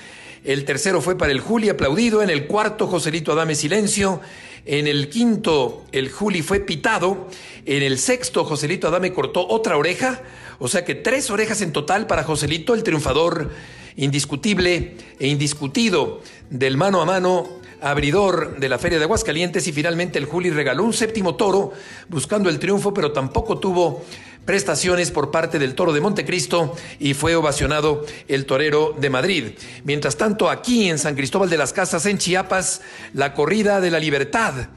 El 0.44 0.64
tercero 0.64 1.00
fue 1.00 1.16
para 1.16 1.32
el 1.32 1.40
Juli 1.40 1.68
aplaudido. 1.68 2.22
En 2.22 2.30
el 2.30 2.46
cuarto 2.46 2.88
Joselito 2.88 3.32
Adame 3.32 3.54
silencio. 3.54 4.20
En 4.66 4.88
el 4.88 5.08
quinto, 5.08 5.84
el 5.92 6.10
Juli 6.10 6.42
fue 6.42 6.58
pitado. 6.58 7.28
En 7.64 7.84
el 7.84 7.98
sexto, 7.98 8.44
Joselito 8.44 8.88
Adame 8.88 9.12
cortó 9.12 9.46
otra 9.46 9.76
oreja. 9.76 10.22
O 10.58 10.66
sea 10.66 10.84
que 10.84 10.96
tres 10.96 11.30
orejas 11.30 11.60
en 11.60 11.72
total 11.72 12.08
para 12.08 12.24
Joselito, 12.24 12.74
el 12.74 12.82
triunfador 12.82 13.50
indiscutible 13.94 14.96
e 15.20 15.28
indiscutido 15.28 16.20
del 16.50 16.76
mano 16.76 17.00
a 17.00 17.04
mano 17.04 17.48
abridor 17.80 18.58
de 18.58 18.68
la 18.68 18.78
Feria 18.78 18.98
de 18.98 19.04
Aguascalientes 19.04 19.66
y 19.68 19.72
finalmente 19.72 20.18
el 20.18 20.24
Juli 20.24 20.50
regaló 20.50 20.82
un 20.82 20.92
séptimo 20.92 21.36
toro 21.36 21.72
buscando 22.08 22.48
el 22.48 22.58
triunfo, 22.58 22.92
pero 22.92 23.12
tampoco 23.12 23.58
tuvo 23.58 24.04
prestaciones 24.46 25.10
por 25.10 25.30
parte 25.30 25.58
del 25.58 25.74
Toro 25.74 25.92
de 25.92 26.00
Montecristo 26.00 26.74
y 26.98 27.12
fue 27.12 27.34
ovacionado 27.34 28.06
el 28.28 28.46
Torero 28.46 28.94
de 28.98 29.10
Madrid. 29.10 29.44
Mientras 29.84 30.16
tanto, 30.16 30.48
aquí 30.48 30.88
en 30.88 30.98
San 30.98 31.16
Cristóbal 31.16 31.50
de 31.50 31.58
las 31.58 31.72
Casas, 31.72 32.06
en 32.06 32.16
Chiapas, 32.16 32.80
la 33.12 33.34
corrida 33.34 33.80
de 33.80 33.90
la 33.90 34.00
libertad 34.00 34.68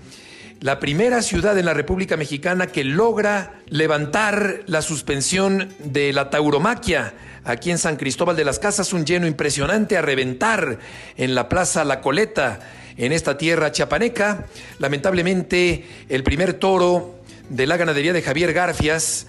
la 0.62 0.82
primera 0.82 1.22
ciudad 1.22 1.58
en 1.58 1.66
la 1.66 1.74
República 1.74 2.18
Mexicana 2.18 2.68
que 2.68 2.84
logra 2.84 3.62
levantar 3.68 4.64
la 4.66 4.82
suspensión 4.82 5.70
de 5.80 6.12
la 6.12 6.30
tauromaquia. 6.30 7.14
Aquí 7.46 7.72
en 7.72 7.78
San 7.78 7.96
Cristóbal 7.96 8.36
de 8.36 8.44
las 8.44 8.60
Casas, 8.60 8.92
un 8.92 9.06
lleno 9.06 9.26
impresionante 9.26 9.96
a 9.96 10.02
reventar 10.02 10.80
en 11.16 11.34
la 11.34 11.48
Plaza 11.48 11.86
La 11.86 12.02
Coleta, 12.02 12.60
en 12.98 13.14
esta 13.14 13.38
tierra 13.38 13.72
chiapaneca. 13.72 14.48
Lamentablemente, 14.80 15.86
el 16.10 16.24
primer 16.24 16.56
toro 16.56 17.20
de 17.48 17.66
la 17.66 17.78
ganadería 17.78 18.12
de 18.12 18.22
Javier 18.22 18.52
Garfias 18.52 19.28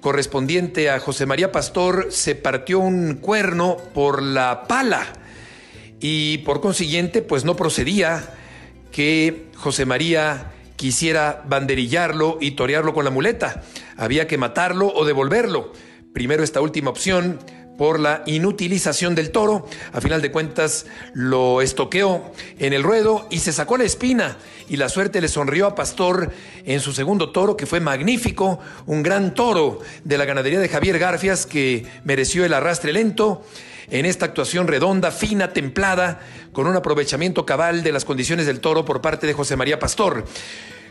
correspondiente 0.00 0.90
a 0.90 0.98
José 0.98 1.26
María 1.26 1.52
Pastor 1.52 2.08
se 2.10 2.34
partió 2.34 2.78
un 2.78 3.14
cuerno 3.14 3.76
por 3.94 4.22
la 4.22 4.64
pala 4.66 5.06
y 6.00 6.38
por 6.38 6.60
consiguiente 6.60 7.22
pues 7.22 7.44
no 7.44 7.56
procedía 7.56 8.34
que 8.90 9.46
José 9.56 9.84
María 9.84 10.52
quisiera 10.76 11.42
banderillarlo 11.46 12.38
y 12.40 12.52
torearlo 12.52 12.94
con 12.94 13.04
la 13.04 13.10
muleta. 13.10 13.62
Había 13.96 14.26
que 14.26 14.38
matarlo 14.38 14.88
o 14.88 15.04
devolverlo. 15.04 15.72
Primero 16.14 16.42
esta 16.42 16.60
última 16.60 16.90
opción 16.90 17.38
por 17.80 17.98
la 17.98 18.22
inutilización 18.26 19.14
del 19.14 19.30
toro. 19.30 19.66
A 19.94 20.02
final 20.02 20.20
de 20.20 20.30
cuentas 20.30 20.84
lo 21.14 21.62
estoqueó 21.62 22.30
en 22.58 22.74
el 22.74 22.82
ruedo 22.82 23.26
y 23.30 23.38
se 23.38 23.54
sacó 23.54 23.78
la 23.78 23.84
espina. 23.84 24.36
Y 24.68 24.76
la 24.76 24.90
suerte 24.90 25.22
le 25.22 25.28
sonrió 25.28 25.66
a 25.66 25.74
Pastor 25.74 26.30
en 26.66 26.80
su 26.80 26.92
segundo 26.92 27.30
toro, 27.30 27.56
que 27.56 27.64
fue 27.64 27.80
magnífico, 27.80 28.58
un 28.84 29.02
gran 29.02 29.32
toro 29.32 29.78
de 30.04 30.18
la 30.18 30.26
ganadería 30.26 30.60
de 30.60 30.68
Javier 30.68 30.98
Garfias 30.98 31.46
que 31.46 31.86
mereció 32.04 32.44
el 32.44 32.52
arrastre 32.52 32.92
lento 32.92 33.46
en 33.88 34.04
esta 34.04 34.26
actuación 34.26 34.68
redonda, 34.68 35.10
fina, 35.10 35.54
templada, 35.54 36.20
con 36.52 36.66
un 36.66 36.76
aprovechamiento 36.76 37.46
cabal 37.46 37.82
de 37.82 37.92
las 37.92 38.04
condiciones 38.04 38.44
del 38.44 38.60
toro 38.60 38.84
por 38.84 39.00
parte 39.00 39.26
de 39.26 39.32
José 39.32 39.56
María 39.56 39.78
Pastor. 39.78 40.26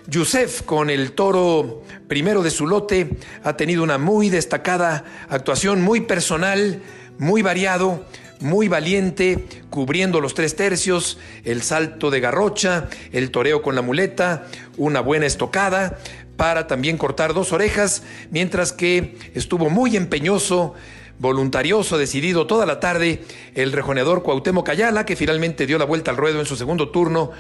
Yusef, 0.07 0.63
con 0.63 0.89
el 0.89 1.11
toro 1.11 1.83
primero 2.07 2.41
de 2.41 2.51
su 2.51 2.67
lote, 2.67 3.09
ha 3.43 3.57
tenido 3.57 3.83
una 3.83 3.97
muy 3.97 4.29
destacada 4.29 5.03
actuación, 5.29 5.81
muy 5.81 6.01
personal, 6.01 6.81
muy 7.17 7.41
variado, 7.41 8.05
muy 8.39 8.67
valiente, 8.67 9.45
cubriendo 9.69 10.21
los 10.21 10.33
tres 10.33 10.55
tercios, 10.55 11.19
el 11.43 11.61
salto 11.61 12.09
de 12.09 12.21
garrocha, 12.21 12.87
el 13.11 13.31
toreo 13.31 13.61
con 13.61 13.75
la 13.75 13.81
muleta, 13.81 14.47
una 14.77 15.01
buena 15.01 15.25
estocada 15.25 15.99
para 16.37 16.67
también 16.67 16.97
cortar 16.97 17.33
dos 17.33 17.51
orejas, 17.51 18.03
mientras 18.31 18.71
que 18.71 19.17
estuvo 19.35 19.69
muy 19.69 19.97
empeñoso, 19.97 20.73
voluntarioso, 21.19 21.97
decidido 21.97 22.47
toda 22.47 22.65
la 22.65 22.79
tarde 22.79 23.23
el 23.55 23.73
rejoneador 23.73 24.23
Cuauhtémoc 24.23 24.69
Ayala, 24.69 25.05
que 25.05 25.17
finalmente 25.17 25.67
dio 25.67 25.77
la 25.77 25.83
vuelta 25.83 26.11
al 26.11 26.17
ruedo 26.17 26.39
en 26.39 26.45
su 26.45 26.55
segundo 26.55 26.89
turno, 26.91 27.31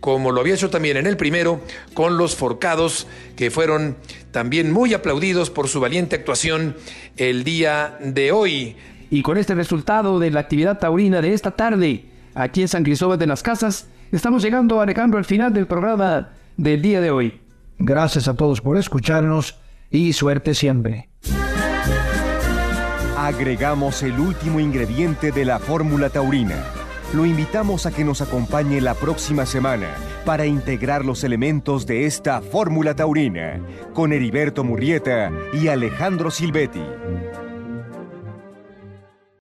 como 0.00 0.32
lo 0.32 0.40
había 0.40 0.54
hecho 0.54 0.70
también 0.70 0.96
en 0.96 1.06
el 1.06 1.16
primero, 1.16 1.60
con 1.94 2.18
los 2.18 2.36
forcados, 2.36 3.06
que 3.36 3.50
fueron 3.50 3.96
también 4.32 4.70
muy 4.70 4.94
aplaudidos 4.94 5.50
por 5.50 5.68
su 5.68 5.80
valiente 5.80 6.16
actuación 6.16 6.76
el 7.16 7.44
día 7.44 7.98
de 8.00 8.32
hoy. 8.32 8.76
Y 9.10 9.22
con 9.22 9.38
este 9.38 9.54
resultado 9.54 10.18
de 10.18 10.30
la 10.30 10.40
actividad 10.40 10.78
taurina 10.78 11.20
de 11.20 11.32
esta 11.32 11.52
tarde, 11.52 12.04
aquí 12.34 12.62
en 12.62 12.68
San 12.68 12.84
Cristóbal 12.84 13.18
de 13.18 13.26
las 13.26 13.42
Casas, 13.42 13.86
estamos 14.12 14.42
llegando, 14.42 14.80
Alejandro, 14.80 15.18
al 15.18 15.24
final 15.24 15.52
del 15.52 15.66
programa 15.66 16.30
del 16.56 16.82
día 16.82 17.00
de 17.00 17.10
hoy. 17.10 17.40
Gracias 17.78 18.28
a 18.28 18.34
todos 18.34 18.60
por 18.60 18.76
escucharnos 18.76 19.58
y 19.90 20.12
suerte 20.12 20.54
siempre. 20.54 21.08
Agregamos 23.16 24.02
el 24.02 24.18
último 24.18 24.60
ingrediente 24.60 25.32
de 25.32 25.44
la 25.44 25.58
fórmula 25.58 26.10
taurina. 26.10 26.83
Lo 27.14 27.24
invitamos 27.24 27.86
a 27.86 27.92
que 27.92 28.04
nos 28.04 28.20
acompañe 28.22 28.80
la 28.80 28.94
próxima 28.94 29.46
semana 29.46 29.94
para 30.24 30.46
integrar 30.46 31.04
los 31.04 31.22
elementos 31.22 31.86
de 31.86 32.06
esta 32.06 32.40
fórmula 32.40 32.96
taurina 32.96 33.60
con 33.92 34.12
Heriberto 34.12 34.64
Murrieta 34.64 35.30
y 35.52 35.68
Alejandro 35.68 36.32
Silvetti. 36.32 36.82